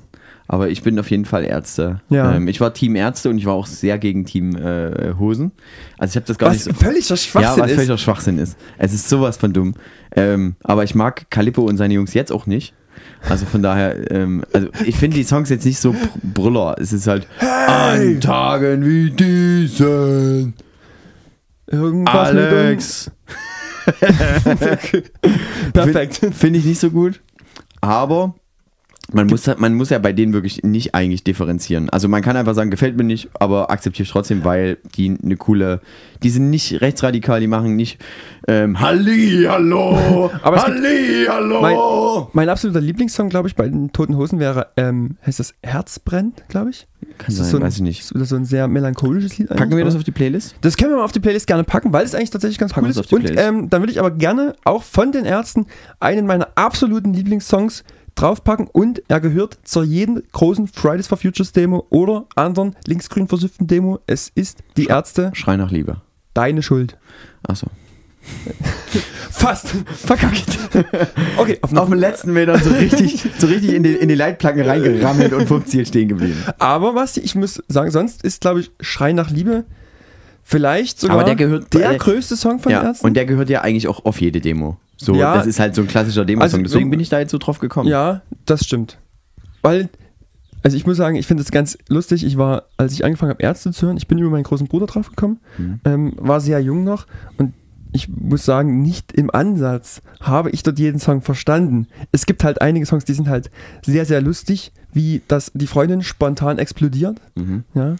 [0.48, 2.00] Aber ich bin auf jeden Fall Ärzte.
[2.08, 2.34] Ja.
[2.34, 5.50] Ähm, ich war Team Ärzte und ich war auch sehr gegen Team äh, Hosen.
[5.98, 6.84] Also ich habe das gar Was nicht so.
[6.84, 7.74] völliger Ja, Schwachsinn was ist.
[7.76, 8.56] völliger Schwachsinn ist.
[8.78, 9.74] Es ist sowas von dumm.
[10.14, 12.74] Ähm, aber ich mag Calippo und seine Jungs jetzt auch nicht.
[13.28, 16.76] Also von daher, ähm, also ich finde die Songs jetzt nicht so br- Brüller.
[16.78, 20.54] Es ist halt an Tagen wie diesen,
[21.66, 23.10] Irgendwas Alex.
[25.72, 26.16] Perfekt.
[26.16, 27.20] Finde find ich nicht so gut.
[27.80, 28.34] Aber
[29.12, 31.90] man muss, man muss ja bei denen wirklich nicht eigentlich differenzieren.
[31.90, 35.36] Also man kann einfach sagen, gefällt mir nicht, aber akzeptiere ich trotzdem, weil die eine
[35.36, 35.80] coole,
[36.22, 37.98] die sind nicht rechtsradikal, die machen nicht
[38.48, 41.60] ähm, Halli, hallo, Aber Halli, hallo.
[41.60, 45.98] Mein, mein absoluter Lieblingssong, glaube ich, bei den Toten Hosen wäre, ähm, heißt das Herz
[46.00, 46.88] brennt, glaube ich.
[47.18, 48.04] Kann sein, so ein, weiß ich nicht.
[48.04, 49.48] So, so ein sehr melancholisches Lied.
[49.48, 50.56] Packen wir das auf die Playlist?
[50.60, 52.86] Das können wir mal auf die Playlist gerne packen, weil es eigentlich tatsächlich ganz Packen
[52.86, 53.12] cool ist.
[53.12, 55.66] Und ähm, dann würde ich aber gerne auch von den Ärzten
[56.00, 57.84] einen meiner absoluten Lieblingssongs
[58.16, 63.66] draufpacken und er gehört zur jeden großen Fridays for Futures Demo oder anderen linksgrün versüfften
[63.66, 64.00] Demo.
[64.06, 66.00] Es ist die Ärzte, Schrei nach Liebe.
[66.34, 66.96] deine Schuld.
[67.46, 67.68] Achso.
[69.30, 69.68] Fast.
[69.94, 70.46] Verkackt.
[71.36, 74.64] Okay, auf, Auf den letzten Metern so richtig, so richtig in, die, in die Leitplanken
[74.66, 76.42] reingerammelt und vom Ziel stehen geblieben.
[76.58, 79.64] Aber was ich muss sagen, sonst ist, glaube ich, Schrei nach Liebe
[80.42, 83.06] vielleicht sogar Aber der gehört- der äh, größte Song von Ja, Ärzten.
[83.06, 84.76] und der gehört ja eigentlich auch auf jede Demo.
[84.96, 85.34] So, Ja.
[85.36, 86.42] das ist halt so ein klassischer Demo-Song.
[86.42, 87.88] Also so- Deswegen bin ich da jetzt so drauf gekommen.
[87.88, 88.98] Ja, das stimmt.
[89.62, 89.88] Weil,
[90.62, 92.24] also ich muss sagen, ich finde es ganz lustig.
[92.24, 94.86] Ich war, als ich angefangen habe, Ärzte zu hören, ich bin über meinen großen Bruder
[94.86, 95.80] drauf gekommen, Mhm.
[95.84, 97.52] ähm, war sehr jung noch und
[97.92, 101.86] ich muss sagen, nicht im Ansatz habe ich dort jeden Song verstanden.
[102.12, 103.50] Es gibt halt einige Songs, die sind halt
[103.84, 107.20] sehr, sehr lustig, wie dass die Freundin spontan explodiert.
[107.36, 107.64] Mhm.
[107.74, 107.96] Ja,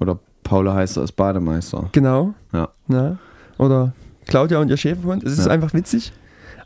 [0.00, 1.88] Oder Paula heißt als Bademeister.
[1.92, 2.34] genau.
[2.52, 2.68] Ja.
[2.88, 3.18] Ja.
[3.58, 3.92] Oder
[4.26, 5.22] Claudia und ihr Schäferhund.
[5.24, 5.52] Es ist Ja.
[5.52, 6.12] einfach witzig.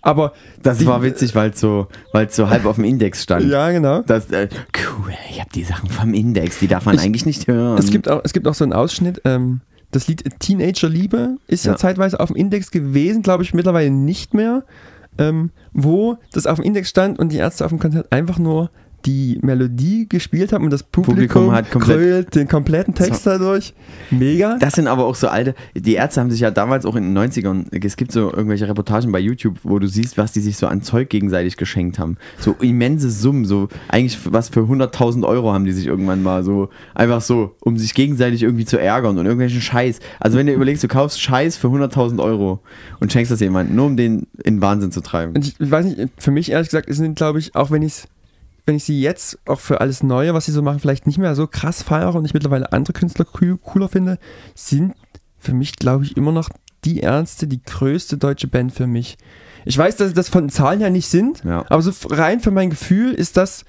[0.01, 0.33] Aber
[0.63, 3.47] Das die- war witzig, weil es so, weil's so halb auf dem Index stand.
[3.51, 4.03] Ja, genau.
[4.03, 4.49] Das, äh,
[4.97, 7.77] cool, ich habe die Sachen vom Index, die darf man Ich- eigentlich nicht hören.
[7.79, 9.21] Es gibt auch, es gibt auch so einen Ausschnitt.
[9.25, 11.77] Ähm, das Lied Teenager Liebe ist ja, Ja.
[11.79, 14.65] zeitweise auf dem Index gewesen, glaube ich mittlerweile nicht mehr,
[15.19, 18.71] ähm, wo das auf dem Index stand und die Ärzte auf dem Konzert einfach nur
[19.07, 23.75] die Melodie gespielt haben und das Publikum, Publikum hat krölt den kompletten Text dadurch.
[24.11, 24.57] Mega.
[24.59, 27.19] Das sind aber auch so alte, die Ärzte haben sich ja damals auch in den
[27.19, 30.67] 90ern, es gibt so irgendwelche Reportagen bei YouTube, wo du siehst, was die sich so
[30.67, 32.17] an Zeug gegenseitig geschenkt haben.
[32.39, 36.71] So immense Summen, so eigentlich was für 100.000 Euro haben die sich irgendwann mal so,
[36.95, 40.01] einfach so, um sich gegenseitig irgendwie zu ärgern und irgendwelchen Scheiß.
[40.21, 42.61] Also wenn du überlegst, du kaufst Scheiß für 100.000 Euro
[43.01, 45.35] und schenkst das jemandem, nur um den in Wahnsinn zu treiben.
[45.35, 48.05] Und ich, weiß nicht, für mich ehrlich gesagt, es sind, glaube ich, auch wenn ich
[48.69, 51.35] wenn ich sie jetzt auch für alles Neue, was sie so machen, vielleicht nicht mehr
[51.35, 54.19] so krass feiere und ich mittlerweile andere Künstler cool, cooler finde,
[54.55, 54.95] sind
[55.39, 56.49] für mich, glaube ich, immer noch
[56.85, 59.17] die Ärzte, die größte deutsche Band für mich.
[59.65, 61.65] Ich weiß, dass das von Zahlen her nicht sind, Ja.
[61.69, 63.65] aber so rein für mein Gefühl ist das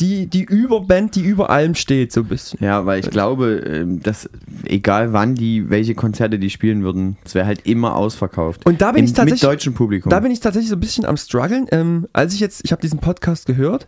[0.00, 2.58] die, die Überband, die über allem steht, so ein bisschen.
[2.60, 4.28] Ja, weil ich glaube, ähm, dass
[4.64, 8.66] egal wann die, welche Konzerte die spielen würden, es wäre halt immer ausverkauft.
[8.66, 10.10] Und da bin Im, ich tatsächlich- Mit deutschem Publikum.
[10.10, 11.66] Da bin ich tatsächlich so ein bisschen am struggeln.
[11.70, 13.86] Ähm, als ich jetzt, ich habe diesen Podcast gehört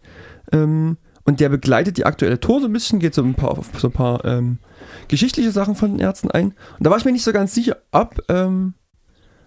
[0.53, 3.69] ähm, und der begleitet die aktuelle Tour so ein bisschen, geht so ein paar, auf
[3.77, 4.59] so ein paar ähm,
[5.09, 6.55] geschichtliche Sachen von den Ärzten ein.
[6.79, 8.75] Und da war ich mir nicht so ganz sicher, ob, ähm,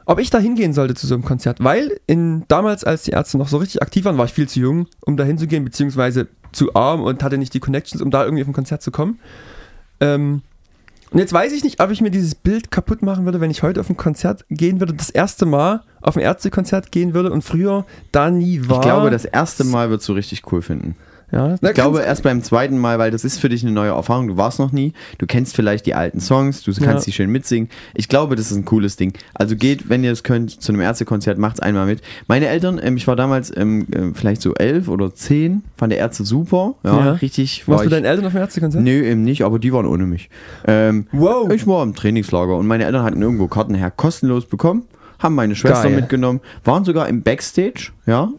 [0.06, 1.64] ob ich da hingehen sollte zu so einem Konzert.
[1.64, 4.60] Weil in, damals, als die Ärzte noch so richtig aktiv waren, war ich viel zu
[4.60, 8.44] jung, um da hinzugehen, beziehungsweise zu arm und hatte nicht die Connections, um da irgendwie
[8.44, 9.20] auf ein Konzert zu kommen.
[10.02, 10.42] Ähm,
[11.12, 13.64] und jetzt weiß ich nicht, ob ich mir dieses Bild kaputt machen würde, wenn ich
[13.64, 17.44] heute auf ein Konzert gehen würde, das erste Mal auf ein Ärztekonzert gehen würde und
[17.44, 18.78] früher da nie war.
[18.78, 20.96] ich glaube, das erste Mal würdest du richtig cool finden.
[21.32, 24.28] Ja, Ich glaube erst beim zweiten Mal, weil das ist für dich eine neue Erfahrung.
[24.28, 27.12] Du warst noch nie, du kennst vielleicht die alten Songs, du kannst Ja.
[27.12, 27.70] die schön mitsingen.
[27.94, 29.14] Ich glaube, das ist ein cooles Ding.
[29.34, 32.02] Also geht, wenn ihr es könnt, zu einem Ärztekonzert, macht's einmal mit.
[32.28, 36.00] Meine Eltern, ähm, ich war damals ähm, äh, vielleicht so elf oder zehn, fand der
[36.00, 36.76] Ärzte super.
[36.84, 37.12] Ja, Ja.
[37.14, 37.68] richtig.
[37.68, 38.84] War Warst du ich, deinen Eltern auf dem Ärztekonzert?
[38.84, 40.30] Nee, eben nicht, aber die waren ohne mich.
[40.66, 41.52] Ähm, Wow.
[41.52, 44.84] Ich war im Trainingslager und meine Eltern hatten irgendwo Karten her kostenlos bekommen,
[45.20, 45.96] haben meine Schwester Geil.
[45.98, 48.30] mitgenommen, waren sogar im Backstage, ja,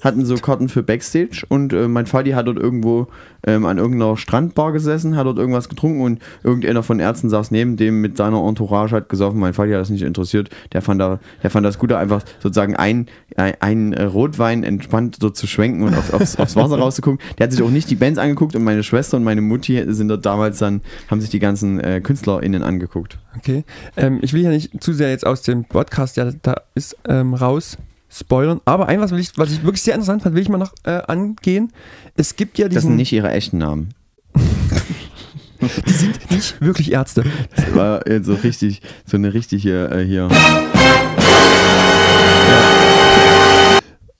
[0.00, 3.08] hatten so Karten für Backstage und äh, mein Vati hat dort irgendwo
[3.46, 7.76] ähm, an irgendeiner Strandbar gesessen, hat dort irgendwas getrunken und irgendeiner von Ärzten saß neben
[7.76, 11.20] dem mit seiner Entourage, hat gesoffen, mein Vati hat das nicht interessiert, der fand, da,
[11.42, 15.82] der fand das gut, einfach sozusagen ein, ein, ein äh, Rotwein entspannt dort zu schwenken
[15.82, 17.20] und auf, aufs, aufs Wasser rauszugucken.
[17.38, 20.08] Der hat sich auch nicht die Bands angeguckt und meine Schwester und meine Mutti sind
[20.08, 23.18] dort damals dann, haben sich die ganzen äh, KünstlerInnen angeguckt.
[23.36, 23.64] Okay.
[23.96, 27.34] Ähm, ich will ja nicht zu sehr jetzt aus dem Podcast, der da ist, ähm,
[27.34, 27.76] raus
[28.10, 28.60] spoilern.
[28.64, 30.72] Aber ein, was, will ich, was ich wirklich sehr interessant fand, will ich mal noch
[30.84, 31.72] äh, angehen.
[32.16, 32.96] Es gibt ja Das sind diesen.
[32.96, 33.94] nicht ihre echten Namen.
[35.86, 37.24] die sind nicht wirklich Ärzte.
[37.54, 40.28] Das war jetzt so richtig, so eine richtige äh, hier.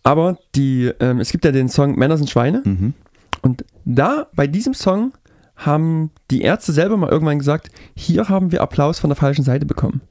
[0.03, 2.63] Aber die, ähm, es gibt ja den Song Männer sind Schweine.
[2.65, 2.95] Mhm.
[3.43, 5.13] Und da, bei diesem Song,
[5.57, 9.67] haben die Ärzte selber mal irgendwann gesagt, hier haben wir Applaus von der falschen Seite
[9.67, 10.03] bekommen.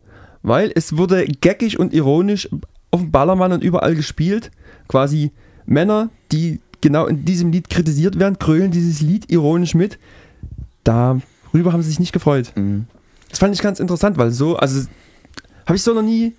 [0.41, 2.49] Weil es wurde geckig und ironisch
[2.95, 4.51] auf dem Ballermann und überall gespielt.
[4.87, 5.31] Quasi
[5.65, 9.99] Männer, die genau in diesem Lied kritisiert werden, krölen dieses Lied ironisch mit.
[10.83, 12.51] Darüber haben sie sich nicht gefreut.
[12.55, 12.85] Mhm.
[13.29, 14.87] Das fand ich ganz interessant, weil so, also
[15.65, 16.33] habe ich so noch nie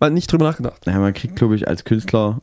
[0.00, 0.86] mal nicht drüber nachgedacht.
[0.86, 2.40] Ja, man kriegt, glaube ich, als Künstler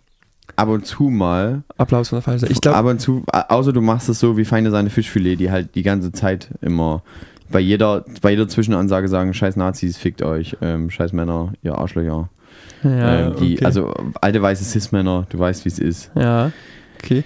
[0.56, 2.54] ab und zu mal, Applaus von der falschen Seite.
[2.54, 5.38] Ich glaube, ab und zu, au- außer du machst es so wie feine seine Fischfilet,
[5.38, 7.02] die halt die ganze Zeit immer
[7.50, 12.30] bei jeder, bei jeder Zwischenansage sagen, scheiß Nazis, fickt euch, ähm, scheiß Männer, ihr Arschlöcher.
[12.90, 13.66] Ja, ähm, die, okay.
[13.66, 16.12] Also alte weiße Cis-Männer, du weißt, wie es ist.
[16.16, 16.52] ja,
[17.04, 17.24] okay.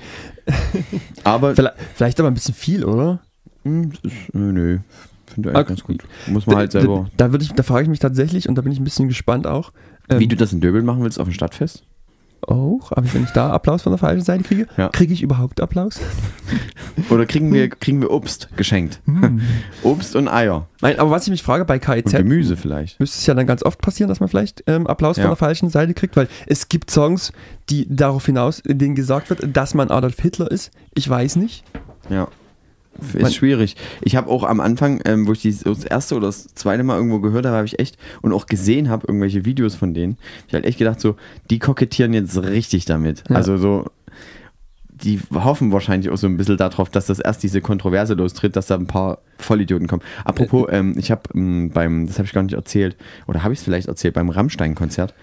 [1.23, 3.19] Aber Vielleicht, vielleicht aber ein bisschen viel, oder?
[3.63, 3.91] Hm,
[4.33, 4.77] nö, nö.
[5.27, 5.57] Finde ich Okay.
[5.57, 6.03] eigentlich ganz gut.
[6.27, 7.09] Muss man halt selber.
[7.17, 9.45] Da, da, ich, da frage ich mich tatsächlich und da bin ich ein bisschen gespannt
[9.45, 9.71] auch.
[10.09, 11.83] ähm, Wie du das in Döbel machen willst auf dem Stadtfest?
[12.47, 14.89] Auch, aber wenn ich da Applaus von der falschen Seite kriege, Ja.
[14.89, 15.99] kriege ich überhaupt Applaus?
[17.09, 19.01] Oder kriegen wir, kriegen wir Obst geschenkt?
[19.05, 19.41] Hm.
[19.83, 20.67] Obst und Eier.
[20.81, 22.99] Nein, aber was ich mich frage, bei Und KIZ Gemüse vielleicht.
[22.99, 25.23] müsste es ja dann ganz oft passieren, dass man vielleicht ähm, Applaus Ja.
[25.23, 27.31] von der falschen Seite kriegt, weil es gibt Songs,
[27.69, 30.71] die darauf hinaus, in denen gesagt wird, dass man Adolf Hitler ist.
[30.95, 31.63] Ich weiß nicht.
[32.09, 32.27] Ja.
[33.13, 33.75] Ist Man- schwierig.
[34.01, 36.97] Ich habe auch am Anfang, ähm, wo ich die, das erste oder das zweite Mal
[36.97, 40.53] irgendwo gehört habe, habe ich echt und auch gesehen habe, irgendwelche Videos von denen, ich
[40.53, 41.15] halt echt gedacht, so,
[41.49, 43.23] die kokettieren jetzt richtig damit.
[43.29, 43.35] Ja.
[43.35, 43.85] Also so,
[45.03, 48.67] die hoffen wahrscheinlich auch so ein bisschen darauf, dass das erst diese Kontroverse lostritt, dass
[48.67, 50.01] da ein paar Vollidioten kommen.
[50.25, 52.97] Apropos, ähm, ich habe ähm, beim, das habe ich gar nicht erzählt,
[53.27, 55.13] oder habe ich es vielleicht erzählt, beim Rammstein-Konzert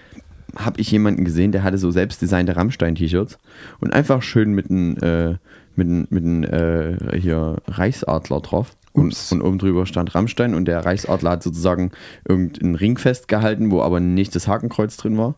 [0.55, 3.37] habe ich jemanden gesehen, der hatte so selbstdesignte Rammstein-T-Shirts
[3.79, 5.35] und einfach schön mit einem äh,
[5.77, 8.71] mit einem mit einem, äh, hier Reichsadler drauf.
[8.93, 11.91] Und, und oben drüber stand Rammstein und der Reichsadler hat sozusagen
[12.27, 15.35] irgendein Ring festgehalten, wo aber nicht das Hakenkreuz drin war.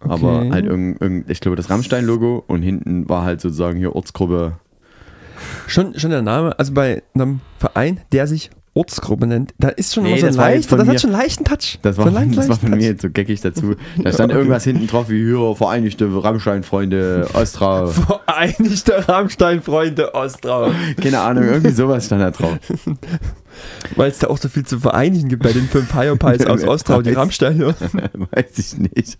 [0.00, 0.50] Aber Okay.
[0.50, 4.58] halt irgend, irgend, ich glaube, das Rammstein-Logo und hinten war halt sozusagen hier Ortsgruppe.
[5.68, 10.04] Schon, schon der Name, also bei einem Verein, der sich Ortsgruppe nennt, da ist schon
[10.04, 10.92] Nee, immer so leicht, das mir.
[10.92, 11.78] hat schon einen leichten Touch.
[11.82, 12.84] Das so war, einen leicht- das war von mir Touch.
[12.86, 13.74] jetzt so geckig dazu.
[14.02, 14.38] Da stand Okay.
[14.38, 17.86] irgendwas hinten drauf wie hier Vereinigte Rammstein-Freunde Ostra.
[18.28, 20.70] Vereinigte Rammstein-Freunde Ostrau.
[21.02, 22.58] Keine Ahnung, irgendwie sowas stand da drauf.
[23.96, 27.02] Weil es da auch so viel zu vereinigen gibt bei den fünf Hyopies aus Ostrau,
[27.02, 27.60] die Rammstein.
[27.62, 29.18] Weiß ich nicht.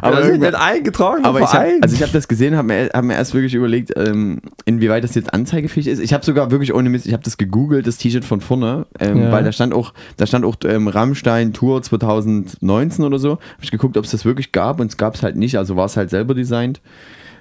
[0.00, 2.56] Aber Aber, das ist irgendwann- ein eingetragener aber ich hab, also ich habe das gesehen,
[2.56, 5.98] habe mir, hab mir erst wirklich überlegt, ähm, inwieweit das jetzt anzeigefähig ist.
[6.00, 9.22] Ich habe sogar wirklich ohne Mist, ich habe das gegoogelt, das T-Shirt von vorne, ähm,
[9.24, 9.32] Ja.
[9.32, 13.30] weil da stand auch, da stand auch ähm, Rammstein Tour 2019 oder so.
[13.32, 15.76] Habe ich geguckt, ob es das wirklich gab und es gab es halt nicht, also
[15.76, 16.80] war es halt selber designt.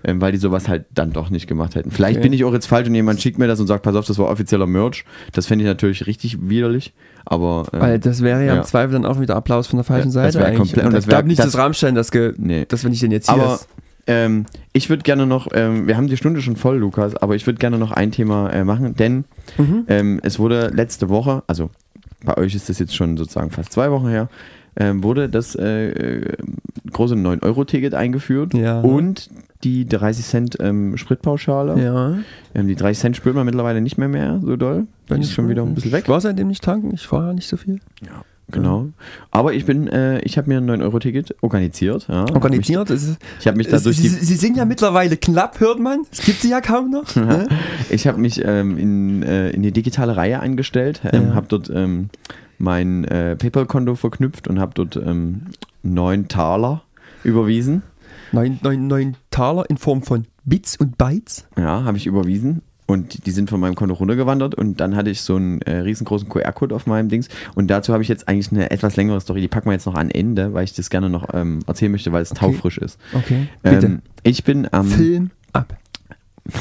[0.03, 1.91] Ähm, weil die sowas halt dann doch nicht gemacht hätten.
[1.91, 2.23] Vielleicht Okay.
[2.23, 4.17] bin ich auch jetzt falsch und jemand schickt mir das und sagt, pass auf, das
[4.17, 5.05] war offizieller Merch.
[5.33, 6.93] Das fände ich natürlich richtig widerlich,
[7.25, 8.57] aber äh, Weil das wäre ja, Ja.
[8.57, 10.57] im Zweifel dann auch wieder Applaus von der falschen Ja, das Seite wär eigentlich.
[10.73, 12.65] komplett- und das ich glaube nicht, das- dass Rammstein das, ge Nee.
[12.67, 13.67] dass wenn ich den jetzt hier Aber ist.
[14.07, 17.45] Ähm, ich würde gerne noch, ähm, wir haben die Stunde schon voll, Lukas, aber ich
[17.45, 19.25] würde gerne noch ein Thema äh, machen, denn
[19.59, 19.83] Mhm.
[19.87, 21.69] ähm, es wurde letzte Woche, also
[22.25, 24.27] bei euch ist das jetzt schon sozusagen fast zwei Wochen her,
[24.75, 26.37] ähm, wurde das äh, äh,
[26.91, 28.79] große 9-Euro-Ticket eingeführt Ja.
[28.81, 29.29] und
[29.63, 31.81] die 30 Cent ähm, Spritpauschale.
[31.81, 32.17] Ja.
[32.53, 34.87] Ähm, die 30 Cent spürt man mittlerweile nicht mehr mehr so doll.
[35.09, 36.03] Die ist schon wieder ein bisschen weg.
[36.05, 37.79] Ich war seitdem nicht tanken, ich fahre nicht so viel.
[38.49, 38.89] Genau.
[39.31, 42.07] Aber ich bin, äh, ich habe mir ein 9-Euro-Ticket organisiert.
[42.09, 42.23] Ja.
[42.33, 42.89] Organisiert.
[42.89, 45.79] es ist, Ich habe mich da durch sie, die sie sind ja mittlerweile knapp, hört
[45.79, 46.01] man.
[46.11, 47.15] Es gibt sie ja kaum noch.
[47.15, 47.47] ne?
[47.89, 51.33] Ich habe mich ähm, in, äh, in die digitale Reihe eingestellt, ähm, Ja.
[51.35, 52.09] habe dort ähm,
[52.57, 55.43] mein äh, PayPal-Konto verknüpft und habe dort ähm,
[55.83, 56.81] 9 Taler
[57.23, 57.83] überwiesen.
[58.33, 61.45] Neun, neun, neun Taler in Form von Bits und Bytes.
[61.57, 62.61] Ja, habe ich überwiesen.
[62.87, 66.27] Und die- sind von meinem Konto runtergewandert und dann hatte ich so einen äh, riesengroßen
[66.27, 67.29] QR-Code auf meinem Dings.
[67.55, 69.95] Und dazu habe ich jetzt eigentlich eine etwas längere Story, die packen wir jetzt noch
[69.95, 72.99] an Ende, weil ich das gerne noch ähm, erzählen möchte, weil es taufrisch ist.
[73.13, 73.47] Okay.
[73.63, 73.85] Bitte.
[73.85, 74.87] Ähm, ich bin am.
[74.87, 75.77] Film ab.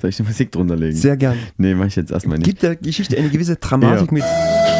[0.00, 0.96] Soll ich eine Musik drunter legen?
[0.96, 1.36] Sehr gern.
[1.56, 2.46] nee, mache ich jetzt erstmal nicht.
[2.46, 4.12] Gibt der Geschichte eine gewisse Dramatik Ja.
[4.12, 4.71] mit.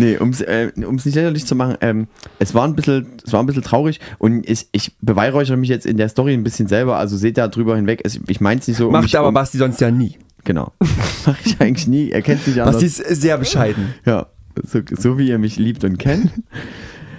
[0.00, 3.32] Nee, um es äh, um's nicht lächerlich zu machen, ähm, es, war ein bisschen, es
[3.32, 6.68] war ein bisschen traurig und ich, ich beweihräuchere mich jetzt in der Story ein bisschen
[6.68, 8.00] selber, also seht da drüber hinweg.
[8.04, 8.86] Es, ich meine es nicht so.
[8.86, 10.16] um Macht aber um, Basti sonst ja nie.
[10.44, 10.72] Genau.
[11.26, 12.10] Mache ich eigentlich nie.
[12.10, 12.76] Er kennt sich anders.
[12.76, 13.94] Basti ist sehr bescheiden.
[14.06, 14.26] Ja,
[14.64, 16.30] so, so wie ihr mich liebt und kennt.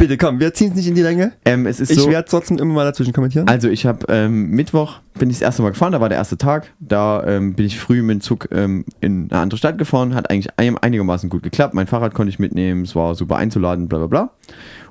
[0.02, 1.34] Bitte komm, wir ziehen es nicht in die Länge.
[1.46, 3.48] Ähm, es ist Ich so, werde trotzdem immer mal dazwischen kommentieren.
[3.48, 6.40] also ich habe ähm, Mittwoch bin ich das erste Mal gefahren, da war der erste
[6.40, 6.74] Tag.
[6.80, 10.32] Da ähm, bin ich früh mit dem Zug ähm, in eine andere Stadt gefahren, hat
[10.32, 11.76] eigentlich ein- einigermaßen gut geklappt.
[11.76, 14.32] Mein Fahrrad konnte ich mitnehmen, es war super einzuladen, bla bla bla.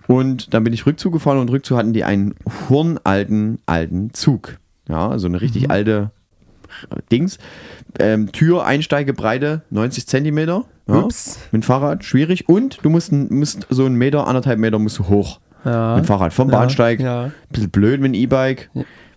[0.07, 2.37] Und dann bin ich Rückzug gefahren und Rückzug hatten die einen
[2.69, 4.59] hurnalten, alten Zug.
[4.89, 6.13] Ja, so eine richtig alte
[7.11, 7.39] Dings.
[7.99, 10.65] Ähm, Tür, Einsteigebreite 90 Zentimeter.
[10.89, 11.39] Ja, Ups.
[11.53, 12.49] Mit dem Fahrrad, schwierig.
[12.49, 15.41] Und du musst, musst so einen Meter, anderthalb Meter musst du hoch.
[15.65, 15.97] ja.
[15.97, 17.01] Mit dem Fahrrad vom Ja, Bahnsteig.
[17.01, 17.31] ja.
[17.51, 18.71] Bisschen blöd mit dem E-Bike.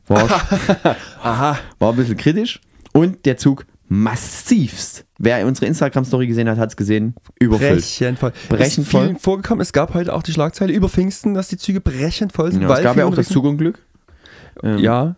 [0.08, 0.28] War,
[1.24, 1.58] Aha.
[1.80, 2.60] war ein bisschen kritisch.
[2.92, 5.06] Und der Zug massivst.
[5.18, 7.16] Wer unsere Instagram-Story gesehen hat, hat es gesehen.
[7.40, 7.80] Überfüllt.
[7.80, 8.34] Brechend voll.
[8.50, 9.16] Brechend ist voll.
[9.20, 9.62] vorgekommen.
[9.62, 12.62] Es gab heute auch die Schlagzeile über Pfingsten, dass die Züge brechend voll sind.
[12.64, 13.80] Ja, weil es gab ja auch das Zugunglück.
[14.62, 14.78] Ähm.
[14.80, 15.16] Ja.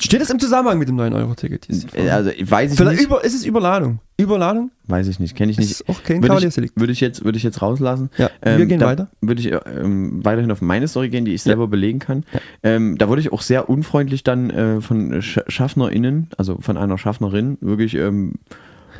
[0.00, 1.68] Steht das im Zusammenhang mit dem 9-Euro-Ticket?
[1.94, 3.06] äh, Also weiß ich Vielleicht nicht.
[3.06, 4.00] über, ist es Überladung?
[4.16, 4.70] Überladung?
[4.86, 5.34] Weiß ich nicht.
[5.36, 5.70] Kenne ich nicht.
[5.70, 8.10] Ist auch kein würde ich, würde ich jetzt würde ich jetzt rauslassen.
[8.18, 9.08] Ja, wir gehen weiter.
[9.20, 12.24] Würde ich ähm, weiterhin auf meine Story gehen, die ich selber belegen kann.
[12.62, 16.98] Ähm, da wurde ich auch sehr unfreundlich dann äh, von Sch SchaffnerInnen, also von einer
[16.98, 18.34] Schaffnerin, wirklich, ähm,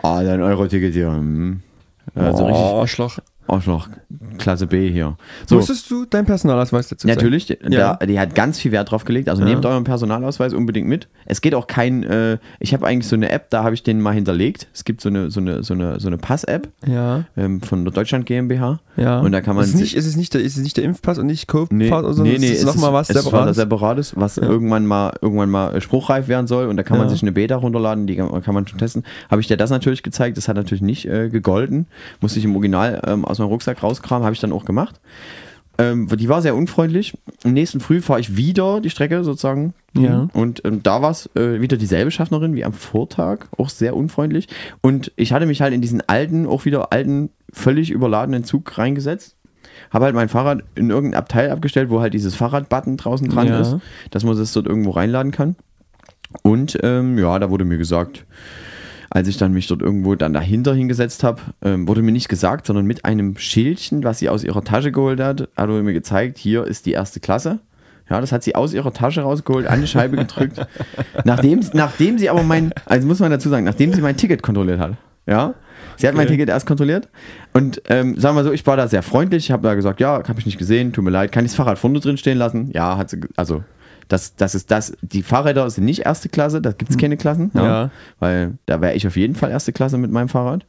[0.02, 1.10] ah, dein Euro-Ticket hier.
[1.12, 1.60] hm.
[2.14, 3.18] Also richtig Arschloch.
[3.50, 3.88] Arschloch,
[4.38, 5.16] Klasse B hier.
[5.46, 7.18] So, Musstest du deinen Personalausweis dazu zeigen?
[7.18, 7.94] Natürlich, Ja.
[7.94, 9.28] da, die hat ganz viel Wert drauf gelegt.
[9.28, 9.48] Also Ja.
[9.48, 11.08] nehmt euren Personalausweis unbedingt mit.
[11.26, 14.00] Es geht auch kein, äh, ich habe eigentlich so eine App, da habe ich den
[14.00, 14.68] mal hinterlegt.
[14.72, 17.92] Es gibt so eine, so eine, so eine, so eine Pass-App Ja, ähm, von der
[17.92, 18.80] Deutschland GmbH.
[18.96, 19.20] ja.
[19.20, 20.84] Und da kann man ist es nicht, ist es nicht der, ist es nicht der
[20.84, 22.22] Impfpass und nicht Codepass Nee, oder so?
[22.22, 23.56] nee, nee, es ist nochmal was es ist was separates.
[23.56, 27.22] separates, was irgendwann mal irgendwann mal äh, spruchreif werden soll und da kann man sich
[27.22, 29.02] eine Beta runterladen, die kann kann man schon testen.
[29.30, 31.86] Habe ich dir das natürlich gezeigt, das hat natürlich nicht äh, gegolten,
[32.20, 35.00] musste ich im Original ähm, aus meinem Rucksack rauskramen, habe ich dann auch gemacht.
[35.78, 37.16] Ähm, die war sehr unfreundlich.
[37.42, 39.72] Am nächsten Früh fahre ich wieder die Strecke sozusagen.
[39.96, 40.28] Ja.
[40.34, 44.46] Und ähm, da war es äh, wieder dieselbe Schaffnerin wie am Vortag, auch sehr unfreundlich.
[44.82, 49.36] Und ich hatte mich halt in diesen alten, auch wieder alten, völlig überladenen Zug reingesetzt.
[49.90, 53.60] Habe halt mein Fahrrad in irgendein Abteil abgestellt, wo halt dieses Fahrradbutton draußen dran Ja.
[53.60, 53.76] ist,
[54.10, 55.56] dass man das dort irgendwo reinladen kann.
[56.42, 58.26] Und ähm, ja, da wurde mir gesagt,
[59.10, 62.66] als ich dann mich dort irgendwo dann dahinter hingesetzt habe, ähm, wurde mir nicht gesagt,
[62.66, 66.38] sondern mit einem Schildchen, was sie aus ihrer Tasche geholt hat, hat er mir gezeigt,
[66.38, 67.58] hier ist die erste Klasse.
[68.08, 70.64] Ja, das hat sie aus ihrer Tasche rausgeholt, an die Scheibe gedrückt.
[71.24, 74.80] nachdem, nachdem sie aber mein, also muss man dazu sagen, nachdem sie mein Ticket kontrolliert
[74.80, 74.94] hat.
[75.26, 75.54] Ja,
[75.96, 77.08] sie hat mein Ticket erst kontrolliert.
[77.52, 80.22] Und ähm, sagen wir so, ich war da sehr freundlich, Ich habe da gesagt, ja,
[80.26, 82.70] habe ich nicht gesehen, tut mir leid, kann ich das Fahrrad vorne drin stehen lassen?
[82.72, 83.62] Ja, hat sie, also
[84.10, 87.50] das, das ist das, die Fahrräder sind nicht erste Klasse, da gibt es keine Klassen.
[87.54, 87.90] Ja.
[88.18, 90.66] Weil da wäre ich auf jeden Fall erste Klasse mit meinem Fahrrad.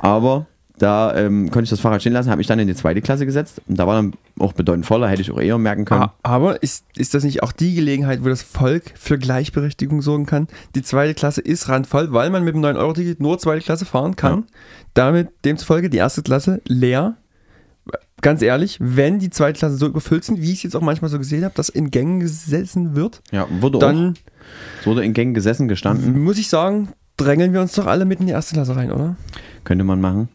[0.00, 0.46] Aber
[0.76, 3.24] da ähm, konnte ich das Fahrrad stehen lassen, habe mich dann in die zweite Klasse
[3.24, 3.62] gesetzt.
[3.66, 6.06] Und da war dann auch bedeutend voller, hätte ich auch eher merken können.
[6.22, 10.46] Aber ist, ist das nicht auch die Gelegenheit, wo das Volk für Gleichberechtigung sorgen kann?
[10.74, 14.44] Die zweite Klasse ist randvoll, weil man mit dem 9-Euro-Ticket nur zweite Klasse fahren kann.
[14.92, 17.16] Damit demzufolge die erste Klasse leer.
[18.20, 21.08] Ganz ehrlich, wenn die zweite Klasse so überfüllt sind, wie ich es jetzt auch manchmal
[21.10, 24.14] so gesehen habe, dass in Gängen gesessen wird, Ja, wurde auch, dann
[24.80, 26.20] es wurde in Gängen gesessen, gestanden.
[26.24, 29.16] muss ich sagen, drängeln wir uns doch alle mit in die erste Klasse rein, oder?
[29.62, 30.28] Könnte man machen.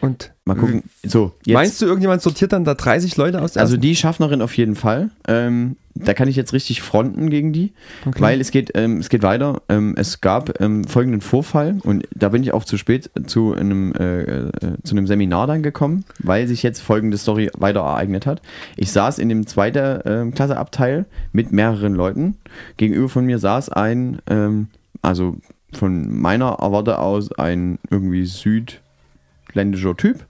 [0.00, 0.82] Und Mal gucken.
[1.02, 1.54] So, jetzt.
[1.54, 3.52] meinst du, irgendjemand sortiert dann da 30 Leute aus?
[3.54, 3.80] der Also ersten?
[3.80, 5.08] die Schaffnerin auf jeden Fall.
[5.26, 7.72] Ähm, da kann ich jetzt richtig fronten gegen die,
[8.18, 9.62] weil es geht, ähm, es geht weiter.
[9.70, 13.94] Ähm, es gab ähm, folgenden Vorfall und da bin ich auch zu spät zu einem,
[13.94, 14.50] äh, äh,
[14.82, 18.42] zu einem Seminar dann gekommen, weil sich jetzt folgende Story weiter ereignet hat.
[18.76, 22.36] Ich saß in dem zweiten ähm, Klasseabteil mit mehreren Leuten.
[22.76, 24.66] Gegenüber von mir saß ein, ähm,
[25.00, 25.36] also
[25.72, 28.26] von meiner Erwarte aus ein irgendwie
[29.54, 30.26] südländischer Typ.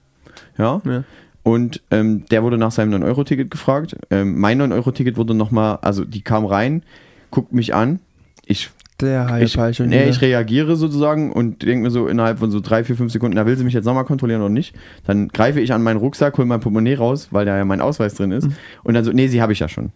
[0.57, 0.81] Ja.
[0.85, 1.03] Ja.
[1.43, 3.95] Und ähm, der wurde nach seinem 9-Euro-Ticket gefragt.
[4.09, 6.83] Ähm, mein 9-Euro-Ticket wurde nochmal, also die kam rein,
[7.29, 7.99] guckt mich an.
[8.47, 8.71] Ich,
[9.01, 10.09] Der ich, Hype schon nee, wieder.
[10.09, 13.45] ich reagiere sozusagen und denke mir so innerhalb von so drei, vier, fünf Sekunden, da
[13.45, 14.75] will sie mich jetzt nochmal kontrollieren oder nicht.
[15.05, 18.15] Dann greife ich an meinen Rucksack, hole mein Portemonnaie raus, weil da ja mein Ausweis
[18.15, 18.35] drin Mhm.
[18.37, 18.49] ist.
[18.83, 19.91] Und dann so, nee, sie habe ich ja schon.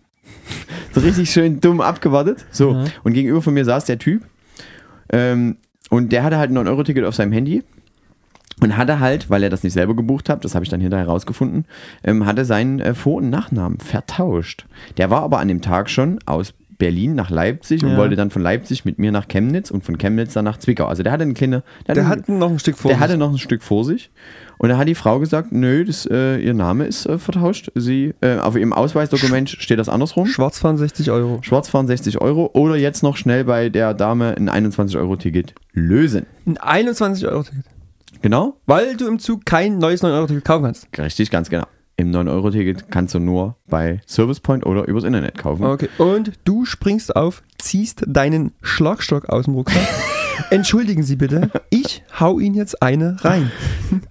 [0.94, 2.46] so richtig schön dumm abgewartet.
[2.52, 2.86] So, Mhm.
[3.04, 4.24] und gegenüber von mir saß der Typ.
[5.12, 5.58] Ähm,
[5.90, 7.64] und der hatte halt ein 9-Euro-Ticket auf seinem Handy.
[8.62, 11.08] Und hatte halt, weil er das nicht selber gebucht hat, das habe ich dann hinterher
[11.08, 11.66] rausgefunden,
[12.04, 14.66] ähm, hatte seinen äh, Vor- und Nachnamen vertauscht.
[14.98, 17.98] Der war aber an dem Tag schon aus Berlin nach Leipzig und Ja.
[17.98, 20.86] wollte dann von Leipzig mit mir nach Chemnitz und von Chemnitz dann nach Zwickau.
[20.88, 21.62] Also der hatte eine kleine.
[21.88, 22.90] Der eine- hat noch ein Stück vor.
[22.90, 24.12] der hatte noch ein Stück vor sich.
[24.58, 27.72] Und da hat die Frau gesagt, nö, das, äh, ihr Name ist äh, vertauscht.
[27.76, 30.26] Sie, äh, auf ihrem Ausweisdokument steht das andersrum.
[30.28, 31.40] Schwarzfahren 60 Euro.
[31.42, 36.26] Schwarzfahren 60 Euro oder jetzt noch schnell bei der Dame ein 21-Euro-Ticket lösen.
[36.46, 37.66] Ein 21 Euro Ticket.
[38.22, 38.58] Genau?
[38.66, 40.88] Weil du im Zug kein neues 9 Euro Ticket kaufen kannst.
[40.98, 41.66] Richtig, ganz genau.
[42.00, 45.66] Im 9-Euro-Ticket kannst du nur bei Service Point oder übers Internet kaufen.
[45.66, 45.90] Okay.
[45.98, 49.86] Und du springst auf, ziehst deinen Schlagstock aus dem Rucksack.
[50.50, 53.52] Entschuldigen Sie bitte, ich hau Ihnen jetzt eine rein.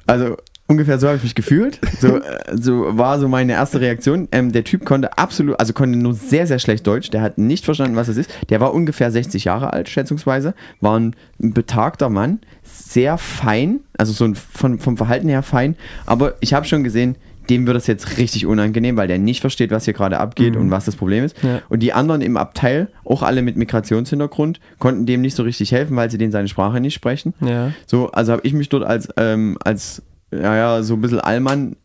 [0.07, 0.37] Also
[0.69, 1.81] ungefähr so habe ich mich gefühlt.
[2.01, 4.29] So, äh, so war so meine erste Reaktion.
[4.31, 7.11] Ähm, der Typ konnte absolut, also konnte nur sehr, sehr schlecht Deutsch.
[7.11, 8.31] Der hat nicht verstanden, was es ist.
[8.51, 10.55] Der war ungefähr 60 Jahre alt, schätzungsweise.
[10.81, 12.41] War ein betagter Mann.
[12.63, 15.75] Sehr fein, also so ein, von, vom Verhalten her fein.
[16.07, 17.17] Aber ich habe schon gesehen,
[17.51, 20.71] dem wird das jetzt richtig unangenehm, weil der nicht versteht, was hier gerade abgeht und
[20.71, 21.43] was das Problem ist.
[21.43, 21.63] Ja.
[21.69, 25.97] Und die anderen im Abteil, auch alle mit Migrationshintergrund, konnten dem nicht so richtig helfen,
[25.97, 27.35] weil sie den seine Sprache nicht sprechen.
[27.41, 27.73] Ja.
[27.87, 31.77] So, also habe ich mich dort als, ähm, als ja, ja, so ein bisschen Allmann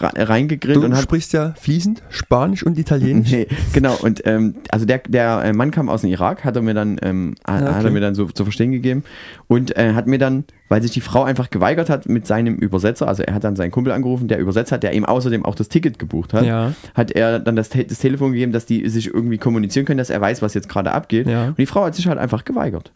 [0.00, 3.30] reingegrillt Du und hab, sprichst ja fließend Spanisch und Italienisch.
[3.30, 6.62] Nee, genau, und ähm, also der, der äh, Mann kam aus dem Irak, hat er
[6.62, 7.84] mir dann, ähm, Ja, hat okay.
[7.84, 9.04] er mir dann so zu verstehen gegeben
[9.48, 13.06] und äh, hat mir dann, weil sich die Frau einfach geweigert hat mit seinem Übersetzer,
[13.06, 15.68] also er hat dann seinen Kumpel angerufen, der übersetzt hat, der ihm außerdem auch das
[15.68, 16.72] Ticket gebucht hat, Ja.
[16.94, 20.20] hat er dann das, das Telefon gegeben, dass die sich irgendwie kommunizieren können, dass er
[20.20, 21.26] weiß, was jetzt gerade abgeht.
[21.26, 21.48] Ja.
[21.48, 22.92] Und die Frau hat sich halt einfach geweigert.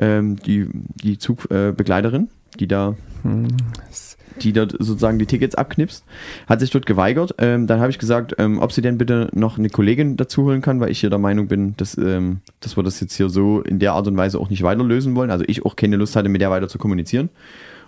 [0.00, 0.66] Ähm, die
[1.02, 3.48] die Zugbegleiterin, äh, die da Hm.
[4.40, 6.04] die dort sozusagen die Tickets abknipst,
[6.46, 7.34] hat sich dort geweigert.
[7.36, 10.62] Ähm, dann habe ich gesagt, ähm, ob sie denn bitte noch eine Kollegin dazu holen
[10.62, 13.60] kann, weil ich hier der Meinung bin, dass, ähm, dass wir das jetzt hier so
[13.60, 15.30] in der Art und Weise auch nicht weiter lösen wollen.
[15.30, 17.28] Also ich auch keine Lust hatte, mit der weiter zu kommunizieren.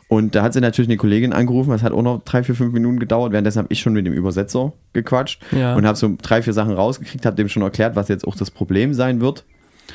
[0.09, 2.75] Und da hat sie natürlich eine Kollegin angerufen, das hat auch noch drei, vier, fünf
[2.75, 3.33] Minuten gedauert.
[3.33, 5.75] Währenddessen habe ich schon mit dem Übersetzer gequatscht Ja.
[5.75, 8.51] und habe so drei, vier Sachen rausgekriegt, habe dem schon erklärt, was jetzt auch das
[8.51, 9.45] Problem sein wird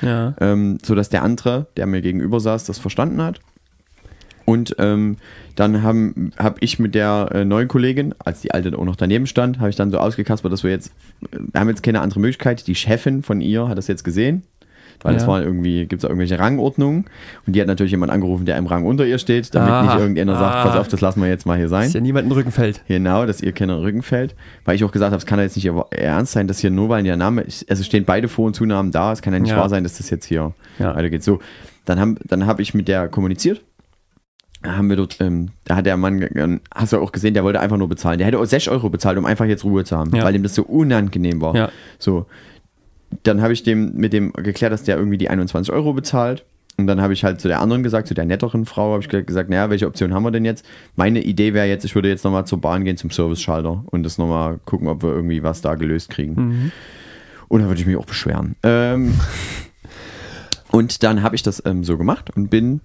[0.02, 0.36] Ja.
[0.40, 3.40] ähm, sodass der andere, der mir gegenüber saß, das verstanden hat.
[4.46, 5.18] Und ähm,
[5.56, 9.28] dann habe hab ich mit der äh, neuen Kollegin, als die alte auch noch daneben
[9.28, 10.94] stand, habe ich dann so ausgekaspert, dass wir jetzt,
[11.32, 12.66] wir haben jetzt keine andere Möglichkeit.
[12.66, 14.44] Die Chefin von ihr hat das jetzt gesehen.
[15.04, 15.28] Weil es Ja.
[15.28, 17.06] war irgendwie, gibt es irgendwelche Rangordnungen.
[17.46, 19.84] Und die hat natürlich jemand angerufen, der im Rang unter ihr steht, damit Ah.
[19.84, 20.64] nicht irgendjemand sagt, Ah.
[20.66, 21.84] pass auf, das lassen wir jetzt mal hier sein.
[21.86, 22.82] Dass ja niemand in den Rücken fällt.
[22.88, 24.36] Genau, dass ihr keiner Rücken fällt.
[24.66, 26.90] Weil ich auch gesagt habe, es kann ja jetzt nicht ernst sein, dass hier nur
[26.90, 29.58] weil der Name, also stehen beide Vor- und Zunamen da, es kann ja nicht Ja.
[29.58, 30.96] wahr sein, dass das jetzt hier Ja.
[30.96, 31.24] weitergeht.
[31.24, 31.40] So,
[31.86, 33.62] dann habe dann hab ich mit der kommuniziert.
[34.64, 37.44] Da haben wir dort, ähm, da hat der Mann, ge- hast du auch gesehen, der
[37.44, 38.18] wollte einfach nur bezahlen.
[38.18, 40.24] Der hätte auch 6 Euro bezahlt, um einfach jetzt Ruhe zu haben, Ja.
[40.24, 41.56] weil ihm das so unangenehm war.
[41.56, 41.70] Ja.
[42.00, 42.26] So,
[43.24, 46.46] dann habe ich dem mit dem geklärt, dass der irgendwie die 21 Euro bezahlt.
[46.80, 49.10] Und dann habe ich halt zu der anderen gesagt, zu der netteren Frau, habe ich
[49.10, 50.64] ge- gesagt, naja, welche Option haben wir denn jetzt?
[50.96, 54.20] Meine Idee wäre jetzt, ich würde jetzt nochmal zur Bahn gehen, zum Service-Schalter und das
[54.20, 56.34] nochmal gucken, ob wir irgendwie was da gelöst kriegen.
[56.36, 56.72] Mhm.
[57.48, 58.56] Und da würde ich mich auch beschweren.
[58.62, 59.16] Ähm,
[60.72, 62.82] und dann habe ich das ähm, so gemacht und bin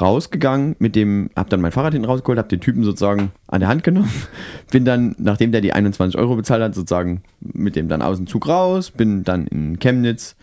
[0.00, 3.68] rausgegangen mit dem, habe dann mein Fahrrad hinten rausgeholt, habe den Typen sozusagen an der
[3.68, 4.10] Hand genommen,
[4.70, 8.26] bin dann, nachdem der die 21 Euro bezahlt hat, sozusagen mit dem dann aus dem
[8.26, 10.34] Zug raus, bin dann in Chemnitz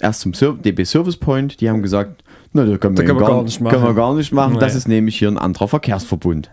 [0.00, 3.20] erst zum Ser DB Service Point, die haben gesagt, na, das können wir, Da können
[3.20, 3.96] wir gar, nicht können wir machen.
[3.96, 4.78] gar nicht machen, das Nee.
[4.78, 6.50] ist nämlich hier ein anderer Verkehrsverbund.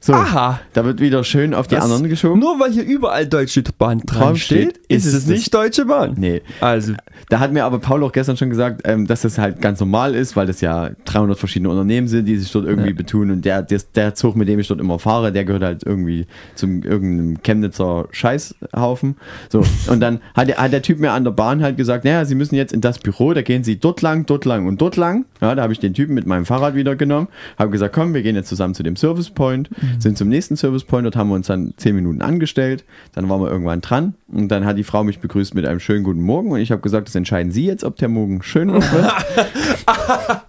[0.00, 0.60] So, Aha.
[0.72, 2.40] da wird wieder schön auf die Das- anderen geschoben.
[2.40, 6.14] Nur weil hier überall Deutsche Bahn dran steht, ist ist es nicht Deutsche Bahn.
[6.16, 6.94] Nee, Also,
[7.28, 10.14] Da hat mir aber Paul auch gestern schon gesagt, ähm, dass das halt ganz normal
[10.14, 13.30] ist, weil das ja 300 verschiedene Unternehmen sind, die sich dort irgendwie betun.
[13.30, 16.26] Und der, der, der Zug, mit dem ich dort immer fahre, der gehört halt irgendwie
[16.54, 19.16] zum irgendeinem Chemnitzer Scheißhaufen.
[19.50, 22.24] So, und dann hat der, hat der Typ mir an der Bahn halt gesagt, naja,
[22.24, 24.96] Sie müssen jetzt in das Büro, da gehen Sie dort lang, dort lang und dort
[24.96, 25.24] lang.
[25.40, 27.28] Ja, da habe ich den Typen mit meinem Fahrrad wieder genommen,
[27.58, 29.55] habe gesagt, komm, wir gehen jetzt zusammen zu dem Service Point,
[29.98, 33.40] sind zum nächsten Service Point, dort haben wir uns dann zehn Minuten angestellt, dann waren
[33.40, 34.14] wir irgendwann dran.
[34.28, 36.50] Und dann hat die Frau mich begrüßt mit einem schönen guten Morgen.
[36.50, 38.84] Und ich habe gesagt, das entscheiden Sie jetzt, ob der Morgen schön wird.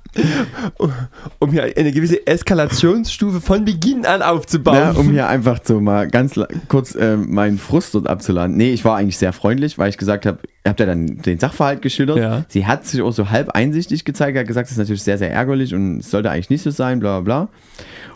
[1.39, 4.75] Um hier eine gewisse Eskalationsstufe von Beginn an aufzubauen.
[4.77, 8.55] Ja, um hier einfach so mal ganz kurz äh, meinen Frust dort abzuladen.
[8.57, 11.39] Nee, ich war eigentlich sehr freundlich, weil ich gesagt habe, ihr habt ja dann den
[11.39, 12.17] Sachverhalt geschildert.
[12.17, 12.45] Ja.
[12.47, 15.31] Sie hat sich auch so halb einsichtig gezeigt, hat gesagt, das ist natürlich sehr, sehr
[15.31, 17.49] ärgerlich und es sollte eigentlich nicht so sein, bla bla bla.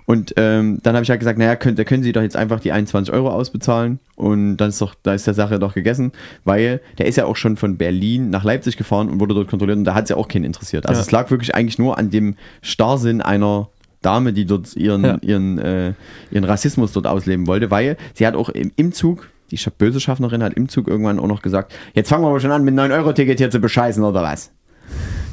[0.06, 2.60] Und ähm, dann habe ich halt gesagt, naja, könnt, da können Sie doch jetzt einfach
[2.60, 6.12] die 21 Euro ausbezahlen und dann ist doch, da ist der Sache doch gegessen,
[6.44, 9.78] weil der ist ja auch schon von Berlin nach Leipzig gefahren und wurde dort kontrolliert
[9.78, 10.86] und da hat es ja auch keinen interessiert.
[10.88, 11.06] Also Ja.
[11.06, 13.70] es lag wirklich eigentlich nur an dem Starrsinn einer
[14.02, 15.18] Dame, die dort ihren, Ja.
[15.22, 15.94] ihren, äh,
[16.32, 20.42] ihren Rassismus dort ausleben wollte, weil sie hat auch im, im Zug, die böse Schaffnerin
[20.44, 23.38] hat im Zug irgendwann auch noch gesagt, jetzt fangen wir aber schon an mit 9-Euro-Ticket
[23.40, 24.52] hier zu bescheißen oder was?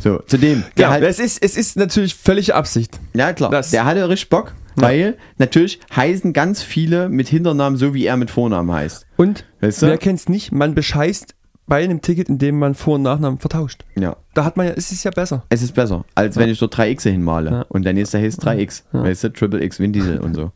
[0.00, 2.98] So, zudem, ja, halt, es, ist, es ist natürlich völlige Absicht.
[3.14, 7.94] ja klar, das- der hatte richtig Bock, weil natürlich heißen ganz viele mit Hinternamen so,
[7.94, 9.06] wie er mit Vornamen heißt.
[9.16, 9.86] Und Weißt du?
[9.86, 10.52] wer kennt's nicht?
[10.52, 11.34] Man bescheißt
[11.68, 13.84] bei einem Ticket, indem man Vor- und Nachnamen vertauscht.
[13.96, 14.16] Ja.
[14.34, 15.44] Da hat man ja, es ist ja besser.
[15.50, 17.50] Es ist besser, als wenn ich dort 3x hinmale.
[17.50, 17.66] Ja.
[17.68, 18.82] Und der nächste heißt 3x.
[18.92, 20.50] Weißt du, Triple X, Vin Diesel und so.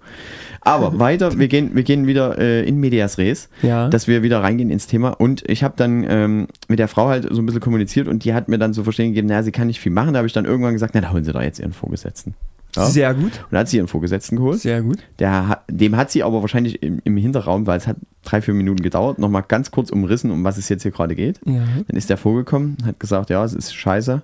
[0.62, 3.88] Aber weiter, wir gehen, wir gehen wieder äh, in Medias Res, Ja.
[3.88, 5.10] dass wir wieder reingehen ins Thema.
[5.10, 8.34] Und ich habe dann ähm, mit der Frau halt so ein bisschen kommuniziert und die
[8.34, 10.14] hat mir dann so verstehen gegeben, naja, sie kann nicht viel machen.
[10.14, 12.34] Da habe ich dann irgendwann gesagt, na, da holen sie doch jetzt ihren Vorgesetzten.
[12.74, 12.86] Ja.
[12.86, 13.44] Sehr gut.
[13.50, 14.60] Und hat sie ihren Vorgesetzten geholt.
[14.60, 14.98] Sehr gut.
[15.18, 18.82] Der, dem hat sie aber wahrscheinlich im, im Hinterraum, weil es hat drei, vier Minuten
[18.82, 21.40] gedauert, nochmal ganz kurz umrissen, um was es jetzt hier gerade geht.
[21.44, 21.64] Ja.
[21.86, 24.22] Dann ist der vorgekommen, hat gesagt, ja, es ist scheiße.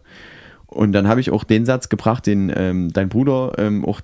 [0.67, 4.01] Und dann habe ich auch den Satz gebracht, den ähm, dein Bruder ähm, auch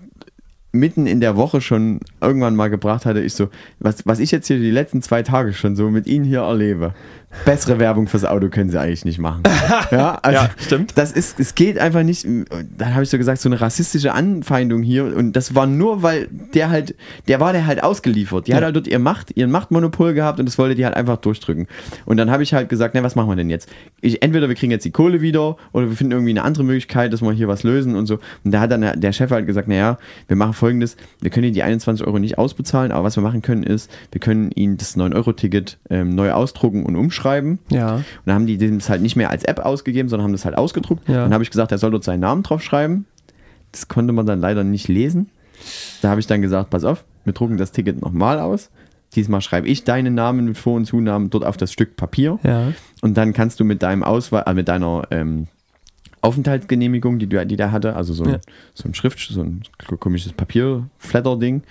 [0.73, 3.21] mitten in der Woche schon irgendwann mal gebracht hatte.
[3.21, 3.49] Ich so,
[3.79, 6.95] was, was ich jetzt hier die letzten zwei Tage schon so mit Ihnen hier erlebe,
[7.45, 9.43] bessere Werbung fürs Auto können Sie eigentlich nicht machen.
[9.91, 10.97] ja, also Ja, stimmt.
[10.97, 12.25] Das ist, es geht einfach nicht.
[12.25, 15.05] Dann habe ich so gesagt, so eine rassistische Anfeindung hier.
[15.17, 16.95] Und das war nur, weil der halt,
[17.29, 18.47] der war der halt ausgeliefert.
[18.47, 21.17] Die hat halt dort ihr Macht, ihren Machtmonopol gehabt und das wollte die halt einfach
[21.19, 21.67] durchdrücken.
[22.07, 23.69] Und dann habe ich halt gesagt, na, was machen wir denn jetzt?
[24.01, 27.13] Ich, entweder wir kriegen jetzt die Kohle wieder oder wir finden irgendwie eine andere Möglichkeit,
[27.13, 28.19] dass wir hier was lösen und so.
[28.45, 29.99] Und da hat dann der- der Chef halt gesagt, naja,
[30.29, 33.43] wir machen folgendes, wir können Ihnen die 21 Euro nicht ausbezahlen, aber was wir machen
[33.43, 37.24] können ist, wir können Ihnen das 9-Euro-Ticket ähm, neu ausdrucken und umschreiben.
[37.71, 37.97] Ja.
[37.97, 40.57] Und dann haben die das halt nicht mehr als App ausgegeben, sondern haben das halt
[40.57, 41.09] ausgedruckt.
[41.09, 41.23] Ja.
[41.23, 43.07] Dann habe ich gesagt, er soll dort seinen Namen drauf schreiben.
[43.73, 45.31] Das konnte man dann leider nicht lesen.
[46.03, 48.71] Da habe ich dann gesagt, pass auf, wir drucken das Ticket nochmal aus.
[49.15, 52.39] Diesmal schreibe ich deinen Namen mit Vor- und Zunamen dort auf das Stück Papier.
[52.43, 52.73] Ja.
[53.01, 55.47] Und dann kannst du mit deinem Ausweis, äh, mit deiner ähm,
[56.25, 58.39] Aufenthaltsgenehmigung, die, du, die der hatte, also so ein, Ja.
[58.75, 59.63] so ein Schrift, so ein
[60.01, 61.63] komisches Papier-Flatter-Ding,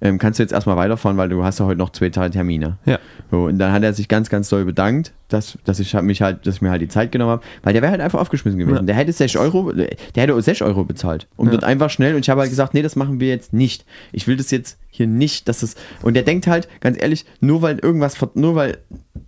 [0.00, 2.78] ähm, kannst du jetzt erstmal weiterfahren, weil du hast ja heute noch zwei Termine.
[2.86, 2.98] Ja.
[3.30, 6.46] So, und dann hat er sich ganz, ganz doll bedankt, dass, dass ich mich halt,
[6.46, 8.76] dass ich mir halt die Zeit genommen habe, weil der wäre halt einfach aufgeschmissen gewesen.
[8.76, 8.82] Ja.
[8.82, 11.26] Der hätte 6 Euro, der hätte auch 6 Euro bezahlt.
[11.36, 11.52] Und Ja.
[11.52, 13.84] dort einfach schnell, und ich habe halt gesagt, nee, das machen wir jetzt nicht.
[14.12, 17.62] Ich will das jetzt hier nicht, dass das, und der denkt halt, ganz ehrlich, nur
[17.62, 18.78] weil irgendwas, nur weil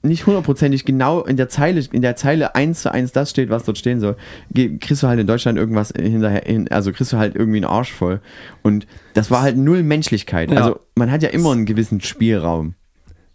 [0.02, 3.64] nicht hundertprozentig genau in der Zeile, in der Zeile eins zu eins das steht, was
[3.64, 4.16] dort stehen soll,
[4.54, 7.92] kriegst du halt in Deutschland irgendwas hinterher, hin, also kriegst du halt irgendwie einen Arsch
[7.92, 8.20] voll.
[8.62, 10.50] Und das war halt null Menschlichkeit.
[10.50, 10.56] Ja.
[10.58, 12.74] Also man hat ja immer einen gewissen Spielraum.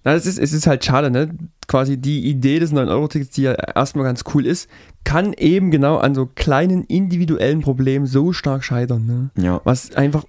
[0.05, 1.29] Na, es ist, es ist halt schade, ne?
[1.67, 4.69] Quasi die Idee des 9-Euro-Tickets, die ja erstmal ganz cool ist,
[5.05, 9.29] kann eben genau an so kleinen individuellen Problemen so stark scheitern, ne?
[9.41, 9.61] Ja.
[9.63, 10.25] Was einfach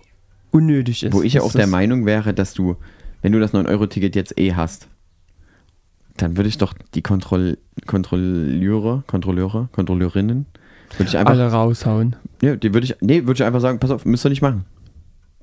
[0.55, 1.13] unnötig ist.
[1.13, 2.77] Wo ich ja auch der Meinung wäre, dass du,
[3.23, 4.89] wenn du das 9-Euro-Ticket jetzt eh hast,
[6.17, 10.47] dann würde ich doch die Kontroll Kontrolleure, Kontrolleure, Kontrolleurinnen,
[10.97, 12.15] würde ich einfach, alle raushauen.
[12.41, 14.65] ja, die würde ich, nee, würde ich einfach sagen, pass auf, müsst ihr nicht machen.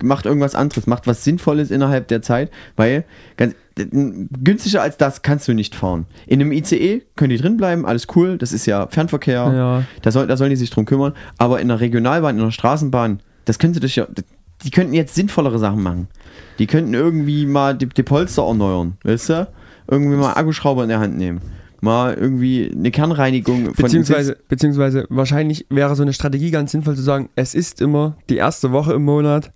[0.01, 3.03] Macht irgendwas anderes, macht was Sinnvolles innerhalb der Zeit, weil
[3.37, 6.05] ganz, günstiger als das kannst du nicht fahren.
[6.25, 9.83] In einem ICE können die drin bleiben, alles cool, das ist ja Fernverkehr, Ja.
[10.01, 13.19] da, soll, da sollen die sich drum kümmern, aber in einer Regionalbahn, in einer Straßenbahn,
[13.45, 14.07] das können sie dich ja,
[14.63, 16.07] die könnten jetzt sinnvollere Sachen machen.
[16.59, 19.47] Die könnten irgendwie mal die, die Polster erneuern, weißt du?
[19.87, 21.41] Irgendwie mal Akkuschrauber in der Hand nehmen.
[21.81, 27.01] Mal irgendwie eine Kernreinigung von Beziehungsweise, beziehungsweise wahrscheinlich wäre so eine Strategie ganz sinnvoll zu
[27.01, 29.51] sagen, es ist immer die erste Woche im Monat,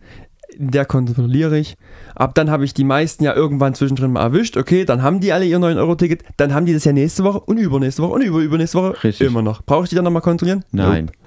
[0.58, 1.76] in der kontrolliere ich.
[2.16, 4.58] Ab dann habe ich die meisten ja irgendwann zwischendrin mal erwischt.
[4.58, 6.24] Okay, dann haben die alle ihr 9-Euro-Ticket.
[6.38, 9.28] Dann haben die das ja nächste Woche und übernächste Woche und über übernächste Woche Richtig.
[9.28, 9.64] immer noch.
[9.64, 10.64] Brauche ich die dann nochmal kontrollieren?
[10.72, 11.06] Nein.
[11.06, 11.18] Nope.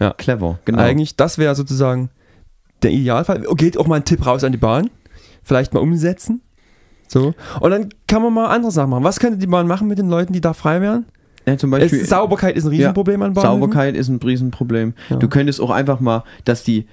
[0.00, 0.14] Ja.
[0.14, 0.80] Clever, genau.
[0.80, 2.08] Eigentlich, das wäre sozusagen
[2.82, 3.44] der Idealfall.
[3.56, 4.90] Geht auch mal ein Tipp raus an die Bahn.
[5.42, 6.40] Vielleicht mal umsetzen.
[7.08, 7.34] So.
[7.60, 9.04] Und dann kann man mal andere Sachen machen.
[9.04, 11.06] Was könnte die Bahn machen mit den Leuten, die da frei wären?
[11.46, 13.60] ja, zum Es, Beispiel, Sauberkeit ist ein Riesenproblem an Bahnhöfen.
[13.60, 14.94] Sauberkeit ist ein Riesenproblem.
[15.08, 15.16] Ja.
[15.16, 16.86] Du könntest auch einfach mal, dass die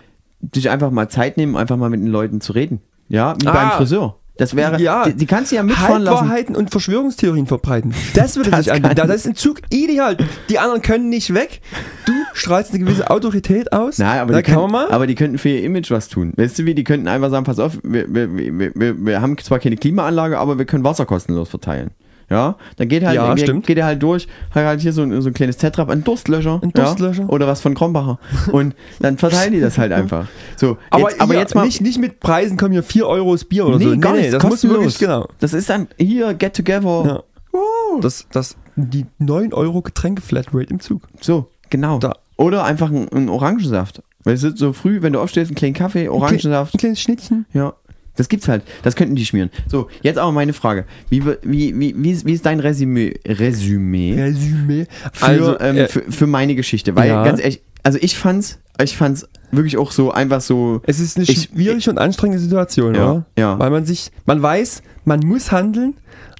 [0.55, 2.81] sich einfach mal Zeit nehmen, einfach mal mit den Leuten zu reden.
[3.09, 3.51] Ja, wie Ah.
[3.51, 4.15] beim Friseur.
[4.37, 5.05] Das wäre, Ja.
[5.05, 6.19] die, die kannst du ja mitfahren lassen.
[6.21, 7.93] Halbwahrheiten und Verschwörungstheorien verbreiten.
[8.13, 8.95] Das würde Das sich anbieten.
[8.95, 10.17] Das ist ein Zug ideal.
[10.49, 11.61] Die anderen können nicht weg.
[12.05, 13.97] du strahlst eine gewisse Autorität aus.
[13.97, 14.91] Nein, aber da die, kann könnten, man mal.
[14.93, 16.33] aber die könnten für ihr Image was tun.
[16.35, 19.37] Weißt du wie, die könnten einfach sagen, pass auf, wir, wir, wir, wir, wir haben
[19.39, 21.91] zwar keine Klimaanlage, aber wir können Wasser kostenlos verteilen.
[22.29, 23.67] Ja, dann geht halt, Ja, geht, stimmt.
[23.67, 26.59] geht er halt durch, hat halt hier so ein, so ein kleines Tetrap, ein Durstlöscher.
[26.61, 27.23] Ein Durstlöscher.
[27.23, 28.19] Ja, oder was von Krombacher.
[28.51, 30.27] Und dann verteilen die das halt einfach.
[30.57, 31.65] So, aber, jetzt, aber hier, jetzt mal.
[31.65, 33.97] nicht, nicht mit Preisen kommen hier 4 Euro das Bier oder nee, so.
[33.97, 35.27] gar nicht, das muss wirklich, genau.
[35.39, 37.23] Das ist dann hier, get together.
[37.53, 37.59] Ja.
[38.01, 41.07] Das, das, die 9 Euro Getränke-Flatrate im Zug.
[41.21, 41.99] So, genau.
[41.99, 42.13] Da.
[42.35, 44.03] Oder einfach ein, ein Orangensaft.
[44.23, 46.75] Weißt du, so früh, wenn du aufstehst, einen kleinen Kaffee, Orangensaft.
[46.75, 47.45] Ein kleines Schnittchen.
[47.53, 47.73] Ja.
[48.17, 48.63] Das gibt's halt.
[48.83, 49.49] Das könnten die schmieren.
[49.67, 50.85] So, jetzt aber meine Frage.
[51.09, 54.85] Wie, wie, wie, wie, ist, wie ist dein Resümee, Resümee Resümee.
[55.13, 56.95] für, Also, ähm, äh, für, für meine Geschichte?
[56.95, 57.23] Weil ja.
[57.23, 60.81] ganz ehrlich, also ich fand's, ich fand's wirklich auch so einfach so.
[60.85, 63.25] es ist eine ich- schwierige und anstrengende Situation, Ja, oder?
[63.37, 63.57] ja.
[63.59, 65.95] Weil man sich, man weiß, man muss handeln,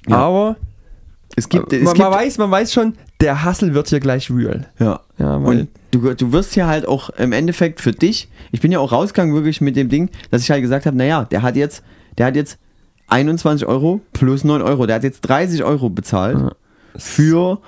[0.06, 0.16] Ja.
[0.18, 0.56] aber
[1.36, 4.30] Es gibt, es man, gibt man, weiß, man weiß schon, der Hassel wird hier gleich
[4.30, 4.66] real.
[4.78, 5.00] ja.
[5.18, 8.72] Ja, weil, Und du, du wirst ja halt auch im Endeffekt für dich, ich bin
[8.72, 11.56] ja auch rausgegangen wirklich mit dem Ding, dass ich halt gesagt habe, naja, der hat
[11.56, 11.82] jetzt,
[12.18, 12.58] der hat jetzt
[13.08, 16.54] 21 Euro plus 9 Euro, der hat jetzt 30 Euro bezahlt
[16.96, 17.60] für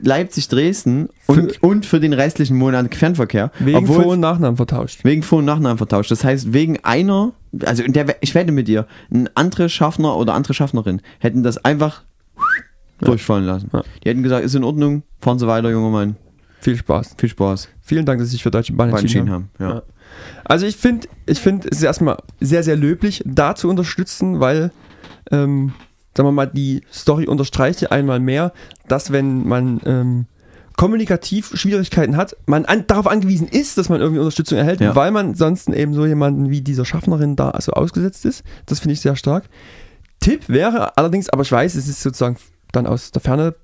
[0.00, 3.50] Leipzig-Dresden und, und für den restlichen Monat Fernverkehr.
[3.58, 5.04] wegen obwohl- Vor- und Nachnamen vertauscht.
[5.04, 6.10] Wegen Vor- und Nachnamen vertauscht.
[6.10, 7.32] Das heißt, wegen einer,
[7.64, 12.04] also der, ich wette mit dir, ein andere Schaffner oder andere Schaffnerin hätten das einfach
[13.00, 13.70] durchfallen lassen.
[13.72, 13.82] Ja.
[14.04, 16.16] Die hätten gesagt, ist in Ordnung, fahren Sie weiter, junger Mann.
[16.60, 17.14] Viel Spaß.
[17.18, 17.68] Viel Spaß.
[17.82, 19.50] Vielen Dank, dass Sie sich für Deutsche Bahn entschieden haben.
[19.58, 19.82] Ja.
[20.44, 24.70] Also ich finde, ich finde es ist erstmal sehr, sehr löblich, da zu unterstützen, weil,
[25.30, 25.72] ähm,
[26.16, 28.52] sagen wir mal, die Story unterstreicht ja einmal mehr,
[28.88, 30.26] dass wenn man ähm,
[30.76, 34.94] kommunikativ Schwierigkeiten hat, man an, darauf angewiesen ist, dass man irgendwie Unterstützung erhält, Ja.
[34.94, 38.44] weil man sonst eben so jemanden wie dieser Schaffnerin da also ausgesetzt ist.
[38.66, 39.44] Das finde ich sehr stark.
[40.20, 42.36] Tipp wäre allerdings, aber ich weiß, es ist sozusagen
[42.72, 43.54] dann aus der Ferne,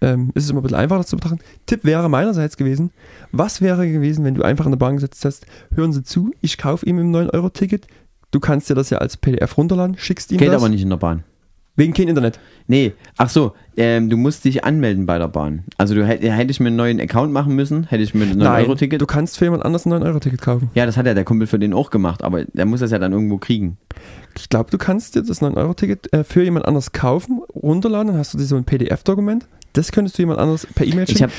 [0.00, 1.40] ähm, ist es immer ein bisschen einfacher zu betrachten.
[1.66, 2.90] Tipp wäre meinerseits gewesen,
[3.32, 6.58] was wäre gewesen, wenn du einfach in der Bahn gesetzt hast, hören Sie zu, ich
[6.58, 7.86] kaufe ihm im 9-Euro-Ticket,
[8.30, 10.56] du kannst dir das ja als PDF runterladen, schickst ihm Geht das.
[10.56, 11.24] aber nicht in der Bahn.
[11.78, 12.40] Wegen kein Internet.
[12.66, 15.62] Nee, ach so, ähm, du musst dich anmelden bei der Bahn.
[15.76, 18.42] Also du hätt, hätte ich mir einen neuen Account machen müssen, hätte ich mir ein
[18.42, 19.00] 9-Euro-Ticket.
[19.00, 20.70] du kannst für jemand anders ein 9-Euro-Ticket kaufen.
[20.74, 22.98] Ja, das hat ja der Kumpel für den auch gemacht, aber der muss das ja
[22.98, 23.78] dann irgendwo kriegen.
[24.36, 28.34] Ich glaube, du kannst dir das 9-Euro-Ticket äh, für jemand anders kaufen, runterladen, dann hast
[28.34, 29.46] du dir so ein PDF-Dokument.
[29.74, 31.24] Das könntest du jemand anderes per E-Mail Ich schicken.
[31.24, 31.32] habe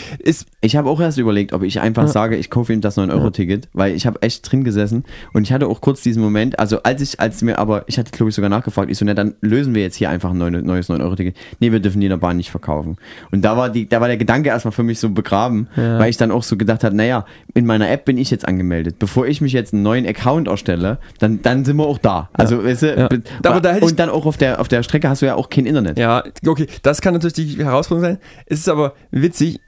[0.61, 2.07] ich hab auch erst überlegt, ob ich einfach Ja.
[2.09, 5.03] sage, ich kaufe ihm das 9-Euro-Ticket, weil ich habe echt drin gesessen
[5.33, 8.11] und ich hatte auch kurz diesen Moment, also als ich, als mir aber, ich hatte
[8.11, 10.51] glaube ich sogar nachgefragt, ich so, na dann lösen wir jetzt hier einfach ein neue-
[10.61, 11.35] neues 9-Euro-Ticket.
[11.59, 12.97] Nee, wir dürfen die in der Bahn nicht verkaufen.
[13.31, 15.99] Und da war, die, da war der Gedanke erstmal für mich so begraben, Ja.
[15.99, 18.99] weil ich dann auch so gedacht habe, naja, in meiner App bin ich jetzt angemeldet.
[18.99, 22.29] Bevor ich mich jetzt einen neuen Account erstelle, dann, dann sind wir auch da.
[22.33, 23.09] Also, weißt du, Ja.
[23.41, 25.97] da und dann auch auf der, auf der Strecke hast du ja auch kein Internet.
[25.97, 28.19] ja, okay, das kann natürlich die Herausforderung sein.
[28.45, 29.59] Es ist aber witzig,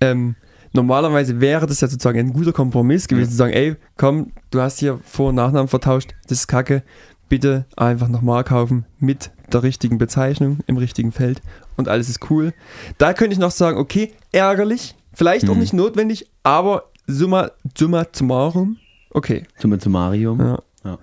[0.00, 0.34] ähm,
[0.72, 4.78] normalerweise wäre das ja sozusagen ein guter Kompromiss gewesen, zu sagen, ey, komm, du hast
[4.78, 6.82] hier Vor- und Nachnamen vertauscht, das ist kacke,
[7.28, 11.42] bitte einfach nochmal kaufen mit der richtigen Bezeichnung im richtigen Feld
[11.76, 12.52] und alles ist cool.
[12.98, 15.60] Da könnte ich noch sagen, okay, ärgerlich, vielleicht auch Mhm.
[15.60, 18.76] nicht notwendig, aber summa, summa summarum,
[19.10, 19.44] okay.
[19.58, 20.36] Zum Mario.
[20.38, 20.58] Ja.
[20.84, 20.98] Ja.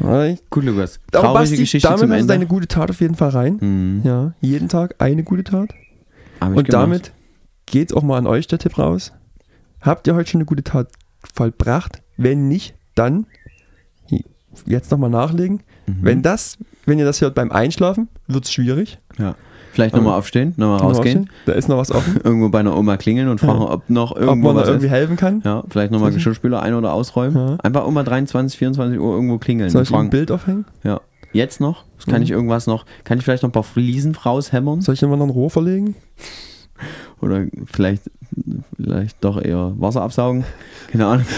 [0.00, 0.36] Ja.
[0.50, 1.00] Gut, Lukas.
[1.12, 3.56] Aber Traurige Basti, Geschichte damit zum hast du deine gute Tat auf jeden Fall rein.
[3.60, 4.00] Mhm.
[4.04, 5.74] Ja, jeden Tag eine gute Tat.
[6.54, 6.72] Und gemacht.
[6.72, 7.12] damit
[7.66, 9.12] geht's auch mal an euch der Tipp raus.
[9.80, 10.88] Habt ihr heute schon eine gute Tat
[11.34, 12.02] vollbracht?
[12.16, 13.26] Wenn nicht, dann
[14.66, 15.60] jetzt nochmal nachlegen.
[15.86, 15.96] Mhm.
[16.00, 18.98] Wenn das, wenn ihr das hört beim Einschlafen, wird's schwierig.
[19.18, 19.34] Ja.
[19.72, 22.18] Vielleicht nochmal aufstehen, nochmal rausgehen, Da ist noch was offen.
[22.24, 23.70] irgendwo bei einer Oma klingeln und fragen, Ja.
[23.72, 24.92] ob noch Ob irgendwo man da was irgendwie ist.
[24.92, 25.42] helfen kann.
[25.44, 27.36] Ja, vielleicht nochmal Geschirrspüler ein- oder ausräumen.
[27.36, 27.56] Ja.
[27.62, 30.08] Einfach um 23, 24 Uhr irgendwo klingeln Soll ich ein.
[30.08, 30.64] Bild aufhängen?
[30.82, 31.02] Ja.
[31.36, 31.84] Jetzt noch?
[32.06, 32.22] Kann Mhm.
[32.22, 32.84] ich irgendwas noch?
[33.04, 34.80] Kann ich vielleicht noch ein paar Fliesen raushämmern?
[34.80, 35.94] Soll ich immer noch ein Rohr verlegen?
[37.20, 38.02] Oder vielleicht,
[38.76, 40.44] vielleicht doch eher Wasser absaugen?
[40.90, 41.26] Keine Ahnung.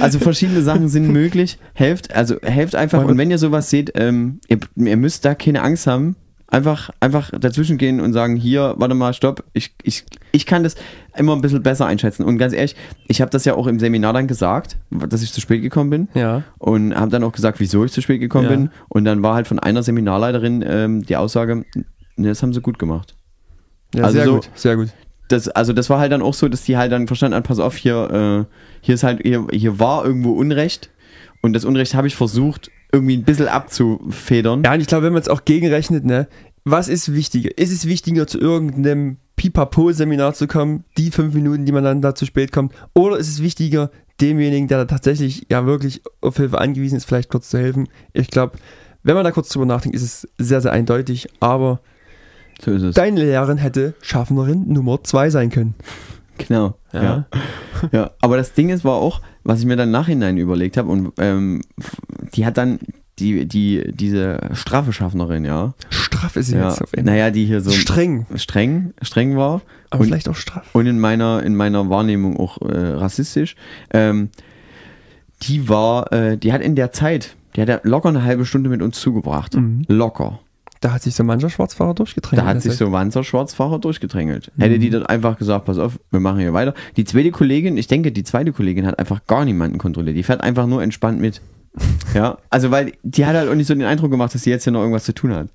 [0.00, 1.58] Also verschiedene Sachen sind möglich.
[1.74, 3.04] Helft, also helft einfach.
[3.04, 6.16] Und wenn ihr sowas seht, ähm, ihr, ihr müsst da keine Angst haben.
[6.52, 9.42] Einfach, einfach dazwischen gehen und sagen, hier, warte mal, stopp.
[9.54, 10.74] Ich, ich, ich kann das
[11.16, 12.24] immer ein bisschen besser einschätzen.
[12.24, 12.76] Und ganz ehrlich,
[13.08, 16.08] ich habe das ja auch im Seminar dann gesagt, dass ich zu spät gekommen bin.
[16.12, 16.42] Ja.
[16.58, 18.50] Und habe dann auch gesagt, wieso ich zu spät gekommen Ja.
[18.50, 18.70] bin.
[18.90, 21.64] Und dann war halt von einer Seminarleiterin ähm, die Aussage,
[22.16, 23.14] ne, das haben sie gut gemacht.
[23.94, 24.88] Ja, Also sehr so- gut, sehr gut.
[25.28, 27.60] Das, also das war halt dann auch so, dass die halt dann verstanden haben, pass
[27.60, 30.90] auf, hier, äh, hier ist halt, hier, hier war irgendwo Unrecht.
[31.40, 34.62] Und das Unrecht habe ich versucht, irgendwie ein bisschen abzufedern.
[34.64, 36.28] Ja, und ich glaube, wenn man es auch gegenrechnet, ne,
[36.64, 37.56] was ist wichtiger?
[37.56, 42.14] Ist es wichtiger, zu irgendeinem Pipapo-Seminar zu kommen, die fünf Minuten, die man dann da
[42.14, 42.72] zu spät kommt?
[42.94, 43.90] Oder ist es wichtiger,
[44.20, 47.88] demjenigen, der da tatsächlich ja wirklich auf Hilfe angewiesen ist, vielleicht kurz zu helfen?
[48.12, 48.58] Ich glaube,
[49.02, 51.28] wenn man da kurz drüber nachdenkt, ist es sehr, sehr eindeutig.
[51.40, 51.80] Aber
[52.60, 52.94] So ist es.
[52.94, 55.74] deine Lehrerin hätte Schaffnerin Nummer zwei sein können.
[56.38, 56.76] Genau.
[56.92, 57.02] Ja.
[57.02, 57.26] Ja.
[57.90, 58.10] ja.
[58.20, 61.62] Aber das Ding ist, war auch, was ich mir dann nachhinein überlegt habe, und ähm,
[62.34, 62.78] die hat dann
[63.18, 65.74] die, die, diese straffe Schaffnerin, ja.
[65.90, 66.68] Straff ist sie ja.
[66.68, 67.14] jetzt auf jeden Fall.
[67.14, 68.26] Naja, die hier so Streng.
[68.36, 69.62] streng, streng war.
[69.90, 70.68] Aber und, vielleicht auch straff.
[70.72, 73.54] und in meiner, in meiner Wahrnehmung auch äh, rassistisch.
[73.92, 74.30] Ähm,
[75.42, 78.70] die war, äh, die hat in der Zeit, die hat ja locker eine halbe Stunde
[78.70, 79.54] mit uns zugebracht.
[79.56, 79.84] Mhm.
[79.88, 80.40] Locker.
[80.82, 82.42] Da hat sich so mancher Schwarzfahrer durchgedrängt.
[82.42, 84.50] Da hat sich so Wanzer Schwarzfahrer durchgedrängelt.
[84.58, 84.80] Hätte Mhm.
[84.80, 86.74] die dann einfach gesagt, pass auf, wir machen hier weiter.
[86.96, 90.16] Die zweite Kollegin, ich denke, die zweite Kollegin hat einfach gar niemanden kontrolliert.
[90.16, 91.40] Die fährt einfach nur entspannt mit.
[92.14, 94.64] Ja, also weil die hat halt auch nicht so den Eindruck gemacht, dass sie jetzt
[94.64, 95.48] hier noch irgendwas zu tun hat.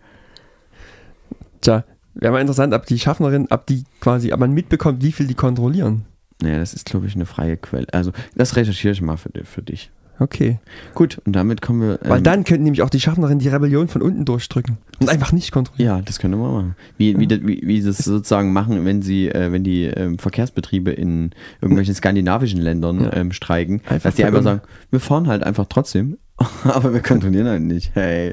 [1.61, 1.83] Tja,
[2.15, 5.35] wäre mal interessant, ob die Schaffnerin, ob die quasi, ob man mitbekommt, wie viel die
[5.35, 6.05] kontrollieren.
[6.41, 7.87] Naja, das ist, glaube ich, eine freie Quelle.
[7.91, 9.91] Also, das recherchiere ich mal für, für dich.
[10.19, 10.59] Okay.
[10.95, 11.99] Gut, und damit kommen wir.
[12.03, 15.31] Weil ähm, dann könnten nämlich auch die Schaffnerin die Rebellion von unten durchdrücken und einfach
[15.31, 15.97] nicht kontrollieren.
[15.97, 16.75] Ja, das können wir machen.
[16.97, 20.17] Wie, wie, das- wie, wie sie es sozusagen machen, wenn sie, äh, wenn die ähm,
[20.17, 21.31] Verkehrsbetriebe in
[21.61, 23.13] irgendwelchen skandinavischen Ländern Ja.
[23.13, 26.17] ähm, streiken, Einfach dass die einfach sagen, wir fahren halt einfach trotzdem,
[26.63, 27.91] aber wir kontrollieren halt nicht.
[27.93, 28.31] Hey.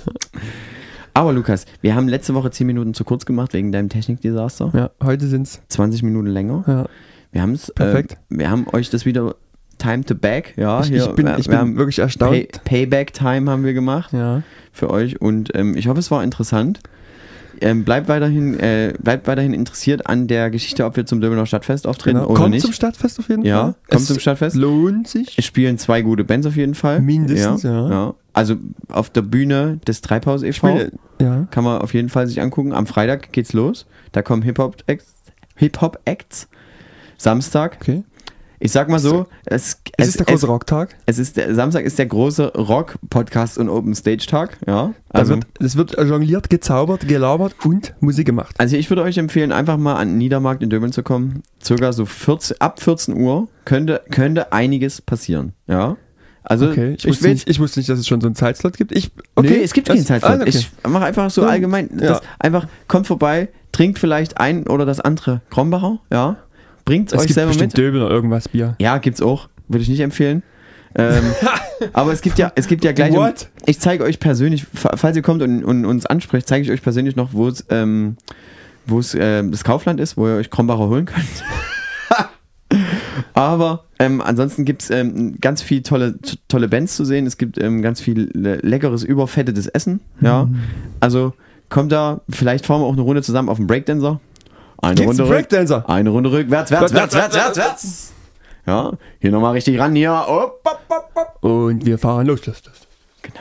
[1.12, 4.70] Aber Lukas, wir haben letzte Woche 10 Minuten zu kurz gemacht wegen deinem Technikdesaster.
[4.74, 5.62] Ja, heute sind's.
[5.68, 6.64] 20 Minuten länger.
[6.66, 6.86] Ja.
[7.30, 7.70] Wir haben es.
[7.72, 8.12] Perfekt.
[8.30, 9.36] Äh, wir haben euch das wieder
[9.84, 10.54] Time to Back.
[10.56, 12.64] Ja, Ich, hier, ich bin, wir, ich wir bin haben wirklich Pay, erstaunt.
[12.64, 14.42] Payback Time haben wir gemacht Ja.
[14.72, 16.80] für euch und ähm, ich hoffe, es war interessant.
[17.60, 21.86] Ähm, bleibt, weiterhin, äh, bleibt weiterhin interessiert an der Geschichte, ob wir zum Döbener Stadtfest
[21.86, 22.28] auftreten Genau.
[22.30, 22.62] oder Kommt nicht.
[22.64, 23.74] zum Stadtfest auf jeden Ja, Fall.
[23.90, 24.56] kommt Es zum Stadtfest.
[24.56, 25.38] Lohnt sich.
[25.38, 27.00] Es spielen zwei gute Bands auf jeden Fall.
[27.00, 28.14] Mindestens, ja.
[28.32, 28.56] Also
[28.88, 30.80] auf der Bühne des Treibhaus e.V.
[31.20, 31.46] Ja.
[31.52, 32.72] kann man auf jeden Fall sich angucken.
[32.72, 33.86] Am Freitag geht's los.
[34.10, 35.14] Da kommen Hip-Hop-Acts.
[35.54, 36.48] Hip-Hop-Acts.
[37.18, 37.76] Samstag.
[37.80, 38.02] Okay.
[38.64, 40.96] Ich sag mal so, es, Es ist der große es, Rocktag.
[41.04, 44.56] es ist der, Samstag ist der große Rock-Podcast und Open-Stage-Tag.
[44.66, 48.54] Ja, Da also, wird, es wird jongliert, gezaubert, gelabert und Musik gemacht.
[48.58, 51.42] also ich würde euch empfehlen, einfach mal an den Niedermarkt in Döbeln zu kommen.
[51.62, 55.52] Circa so 14, ab 14 Uhr könnte, könnte einiges passieren.
[55.66, 55.98] Ja,
[56.42, 56.94] also Okay.
[56.96, 58.92] Ich, ich, wusste nicht, ich wusste nicht, dass es schon so einen Zeitslot gibt.
[58.92, 60.32] Ich, Okay, nee, es gibt das- keinen Zeitslot.
[60.38, 60.48] Ah, okay.
[60.56, 61.48] Ich mache einfach so Ja.
[61.48, 61.90] allgemein.
[62.00, 62.18] Ja.
[62.38, 66.36] Einfach kommt vorbei, trinkt vielleicht ein oder das andere Krombacher, ja.
[66.84, 67.76] Bringt es euch gibt selber mit.
[67.76, 68.76] Döbel oder irgendwas Bier.
[68.78, 69.48] Ja, gibt's auch.
[69.68, 70.42] Würde ich nicht empfehlen.
[70.96, 71.24] Ähm,
[71.92, 73.10] aber es gibt ja, es gibt ja gleich.
[73.12, 73.48] um- What?
[73.66, 76.82] Ich zeige euch persönlich, fa- falls ihr kommt und, und uns anspricht, zeige ich euch
[76.82, 78.16] persönlich noch, wo es ähm,
[78.86, 81.26] wo es ähm, das Kaufland ist, wo ihr euch Krombacher holen könnt.
[83.34, 87.26] Aber ähm, ansonsten gibt es ähm, ganz viel tolle, tolle Bands zu sehen.
[87.26, 90.00] Es gibt ähm, ganz viel le leckeres, überfettetes Essen.
[90.20, 90.46] Ja.
[90.46, 90.58] Mhm.
[91.00, 91.32] Also
[91.68, 94.20] kommt da, vielleicht fahren wir auch eine Runde zusammen auf dem Breakdancer.
[94.84, 95.88] Eine Gibt's Runde Breakdancer?
[95.88, 98.12] eine Runde rückwärts, wärts, wärts, wärts, wärts, wärts.
[98.66, 100.12] Ja, hier nochmal richtig ran, hier.
[100.12, 101.44] Op, op, op.
[101.44, 102.46] Und wir fahren los.
[102.46, 102.74] los, los.
[103.22, 103.40] Genau.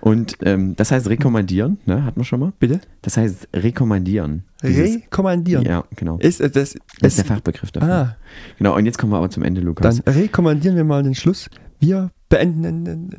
[0.00, 2.04] Und ähm, das heißt rekommandieren, ne?
[2.04, 2.52] Hat man schon mal?
[2.60, 2.80] Bitte?
[3.02, 4.44] Das heißt rekommandieren.
[4.62, 5.64] Rekommandieren.
[5.64, 6.18] Ja, genau.
[6.18, 7.92] Ist äh, das, Das ist der Fachbegriff dafür.
[7.92, 8.16] Ah,
[8.58, 10.00] Genau, und jetzt kommen wir aber zum Ende, Lukas.
[10.02, 11.50] dann rekommandieren wir mal den Schluss.
[11.80, 13.10] Wir beenden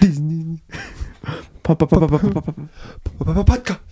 [0.00, 0.62] diesen.
[1.62, 3.89] Podcast.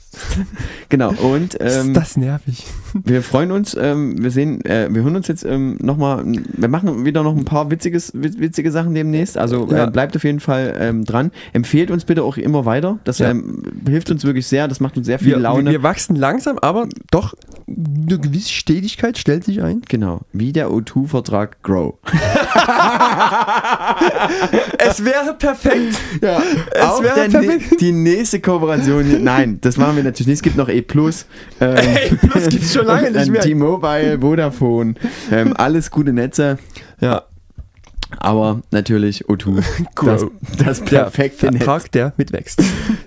[0.89, 2.67] Genau, und Ist ähm, das nervig?
[2.95, 7.05] Wir freuen uns, ähm, wir sehen, äh, wir hören uns jetzt ähm, nochmal, wir machen
[7.05, 9.85] wieder noch ein paar witziges, wit- witzige Sachen demnächst, also Ja.
[9.87, 11.31] äh, bleibt auf jeden Fall ähm, dran.
[11.53, 13.31] Empfehlt uns bitte auch immer weiter, das Ja.
[13.31, 15.71] ähm, hilft uns wirklich sehr, das macht uns sehr viel Wir, Laune.
[15.71, 17.35] wir wachsen langsam, aber doch
[17.67, 19.83] eine gewisse Stetigkeit stellt sich ein.
[19.89, 21.95] genau, wie der O2-Vertrag Grow.
[24.79, 25.99] Es wäre perfekt.
[26.23, 26.41] Ja,
[26.73, 27.73] Es auch wäre perfekt.
[27.73, 29.19] ne- die nächste Kooperation hier.
[29.19, 30.37] Nein, das machen wir natürlich nicht.
[30.37, 31.27] Es gibt noch E Plus.
[31.61, 33.41] Ähm, E Plus gibt's schon lange nicht mehr.
[33.43, 34.95] T-Mobile, Vodafone.
[35.31, 36.59] Ähm, alles gute Netze.
[37.01, 37.23] Ja,
[38.19, 39.57] Aber natürlich O2.
[39.63, 40.31] das, Grow.
[40.65, 41.57] das der perfekte Netz.
[41.59, 42.63] Vertrag, der mitwächst.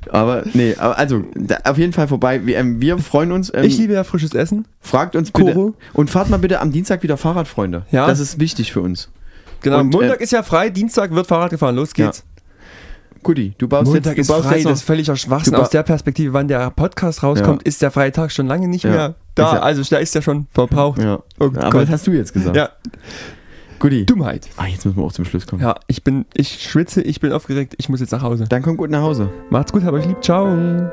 [0.09, 2.45] Aber nee, also da, auf jeden Fall vorbei.
[2.45, 3.51] Wir, ähm, wir freuen uns.
[3.53, 4.65] Ähm, Ich liebe ja frisches Essen.
[4.79, 5.53] fragt uns bitte.
[5.53, 5.73] Koro.
[5.93, 7.83] Und fahrt mal bitte am Dienstag wieder Fahrrad, Freunde.
[7.91, 8.07] Ja.
[8.07, 9.09] Das ist wichtig für uns.
[9.61, 11.75] Genau, Und, Montag äh, ist ja frei, Dienstag wird Fahrrad gefahren.
[11.75, 12.23] Los geht's.
[13.23, 15.55] Guti, du baust Montag jetzt, du baust frei, jetzt das noch, ist völliger Schwachsinn.
[15.55, 18.89] Aus der Perspektive, wann der Podcast rauskommt, ist der freie Tag schon lange nicht Ja.
[18.91, 19.53] mehr da.
[19.55, 21.01] Ja- also da ist ja schon verbraucht.
[21.01, 21.19] ja.
[21.39, 21.83] Oh aber Gott.
[21.83, 22.55] das hast du jetzt gesagt.
[22.55, 22.69] Ja,
[23.79, 24.05] Guti.
[24.05, 24.47] Dummheit.
[24.57, 25.61] Ah, jetzt müssen wir auch zum Schluss kommen.
[25.61, 28.45] Ja, ich bin, ich schwitze, ich bin aufgeregt, ich muss jetzt nach Hause.
[28.49, 29.29] Dann komm gut nach Hause.
[29.49, 30.91] Macht's gut, hab euch lieb, ciao.